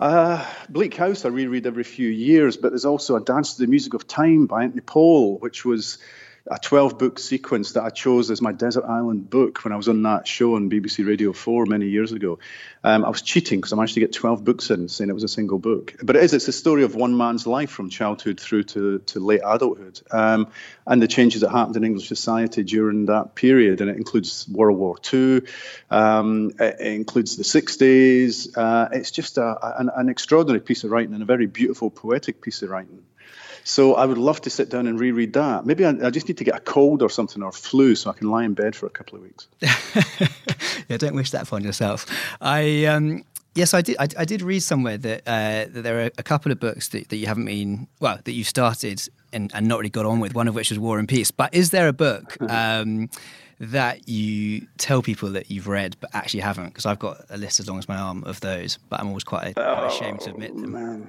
Uh, 0.00 0.42
Bleak 0.70 0.96
House, 0.96 1.26
I 1.26 1.28
reread 1.28 1.66
every 1.66 1.84
few 1.84 2.08
years, 2.08 2.56
but 2.56 2.70
there's 2.70 2.86
also 2.86 3.16
A 3.16 3.20
Dance 3.20 3.54
to 3.54 3.60
the 3.60 3.66
Music 3.66 3.92
of 3.92 4.06
Time 4.06 4.46
by 4.46 4.62
Anthony 4.62 4.80
Powell, 4.80 5.38
which 5.40 5.66
was 5.66 5.98
a 6.46 6.58
12 6.58 6.98
book 6.98 7.18
sequence 7.18 7.72
that 7.72 7.82
I 7.82 7.90
chose 7.90 8.30
as 8.30 8.40
my 8.40 8.52
Desert 8.52 8.84
Island 8.84 9.28
book 9.28 9.64
when 9.64 9.72
I 9.72 9.76
was 9.76 9.88
on 9.88 10.02
that 10.02 10.26
show 10.26 10.56
on 10.56 10.70
BBC 10.70 11.06
Radio 11.06 11.32
4 11.32 11.66
many 11.66 11.88
years 11.88 12.12
ago. 12.12 12.38
Um, 12.82 13.04
I 13.04 13.08
was 13.08 13.22
cheating 13.22 13.60
because 13.60 13.72
I 13.72 13.76
managed 13.76 13.94
to 13.94 14.00
get 14.00 14.12
12 14.12 14.44
books 14.44 14.70
in, 14.70 14.88
saying 14.88 15.10
it 15.10 15.14
was 15.14 15.24
a 15.24 15.28
single 15.28 15.58
book. 15.58 15.94
But 16.02 16.16
it 16.16 16.24
is, 16.24 16.32
it's 16.32 16.48
a 16.48 16.52
story 16.52 16.82
of 16.82 16.94
one 16.94 17.16
man's 17.16 17.46
life 17.46 17.70
from 17.70 17.90
childhood 17.90 18.40
through 18.40 18.64
to, 18.64 19.00
to 19.00 19.20
late 19.20 19.42
adulthood 19.44 20.00
um, 20.10 20.48
and 20.86 21.02
the 21.02 21.08
changes 21.08 21.42
that 21.42 21.50
happened 21.50 21.76
in 21.76 21.84
English 21.84 22.08
society 22.08 22.62
during 22.62 23.06
that 23.06 23.34
period. 23.34 23.80
And 23.80 23.90
it 23.90 23.96
includes 23.96 24.48
World 24.48 24.78
War 24.78 24.96
II, 25.12 25.42
um, 25.90 26.52
it, 26.58 26.80
includes 26.80 27.36
the 27.36 27.44
60s. 27.44 28.56
Uh, 28.56 28.88
it's 28.92 29.10
just 29.10 29.36
a, 29.36 29.78
an, 29.78 29.90
an 29.94 30.08
extraordinary 30.08 30.60
piece 30.60 30.84
of 30.84 30.90
writing 30.90 31.12
and 31.12 31.22
a 31.22 31.26
very 31.26 31.46
beautiful, 31.46 31.90
poetic 31.90 32.40
piece 32.40 32.62
of 32.62 32.70
writing. 32.70 33.02
So 33.64 33.94
I 33.94 34.06
would 34.06 34.18
love 34.18 34.40
to 34.42 34.50
sit 34.50 34.70
down 34.70 34.86
and 34.86 34.98
reread 34.98 35.32
that. 35.34 35.66
Maybe 35.66 35.84
I, 35.84 35.90
I, 35.90 36.10
just 36.10 36.28
need 36.28 36.38
to 36.38 36.44
get 36.44 36.56
a 36.56 36.60
cold 36.60 37.02
or 37.02 37.10
something 37.10 37.42
or 37.42 37.52
flu 37.52 37.94
so 37.94 38.10
I 38.10 38.14
can 38.14 38.30
lie 38.30 38.44
in 38.44 38.54
bed 38.54 38.74
for 38.74 38.86
a 38.86 38.90
couple 38.90 39.16
of 39.16 39.22
weeks. 39.22 39.48
yeah, 40.88 40.96
don't 40.96 41.14
wish 41.14 41.30
that 41.30 41.42
upon 41.42 41.62
yourself. 41.62 42.06
I 42.40 42.86
um, 42.86 43.24
yes, 43.54 43.74
I 43.74 43.82
did. 43.82 43.96
I, 43.98 44.08
I 44.18 44.24
did 44.24 44.42
read 44.42 44.60
somewhere 44.60 44.98
that, 44.98 45.22
uh, 45.26 45.70
that 45.72 45.82
there 45.82 46.04
are 46.04 46.10
a 46.18 46.22
couple 46.22 46.52
of 46.52 46.60
books 46.60 46.88
that, 46.88 47.08
that 47.08 47.16
you 47.16 47.26
haven't 47.26 47.44
been 47.44 47.88
well 48.00 48.18
that 48.24 48.32
you 48.32 48.44
started 48.44 49.02
and, 49.32 49.50
and 49.54 49.68
not 49.68 49.78
really 49.78 49.90
got 49.90 50.06
on 50.06 50.20
with. 50.20 50.34
One 50.34 50.48
of 50.48 50.54
which 50.54 50.70
was 50.70 50.78
War 50.78 50.98
and 50.98 51.08
Peace. 51.08 51.30
But 51.30 51.54
is 51.54 51.70
there 51.70 51.88
a 51.88 51.92
book? 51.92 52.36
Um, 52.50 53.08
that 53.60 54.08
you 54.08 54.66
tell 54.78 55.02
people 55.02 55.28
that 55.28 55.50
you've 55.50 55.68
read 55.68 55.94
but 56.00 56.10
actually 56.14 56.40
haven't 56.40 56.68
because 56.68 56.86
I've 56.86 56.98
got 56.98 57.26
a 57.28 57.36
list 57.36 57.60
as 57.60 57.68
long 57.68 57.78
as 57.78 57.86
my 57.86 57.96
arm 57.96 58.24
of 58.24 58.40
those, 58.40 58.78
but 58.88 58.98
I'm 58.98 59.08
always 59.08 59.22
quite 59.22 59.52
oh, 59.56 59.86
ashamed 59.86 60.20
to 60.20 60.30
admit 60.30 60.56
them. 60.56 60.72
Man. 60.72 61.08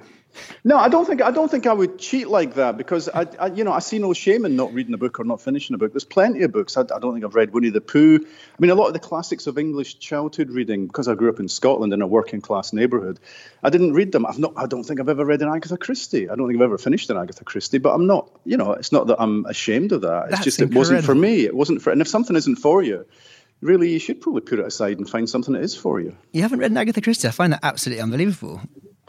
No, 0.64 0.76
I 0.76 0.88
don't 0.88 1.06
think 1.06 1.22
I 1.22 1.30
don't 1.30 1.50
think 1.50 1.66
I 1.66 1.72
would 1.72 1.98
cheat 1.98 2.28
like 2.28 2.54
that 2.54 2.76
because 2.76 3.08
I, 3.08 3.26
I, 3.38 3.46
you 3.48 3.64
know 3.64 3.72
I 3.72 3.80
see 3.80 3.98
no 3.98 4.12
shame 4.12 4.44
in 4.44 4.56
not 4.56 4.72
reading 4.72 4.94
a 4.94 4.98
book 4.98 5.20
or 5.20 5.24
not 5.24 5.40
finishing 5.40 5.74
a 5.74 5.78
book. 5.78 5.92
There's 5.92 6.04
plenty 6.04 6.42
of 6.42 6.52
books. 6.52 6.76
I, 6.76 6.82
I, 6.82 6.98
don't 6.98 7.12
think 7.12 7.24
I've 7.24 7.34
read 7.34 7.52
Winnie 7.52 7.70
the 7.70 7.80
Pooh. 7.80 8.18
I 8.24 8.56
mean, 8.58 8.70
a 8.70 8.74
lot 8.74 8.86
of 8.86 8.92
the 8.92 8.98
classics 9.00 9.46
of 9.46 9.58
English 9.58 9.98
childhood 9.98 10.50
reading 10.50 10.86
because 10.86 11.08
I 11.08 11.14
grew 11.14 11.28
up 11.28 11.40
in 11.40 11.48
Scotland 11.48 11.92
in 11.92 12.02
a 12.02 12.06
working 12.06 12.40
class 12.40 12.72
neighbourhood. 12.72 13.20
I 13.62 13.70
didn't 13.70 13.92
read 13.92 14.12
them. 14.12 14.26
I've 14.26 14.38
not. 14.38 14.52
I 14.56 14.66
don't 14.66 14.84
think 14.84 15.00
I've 15.00 15.08
ever 15.08 15.24
read 15.24 15.42
an 15.42 15.48
Agatha 15.48 15.76
Christie. 15.76 16.28
I 16.28 16.34
don't 16.34 16.48
think 16.48 16.58
I've 16.58 16.64
ever 16.64 16.78
finished 16.78 17.10
an 17.10 17.16
Agatha 17.16 17.44
Christie. 17.44 17.78
But 17.78 17.94
I'm 17.94 18.06
not. 18.06 18.30
You 18.44 18.56
know, 18.56 18.72
it's 18.72 18.92
not 18.92 19.06
that 19.08 19.20
I'm 19.20 19.44
ashamed 19.46 19.92
of 19.92 20.02
that. 20.02 20.24
It's 20.24 20.30
That's 20.32 20.44
just 20.44 20.60
incredible. 20.60 20.76
it 20.76 20.78
wasn't 20.78 21.04
for 21.04 21.14
me. 21.14 21.44
It 21.44 21.54
wasn't 21.54 21.82
for. 21.82 21.90
And 21.90 22.00
if 22.00 22.08
something 22.08 22.36
isn't 22.36 22.56
for 22.56 22.82
you 22.82 23.06
really, 23.62 23.90
you 23.90 23.98
should 23.98 24.20
probably 24.20 24.40
put 24.40 24.58
it 24.58 24.66
aside 24.66 24.98
and 24.98 25.08
find 25.08 25.30
something 25.30 25.54
that 25.54 25.62
is 25.62 25.74
for 25.74 26.00
you. 26.00 26.16
You 26.32 26.42
haven't 26.42 26.58
read 26.58 26.72
an 26.72 26.76
Agatha 26.76 27.00
Christie? 27.00 27.28
I 27.28 27.30
find 27.30 27.52
that 27.52 27.60
absolutely 27.62 28.02
unbelievable. 28.02 28.60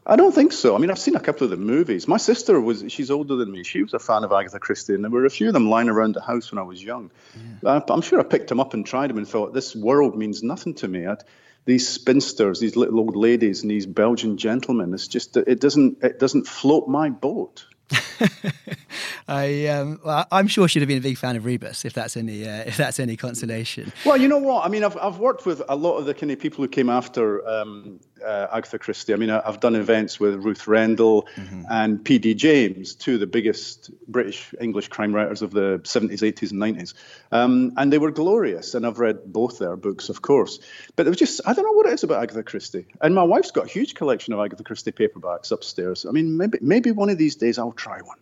I 0.05 0.17
don't 0.17 0.33
think 0.33 0.51
so. 0.51 0.75
I 0.75 0.79
mean, 0.79 0.91
I've 0.91 0.99
seen 0.99 1.15
a 1.15 1.19
couple 1.19 1.45
of 1.45 1.51
the 1.51 1.57
movies. 1.57 2.07
My 2.07 2.17
sister 2.17 2.59
was, 2.59 2.83
she's 2.89 3.09
older 3.09 3.35
than 3.35 3.51
me. 3.51 3.63
She 3.63 3.81
was 3.81 3.93
a 3.93 3.99
fan 3.99 4.23
of 4.23 4.33
Agatha 4.33 4.59
Christie, 4.59 4.95
and 4.95 5.03
there 5.03 5.11
were 5.11 5.25
a 5.25 5.29
few 5.29 5.47
of 5.47 5.53
them 5.53 5.69
lying 5.69 5.87
around 5.87 6.15
the 6.15 6.21
house 6.21 6.51
when 6.51 6.59
I 6.59 6.63
was 6.63 6.83
young. 6.83 7.09
Yeah. 7.63 7.79
I'm 7.87 8.01
sure 8.01 8.19
I 8.19 8.23
picked 8.23 8.49
them 8.49 8.59
up 8.59 8.73
and 8.73 8.85
tried 8.85 9.09
them 9.09 9.17
and 9.17 9.27
thought, 9.27 9.53
this 9.53 9.75
world 9.75 10.17
means 10.17 10.43
nothing 10.43 10.73
to 10.75 10.87
me. 10.87 11.05
I'd, 11.05 11.23
these 11.65 11.87
spinsters, 11.87 12.59
these 12.59 12.75
little 12.75 12.99
old 12.99 13.15
ladies, 13.15 13.61
and 13.61 13.71
these 13.71 13.85
Belgian 13.85 14.37
gentlemen, 14.37 14.93
it's 14.93 15.07
just, 15.07 15.37
it 15.37 15.61
doesn't, 15.61 16.03
it 16.03 16.19
doesn't 16.19 16.47
float 16.47 16.89
my 16.89 17.09
boat. 17.09 17.65
I, 19.27 19.67
um, 19.67 19.99
well, 20.03 20.25
I'm 20.31 20.47
sure 20.47 20.67
she'd 20.67 20.81
have 20.81 20.87
been 20.87 20.97
a 20.97 21.01
big 21.01 21.17
fan 21.17 21.35
of 21.35 21.45
Rebus 21.45 21.85
if 21.85 21.93
that's 21.93 22.17
any 22.17 22.47
uh, 22.47 22.63
if 22.65 22.77
that's 22.77 22.99
any 22.99 23.15
consolation. 23.15 23.91
Well, 24.05 24.17
you 24.17 24.27
know 24.27 24.37
what? 24.37 24.65
I 24.65 24.69
mean, 24.69 24.83
I've 24.83 24.97
I've 24.97 25.19
worked 25.19 25.45
with 25.45 25.61
a 25.69 25.75
lot 25.75 25.97
of 25.97 26.05
the 26.05 26.13
kind 26.13 26.31
of 26.31 26.39
people 26.39 26.63
who 26.63 26.67
came 26.67 26.89
after 26.89 27.47
um, 27.47 27.99
uh, 28.23 28.47
Agatha 28.51 28.79
Christie. 28.79 29.13
I 29.13 29.17
mean, 29.17 29.29
I've 29.29 29.59
done 29.59 29.75
events 29.75 30.19
with 30.19 30.35
Ruth 30.35 30.67
Rendell 30.67 31.27
mm-hmm. 31.35 31.63
and 31.69 32.03
P.D. 32.03 32.35
James, 32.35 32.95
two 32.95 33.15
of 33.15 33.19
the 33.19 33.27
biggest 33.27 33.91
British 34.07 34.53
English 34.59 34.87
crime 34.87 35.13
writers 35.13 35.41
of 35.41 35.51
the 35.51 35.79
70s, 35.83 36.19
80s, 36.19 36.51
and 36.51 36.61
90s, 36.61 36.93
um, 37.31 37.73
and 37.77 37.91
they 37.91 37.97
were 37.97 38.11
glorious. 38.11 38.73
And 38.73 38.85
I've 38.85 38.99
read 38.99 39.31
both 39.31 39.59
their 39.59 39.75
books, 39.75 40.09
of 40.09 40.21
course. 40.21 40.59
But 40.95 41.07
it 41.07 41.09
was 41.09 41.19
just 41.19 41.41
I 41.45 41.53
don't 41.53 41.65
know 41.65 41.73
what 41.73 41.87
it 41.87 41.93
is 41.93 42.03
about 42.03 42.23
Agatha 42.23 42.43
Christie. 42.43 42.87
And 43.01 43.13
my 43.15 43.23
wife's 43.23 43.51
got 43.51 43.65
a 43.65 43.69
huge 43.69 43.95
collection 43.95 44.33
of 44.33 44.39
Agatha 44.39 44.63
Christie 44.63 44.91
paperbacks 44.91 45.51
upstairs. 45.51 46.05
I 46.07 46.11
mean, 46.11 46.37
maybe 46.37 46.59
maybe 46.61 46.91
one 46.91 47.09
of 47.09 47.17
these 47.17 47.35
days 47.35 47.57
I'll 47.57 47.71
try 47.71 47.99
one. 48.01 48.17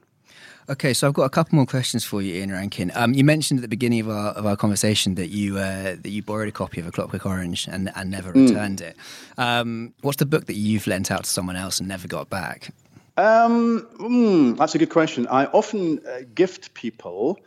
Okay, 0.69 0.93
so 0.93 1.07
I've 1.07 1.13
got 1.13 1.23
a 1.23 1.29
couple 1.29 1.55
more 1.55 1.65
questions 1.65 2.03
for 2.03 2.21
you, 2.21 2.35
Ian 2.35 2.51
Rankin. 2.51 2.91
Um, 2.95 3.13
you 3.13 3.23
mentioned 3.23 3.59
at 3.59 3.61
the 3.61 3.67
beginning 3.67 4.01
of 4.01 4.09
our 4.09 4.29
of 4.31 4.45
our 4.45 4.55
conversation 4.55 5.15
that 5.15 5.29
you 5.29 5.57
uh, 5.57 5.95
that 6.01 6.09
you 6.09 6.21
borrowed 6.21 6.47
a 6.47 6.51
copy 6.51 6.79
of 6.79 6.87
A 6.87 6.91
Clockwork 6.91 7.25
Orange 7.25 7.67
and 7.67 7.91
and 7.95 8.11
never 8.11 8.31
mm. 8.31 8.47
returned 8.47 8.81
it. 8.81 8.95
Um, 9.37 9.93
what's 10.01 10.17
the 10.17 10.25
book 10.25 10.45
that 10.45 10.55
you've 10.55 10.87
lent 10.87 11.11
out 11.11 11.23
to 11.23 11.29
someone 11.29 11.55
else 11.55 11.79
and 11.79 11.89
never 11.89 12.07
got 12.07 12.29
back? 12.29 12.73
Um, 13.17 13.87
mm, 13.99 14.57
that's 14.57 14.75
a 14.75 14.77
good 14.77 14.89
question. 14.89 15.27
I 15.27 15.45
often 15.45 15.99
uh, 16.07 16.21
gift 16.33 16.73
people 16.73 17.39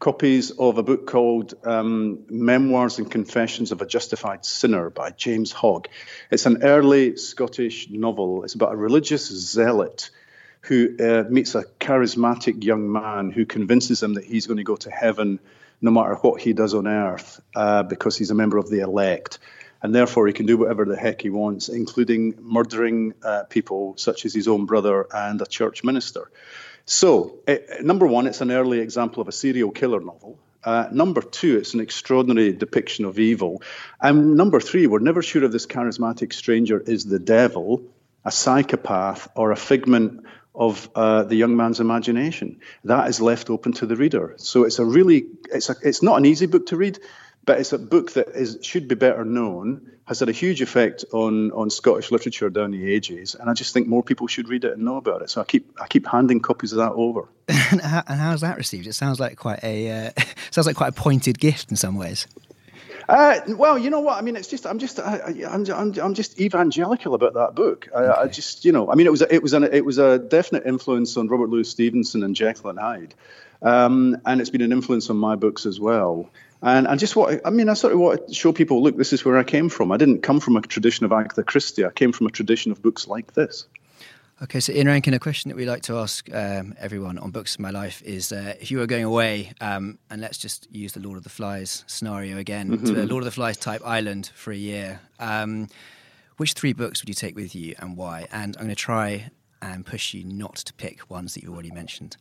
copies 0.00 0.50
of 0.52 0.78
a 0.78 0.82
book 0.82 1.06
called 1.06 1.54
um, 1.64 2.20
Memoirs 2.30 2.98
and 2.98 3.10
Confessions 3.10 3.70
of 3.70 3.82
a 3.82 3.86
Justified 3.86 4.46
Sinner 4.46 4.88
by 4.88 5.10
James 5.10 5.52
Hogg. 5.52 5.88
It's 6.30 6.46
an 6.46 6.62
early 6.62 7.16
Scottish 7.16 7.90
novel. 7.90 8.42
It's 8.44 8.54
about 8.54 8.72
a 8.72 8.76
religious 8.76 9.28
zealot 9.28 10.10
who 10.62 10.96
uh, 11.00 11.24
meets 11.28 11.54
a 11.54 11.64
charismatic 11.80 12.62
young 12.64 12.90
man 12.92 13.30
who 13.30 13.46
convinces 13.46 14.02
him 14.02 14.14
that 14.14 14.24
he's 14.24 14.46
going 14.46 14.58
to 14.58 14.64
go 14.64 14.76
to 14.76 14.90
heaven 14.90 15.40
no 15.80 15.90
matter 15.90 16.14
what 16.16 16.40
he 16.40 16.52
does 16.52 16.74
on 16.74 16.86
earth 16.86 17.40
uh, 17.54 17.82
because 17.82 18.16
he's 18.16 18.30
a 18.30 18.34
member 18.34 18.58
of 18.58 18.68
the 18.68 18.80
elect. 18.80 19.38
And 19.82 19.94
therefore, 19.94 20.26
he 20.26 20.34
can 20.34 20.44
do 20.44 20.58
whatever 20.58 20.84
the 20.84 20.96
heck 20.96 21.22
he 21.22 21.30
wants, 21.30 21.70
including 21.70 22.34
murdering 22.38 23.14
uh, 23.22 23.44
people 23.44 23.94
such 23.96 24.26
as 24.26 24.34
his 24.34 24.46
own 24.46 24.66
brother 24.66 25.06
and 25.10 25.40
a 25.40 25.46
church 25.46 25.82
minister. 25.82 26.30
So, 26.84 27.38
uh, 27.48 27.56
number 27.80 28.06
one, 28.06 28.26
it's 28.26 28.42
an 28.42 28.50
early 28.50 28.80
example 28.80 29.22
of 29.22 29.28
a 29.28 29.32
serial 29.32 29.70
killer 29.70 30.00
novel. 30.00 30.38
Uh, 30.62 30.88
number 30.92 31.22
two, 31.22 31.56
it's 31.56 31.72
an 31.72 31.80
extraordinary 31.80 32.52
depiction 32.52 33.06
of 33.06 33.18
evil. 33.18 33.62
And 34.00 34.36
number 34.36 34.60
three, 34.60 34.86
we're 34.86 34.98
never 34.98 35.22
sure 35.22 35.44
if 35.44 35.52
this 35.52 35.66
charismatic 35.66 36.34
stranger 36.34 36.78
is 36.78 37.06
the 37.06 37.18
devil, 37.18 37.82
a 38.24 38.30
psychopath, 38.30 39.28
or 39.34 39.52
a 39.52 39.56
figment 39.56 40.26
of 40.54 40.90
uh, 40.94 41.22
the 41.22 41.36
young 41.36 41.56
man's 41.56 41.80
imagination. 41.80 42.60
That 42.84 43.08
is 43.08 43.20
left 43.20 43.50
open 43.50 43.72
to 43.74 43.86
the 43.86 43.96
reader. 43.96 44.34
So 44.38 44.64
it's 44.64 44.78
a 44.78 44.84
really, 44.84 45.26
it's 45.52 45.70
a, 45.70 45.76
it's 45.82 46.02
not 46.02 46.16
an 46.16 46.26
easy 46.26 46.46
book 46.46 46.66
to 46.66 46.76
read, 46.76 46.98
but 47.44 47.58
it's 47.58 47.72
a 47.72 47.78
book 47.78 48.12
that 48.12 48.28
is 48.28 48.58
should 48.62 48.88
be 48.88 48.94
better 48.94 49.24
known. 49.24 49.92
Has 50.04 50.18
had 50.18 50.28
a 50.28 50.32
huge 50.32 50.60
effect 50.60 51.04
on 51.12 51.52
on 51.52 51.70
Scottish 51.70 52.10
literature 52.10 52.50
down 52.50 52.72
the 52.72 52.92
ages, 52.92 53.36
and 53.36 53.48
I 53.48 53.54
just 53.54 53.72
think 53.72 53.86
more 53.86 54.02
people 54.02 54.26
should 54.26 54.48
read 54.48 54.64
it 54.64 54.72
and 54.72 54.82
know 54.82 54.96
about 54.96 55.22
it. 55.22 55.30
So 55.30 55.40
I 55.40 55.44
keep 55.44 55.72
I 55.80 55.86
keep 55.86 56.06
handing 56.06 56.40
copies 56.40 56.72
of 56.72 56.78
that 56.78 56.92
over. 56.92 57.28
and, 57.48 57.80
how, 57.80 58.02
and 58.08 58.20
how's 58.20 58.40
that 58.40 58.56
received? 58.56 58.88
It 58.88 58.94
sounds 58.94 59.20
like 59.20 59.36
quite 59.36 59.62
a 59.62 60.08
uh, 60.08 60.10
sounds 60.50 60.66
like 60.66 60.76
quite 60.76 60.90
a 60.90 60.92
pointed 60.92 61.38
gift 61.38 61.70
in 61.70 61.76
some 61.76 61.96
ways. 61.96 62.26
Uh, 63.10 63.40
well, 63.48 63.76
you 63.76 63.90
know 63.90 63.98
what? 63.98 64.16
I 64.16 64.20
mean, 64.20 64.36
it's 64.36 64.46
just 64.46 64.64
I'm 64.66 64.78
just 64.78 65.00
I, 65.00 65.34
am 65.42 65.66
I'm, 65.68 65.92
I'm 66.00 66.14
just 66.14 66.40
evangelical 66.40 67.14
about 67.14 67.34
that 67.34 67.56
book. 67.56 67.88
I, 67.92 67.98
okay. 67.98 68.20
I, 68.22 68.26
just 68.28 68.64
you 68.64 68.70
know 68.70 68.88
I 68.88 68.94
mean 68.94 69.08
it 69.08 69.10
was 69.10 69.22
a, 69.22 69.34
it 69.34 69.42
was 69.42 69.52
an, 69.52 69.64
it 69.64 69.84
was 69.84 69.98
a 69.98 70.18
definite 70.20 70.64
influence 70.64 71.16
on 71.16 71.26
Robert 71.26 71.48
Louis 71.48 71.68
Stevenson 71.68 72.22
and 72.22 72.36
Jekyll 72.36 72.70
and 72.70 72.78
Hyde, 72.78 73.14
um, 73.62 74.16
and 74.24 74.40
it's 74.40 74.50
been 74.50 74.62
an 74.62 74.70
influence 74.70 75.10
on 75.10 75.16
my 75.16 75.34
books 75.34 75.66
as 75.66 75.80
well. 75.80 76.30
And 76.62 76.86
I 76.86 76.94
just 76.94 77.16
what 77.16 77.40
I 77.44 77.50
mean, 77.50 77.68
I 77.68 77.74
sort 77.74 77.94
of 77.94 77.98
want 77.98 78.28
to 78.28 78.34
show 78.34 78.52
people, 78.52 78.80
look, 78.80 78.96
this 78.96 79.12
is 79.12 79.24
where 79.24 79.38
I 79.38 79.42
came 79.42 79.70
from. 79.70 79.90
I 79.90 79.96
didn't 79.96 80.22
come 80.22 80.38
from 80.38 80.56
a 80.56 80.60
tradition 80.60 81.04
of 81.04 81.10
Agatha 81.10 81.42
Christie. 81.42 81.84
I 81.84 81.90
came 81.90 82.12
from 82.12 82.28
a 82.28 82.30
tradition 82.30 82.70
of 82.70 82.80
books 82.80 83.08
like 83.08 83.34
this. 83.34 83.66
Okay, 84.42 84.58
so 84.58 84.72
Ian 84.72 84.86
Rankin, 84.86 85.12
a 85.12 85.18
question 85.18 85.50
that 85.50 85.56
we 85.56 85.66
like 85.66 85.82
to 85.82 85.98
ask 85.98 86.26
um, 86.34 86.74
everyone 86.78 87.18
on 87.18 87.30
Books 87.30 87.56
of 87.56 87.60
My 87.60 87.68
Life 87.68 88.00
is 88.00 88.32
uh, 88.32 88.54
if 88.58 88.70
you 88.70 88.78
were 88.78 88.86
going 88.86 89.04
away, 89.04 89.52
um, 89.60 89.98
and 90.08 90.22
let's 90.22 90.38
just 90.38 90.66
use 90.74 90.94
the 90.94 91.00
Lord 91.00 91.18
of 91.18 91.24
the 91.24 91.28
Flies 91.28 91.84
scenario 91.86 92.38
again, 92.38 92.70
mm-hmm. 92.70 92.86
to 92.86 93.02
a 93.02 93.04
Lord 93.04 93.20
of 93.22 93.26
the 93.26 93.32
Flies 93.32 93.58
type 93.58 93.82
island 93.84 94.30
for 94.34 94.50
a 94.50 94.56
year, 94.56 95.00
um, 95.18 95.68
which 96.38 96.54
three 96.54 96.72
books 96.72 97.02
would 97.02 97.10
you 97.10 97.14
take 97.14 97.36
with 97.36 97.54
you 97.54 97.74
and 97.80 97.98
why? 97.98 98.28
And 98.32 98.56
I'm 98.56 98.64
going 98.64 98.70
to 98.70 98.76
try 98.76 99.30
and 99.60 99.84
push 99.84 100.14
you 100.14 100.24
not 100.24 100.56
to 100.56 100.72
pick 100.72 101.10
ones 101.10 101.34
that 101.34 101.42
you've 101.42 101.52
already 101.52 101.70
mentioned. 101.70 102.16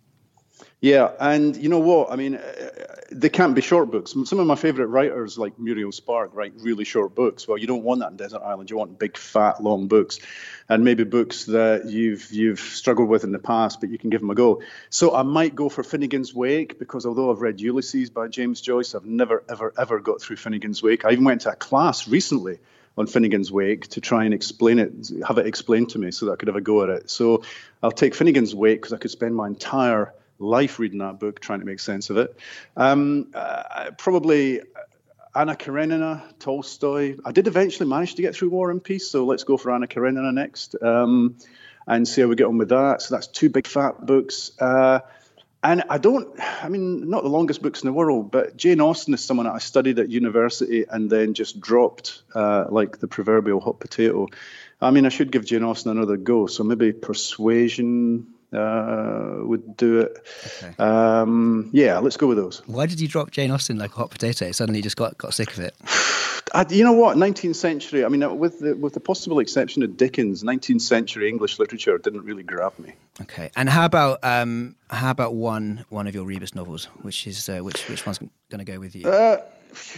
Yeah, 0.82 1.12
and 1.20 1.58
you 1.58 1.68
know 1.68 1.80
what? 1.80 2.12
I 2.12 2.16
mean, 2.16 2.36
uh, 2.36 2.70
they 3.12 3.30
can't 3.30 3.54
be 3.54 3.62
short 3.62 3.92
books. 3.92 4.12
Some 4.12 4.40
of 4.40 4.48
my 4.48 4.56
favorite 4.56 4.88
writers, 4.88 5.38
like 5.38 5.60
Muriel 5.60 5.92
Spark, 5.92 6.32
write 6.34 6.54
really 6.58 6.86
short 6.86 7.16
books. 7.16 7.48
Well, 7.48 7.58
you 7.58 7.68
don't 7.68 7.84
want 7.84 8.00
that 8.00 8.12
in 8.12 8.18
Desert 8.18 8.42
Island. 8.42 8.70
You 8.70 8.78
want 8.78 8.98
big, 8.98 9.18
fat, 9.18 9.62
long 9.62 9.88
books, 9.88 10.20
and 10.70 10.86
maybe 10.86 11.04
books 11.04 11.46
that 11.46 11.88
you've 11.88 12.32
you've 12.32 12.60
struggled 12.60 13.10
with 13.10 13.26
in 13.26 13.32
the 13.32 13.40
past, 13.40 13.82
but 13.82 13.90
you 13.90 13.98
can 13.98 14.10
give 14.10 14.22
them 14.22 14.30
a 14.30 14.36
go. 14.36 14.62
So 14.90 15.14
I 15.14 15.24
might 15.24 15.54
go 15.54 15.68
for 15.68 15.84
Finnegans 15.84 16.34
Wake 16.34 16.80
because 16.80 17.06
although 17.06 17.32
I've 17.32 17.42
read 17.42 17.60
Ulysses 17.60 18.10
by 18.10 18.28
James 18.28 18.62
Joyce, 18.62 18.96
I've 18.96 19.06
never, 19.06 19.44
ever, 19.50 19.74
ever 19.78 20.00
got 20.00 20.22
through 20.22 20.38
Finnegans 20.38 20.82
Wake. 20.82 21.04
I 21.04 21.12
even 21.12 21.26
went 21.26 21.42
to 21.42 21.52
a 21.52 21.56
class 21.56 22.08
recently 22.08 22.60
on 22.98 23.08
Finnegans 23.08 23.52
Wake 23.52 23.88
to 23.90 24.02
try 24.02 24.26
and 24.26 24.34
explain 24.34 24.80
it, 24.80 25.12
have 25.28 25.38
it 25.38 25.48
explained 25.48 25.90
to 25.90 26.00
me 26.00 26.12
so 26.12 26.28
that 26.28 26.34
I 26.34 26.36
could 26.36 26.48
have 26.48 26.58
a 26.58 26.62
go 26.62 26.84
at 26.84 26.90
it. 26.90 27.10
So 27.10 27.44
I'll 27.82 27.92
take 27.92 28.14
Finnegans 28.14 28.54
Wake 28.54 28.82
because 28.82 28.94
I 28.94 28.98
could 28.98 29.12
spend 29.12 29.36
my 29.36 29.48
entire 29.48 30.14
life 30.40 30.80
reading 30.80 31.00
that 31.00 31.20
book, 31.20 31.40
trying 31.40 31.60
to 31.60 31.66
make 31.66 31.80
sense 31.80 32.10
of 32.10 32.18
it. 32.18 32.36
Um, 32.76 33.28
uh, 33.34 33.92
probably 33.98 34.62
Anna 35.36 35.56
Karenina, 35.56 36.24
Tolstoy. 36.40 37.18
I 37.24 37.32
did 37.32 37.48
eventually 37.48 37.88
manage 37.88 38.16
to 38.16 38.22
get 38.22 38.36
through 38.36 38.50
War 38.50 38.72
and 38.72 38.84
Peace, 38.84 39.10
so 39.10 39.26
let's 39.26 39.44
go 39.44 39.58
for 39.58 39.72
Anna 39.72 39.88
Karenina 39.88 40.32
next 40.32 40.76
um, 40.82 41.36
and 41.86 42.08
see 42.08 42.22
how 42.22 42.28
we 42.28 42.36
get 42.36 42.48
on 42.48 42.58
with 42.58 42.70
that. 42.70 43.02
So 43.02 43.16
that's 43.16 43.28
two 43.28 43.50
big 43.50 43.68
fat 43.68 44.06
books. 44.06 44.52
Uh, 44.60 45.00
and 45.62 45.84
I 45.90 45.98
don't, 45.98 46.40
I 46.64 46.70
mean, 46.70 47.10
not 47.10 47.24
the 47.24 47.30
longest 47.30 47.62
books 47.62 47.82
in 47.82 47.88
the 47.88 47.94
world, 47.94 48.32
but 48.32 48.56
Jane 48.56 48.80
Austen 48.80 49.14
is 49.14 49.24
someone 49.24 49.46
I 49.46 49.58
studied 49.58 50.00
at 50.00 50.10
university 50.10 50.86
and 50.90 51.10
then 51.10 51.34
just 51.34 51.60
dropped 51.60 52.24
uh, 52.34 52.66
like 52.70 53.00
the 53.00 53.08
proverbial 53.08 53.60
hot 53.60 53.80
potato. 53.80 54.28
I 54.82 54.92
mean, 54.92 55.06
I 55.06 55.10
should 55.10 55.32
give 55.32 55.46
Jane 55.46 55.64
Austen 55.64 55.92
another 55.92 56.16
go. 56.16 56.48
So 56.48 56.64
maybe 56.64 56.94
Persuasion, 56.94 58.28
uh, 58.54 59.38
would 59.42 59.78
do 59.78 60.00
it. 60.00 60.18
Okay. 60.64 60.74
Um, 60.78 61.70
yeah, 61.72 62.00
let's 62.00 62.18
go 62.18 62.28
with 62.28 62.38
those. 62.38 62.62
Why 62.66 62.86
did 62.86 63.00
you 63.00 63.08
drop 63.08 63.32
Jane 63.32 63.52
Austen 63.52 63.78
like 63.78 63.92
a 63.92 63.96
hot 63.96 64.12
potato? 64.12 64.52
Suddenly, 64.52 64.82
just 64.82 64.98
got 64.98 65.18
got 65.18 65.34
sick 65.34 65.52
of 65.54 65.60
it. 65.60 65.76
I, 66.52 66.66
you 66.70 66.84
know 66.84 66.94
what? 66.94 67.16
19th 67.16 67.56
century. 67.56 68.04
I 68.04 68.10
mean, 68.10 68.40
with 68.40 68.60
the 68.60 68.76
with 68.76 68.94
the 68.94 69.00
possible 69.00 69.40
exception 69.40 69.84
of 69.84 69.98
Dickens, 69.98 70.44
19th 70.44 70.82
century 70.82 71.30
English 71.30 71.60
literature 71.60 71.98
didn't 72.00 72.24
really 72.24 72.44
grab 72.44 72.78
me. 72.80 72.94
Okay, 73.22 73.52
and 73.56 73.70
how 73.70 73.86
about 73.86 74.24
um, 74.24 74.76
how 74.90 75.12
about 75.12 75.36
one 75.36 75.86
one 75.90 76.08
of 76.08 76.16
your 76.16 76.26
Rebus 76.26 76.56
novels? 76.56 76.86
Which 77.04 77.28
is 77.28 77.48
uh, 77.50 77.60
which 77.60 77.88
which 77.88 78.06
one's 78.06 78.18
going 78.18 78.66
to 78.66 78.66
go 78.66 78.80
with 78.80 78.96
you? 78.96 79.08
Uh, 79.08 79.42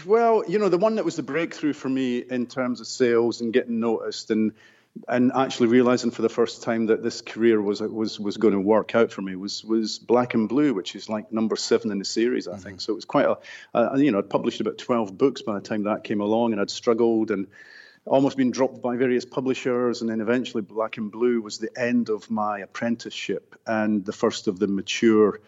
well, 0.06 0.44
you 0.48 0.60
know, 0.60 0.68
the 0.68 0.78
one 0.78 0.96
that 0.96 1.06
was 1.06 1.16
the 1.16 1.24
breakthrough 1.24 1.74
for 1.74 1.88
me 1.88 2.18
in 2.20 2.46
terms 2.46 2.82
of 2.82 2.88
sales 2.88 3.40
and 3.40 3.54
getting 3.54 3.80
noticed 3.80 4.30
and 4.30 4.52
and 5.08 5.32
actually 5.34 5.68
realizing 5.68 6.12
for 6.12 6.22
the 6.22 6.30
first 6.30 6.64
time 6.64 6.88
that 6.88 7.02
this 7.02 7.22
career 7.22 7.62
was 7.62 7.82
was 7.82 8.20
was 8.20 8.38
going 8.38 8.54
to 8.54 8.60
work 8.60 8.94
out 8.94 9.12
for 9.12 9.22
me 9.22 9.36
was 9.36 9.64
was 9.64 10.00
Black 10.00 10.34
and 10.34 10.50
Blue, 10.50 10.74
which 10.74 10.96
is 10.96 11.10
like 11.10 11.32
number 11.32 11.56
seven 11.56 11.92
in 11.92 12.00
the 12.00 12.06
series, 12.06 12.48
I 12.48 12.52
mm-hmm. 12.52 12.62
think. 12.62 12.82
So 12.82 12.94
it 12.94 12.96
was 12.96 13.06
quite 13.06 13.26
a, 13.26 13.38
a, 13.74 13.98
you 14.00 14.12
know, 14.12 14.20
I'd 14.20 14.30
published 14.30 14.62
about 14.62 14.78
twelve 14.78 15.18
books 15.18 15.42
by 15.42 15.56
the 15.56 15.62
time 15.62 15.84
that 15.84 16.04
came 16.04 16.22
along, 16.22 16.52
and 16.52 16.62
I'd 16.62 16.70
struggled 16.70 17.32
and 17.32 17.48
almost 18.06 18.36
been 18.36 18.52
dropped 18.52 18.82
by 18.82 18.98
various 18.98 19.26
publishers, 19.26 20.02
and 20.02 20.10
then 20.10 20.22
eventually 20.22 20.62
Black 20.62 20.98
and 20.98 21.12
Blue 21.12 21.42
was 21.42 21.58
the 21.58 21.70
end 21.80 22.10
of 22.10 22.30
my 22.30 22.60
apprenticeship 22.60 23.56
and 23.66 24.04
the 24.06 24.14
first 24.14 24.48
of 24.48 24.60
the 24.60 24.68
mature 24.68 25.40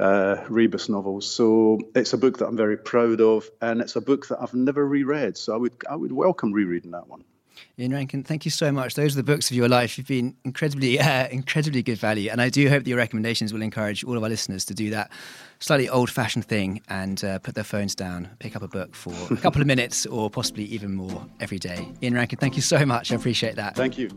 uh, 0.00 0.44
Rebus 0.48 0.88
novels. 0.88 1.30
So 1.30 1.78
it's 1.94 2.12
a 2.12 2.18
book 2.18 2.38
that 2.38 2.46
I'm 2.46 2.56
very 2.56 2.76
proud 2.76 3.20
of, 3.20 3.48
and 3.60 3.80
it's 3.80 3.96
a 3.96 4.00
book 4.00 4.28
that 4.28 4.42
I've 4.42 4.54
never 4.54 4.86
reread. 4.86 5.36
So 5.38 5.54
I 5.54 5.56
would 5.56 5.72
I 5.88 5.96
would 5.96 6.12
welcome 6.12 6.52
rereading 6.52 6.90
that 6.90 7.08
one. 7.08 7.24
Ian 7.78 7.92
Rankin, 7.92 8.22
thank 8.22 8.44
you 8.44 8.50
so 8.50 8.70
much. 8.70 8.94
Those 8.94 9.14
are 9.14 9.16
the 9.16 9.22
books 9.22 9.50
of 9.50 9.56
your 9.56 9.68
life. 9.68 9.98
You've 9.98 10.06
been 10.06 10.36
incredibly, 10.44 10.98
uh, 11.00 11.28
incredibly 11.28 11.82
good 11.82 11.98
value, 11.98 12.30
and 12.30 12.40
I 12.40 12.48
do 12.48 12.68
hope 12.68 12.84
that 12.84 12.88
your 12.88 12.98
recommendations 12.98 13.52
will 13.52 13.62
encourage 13.62 14.04
all 14.04 14.16
of 14.16 14.22
our 14.22 14.28
listeners 14.28 14.64
to 14.66 14.74
do 14.74 14.90
that 14.90 15.10
slightly 15.60 15.88
old-fashioned 15.88 16.44
thing 16.44 16.82
and 16.88 17.24
uh, 17.24 17.38
put 17.38 17.54
their 17.54 17.64
phones 17.64 17.94
down, 17.94 18.28
pick 18.38 18.54
up 18.54 18.62
a 18.62 18.68
book 18.68 18.94
for 18.94 19.14
a 19.30 19.36
couple 19.36 19.60
of 19.60 19.66
minutes, 19.74 20.04
or 20.06 20.28
possibly 20.30 20.64
even 20.64 20.94
more 20.94 21.26
every 21.40 21.58
day. 21.58 21.88
Ian 22.02 22.14
Rankin, 22.14 22.38
thank 22.38 22.56
you 22.56 22.62
so 22.62 22.84
much. 22.84 23.12
I 23.12 23.16
appreciate 23.16 23.56
that. 23.56 23.74
Thank 23.76 23.98
you. 23.98 24.10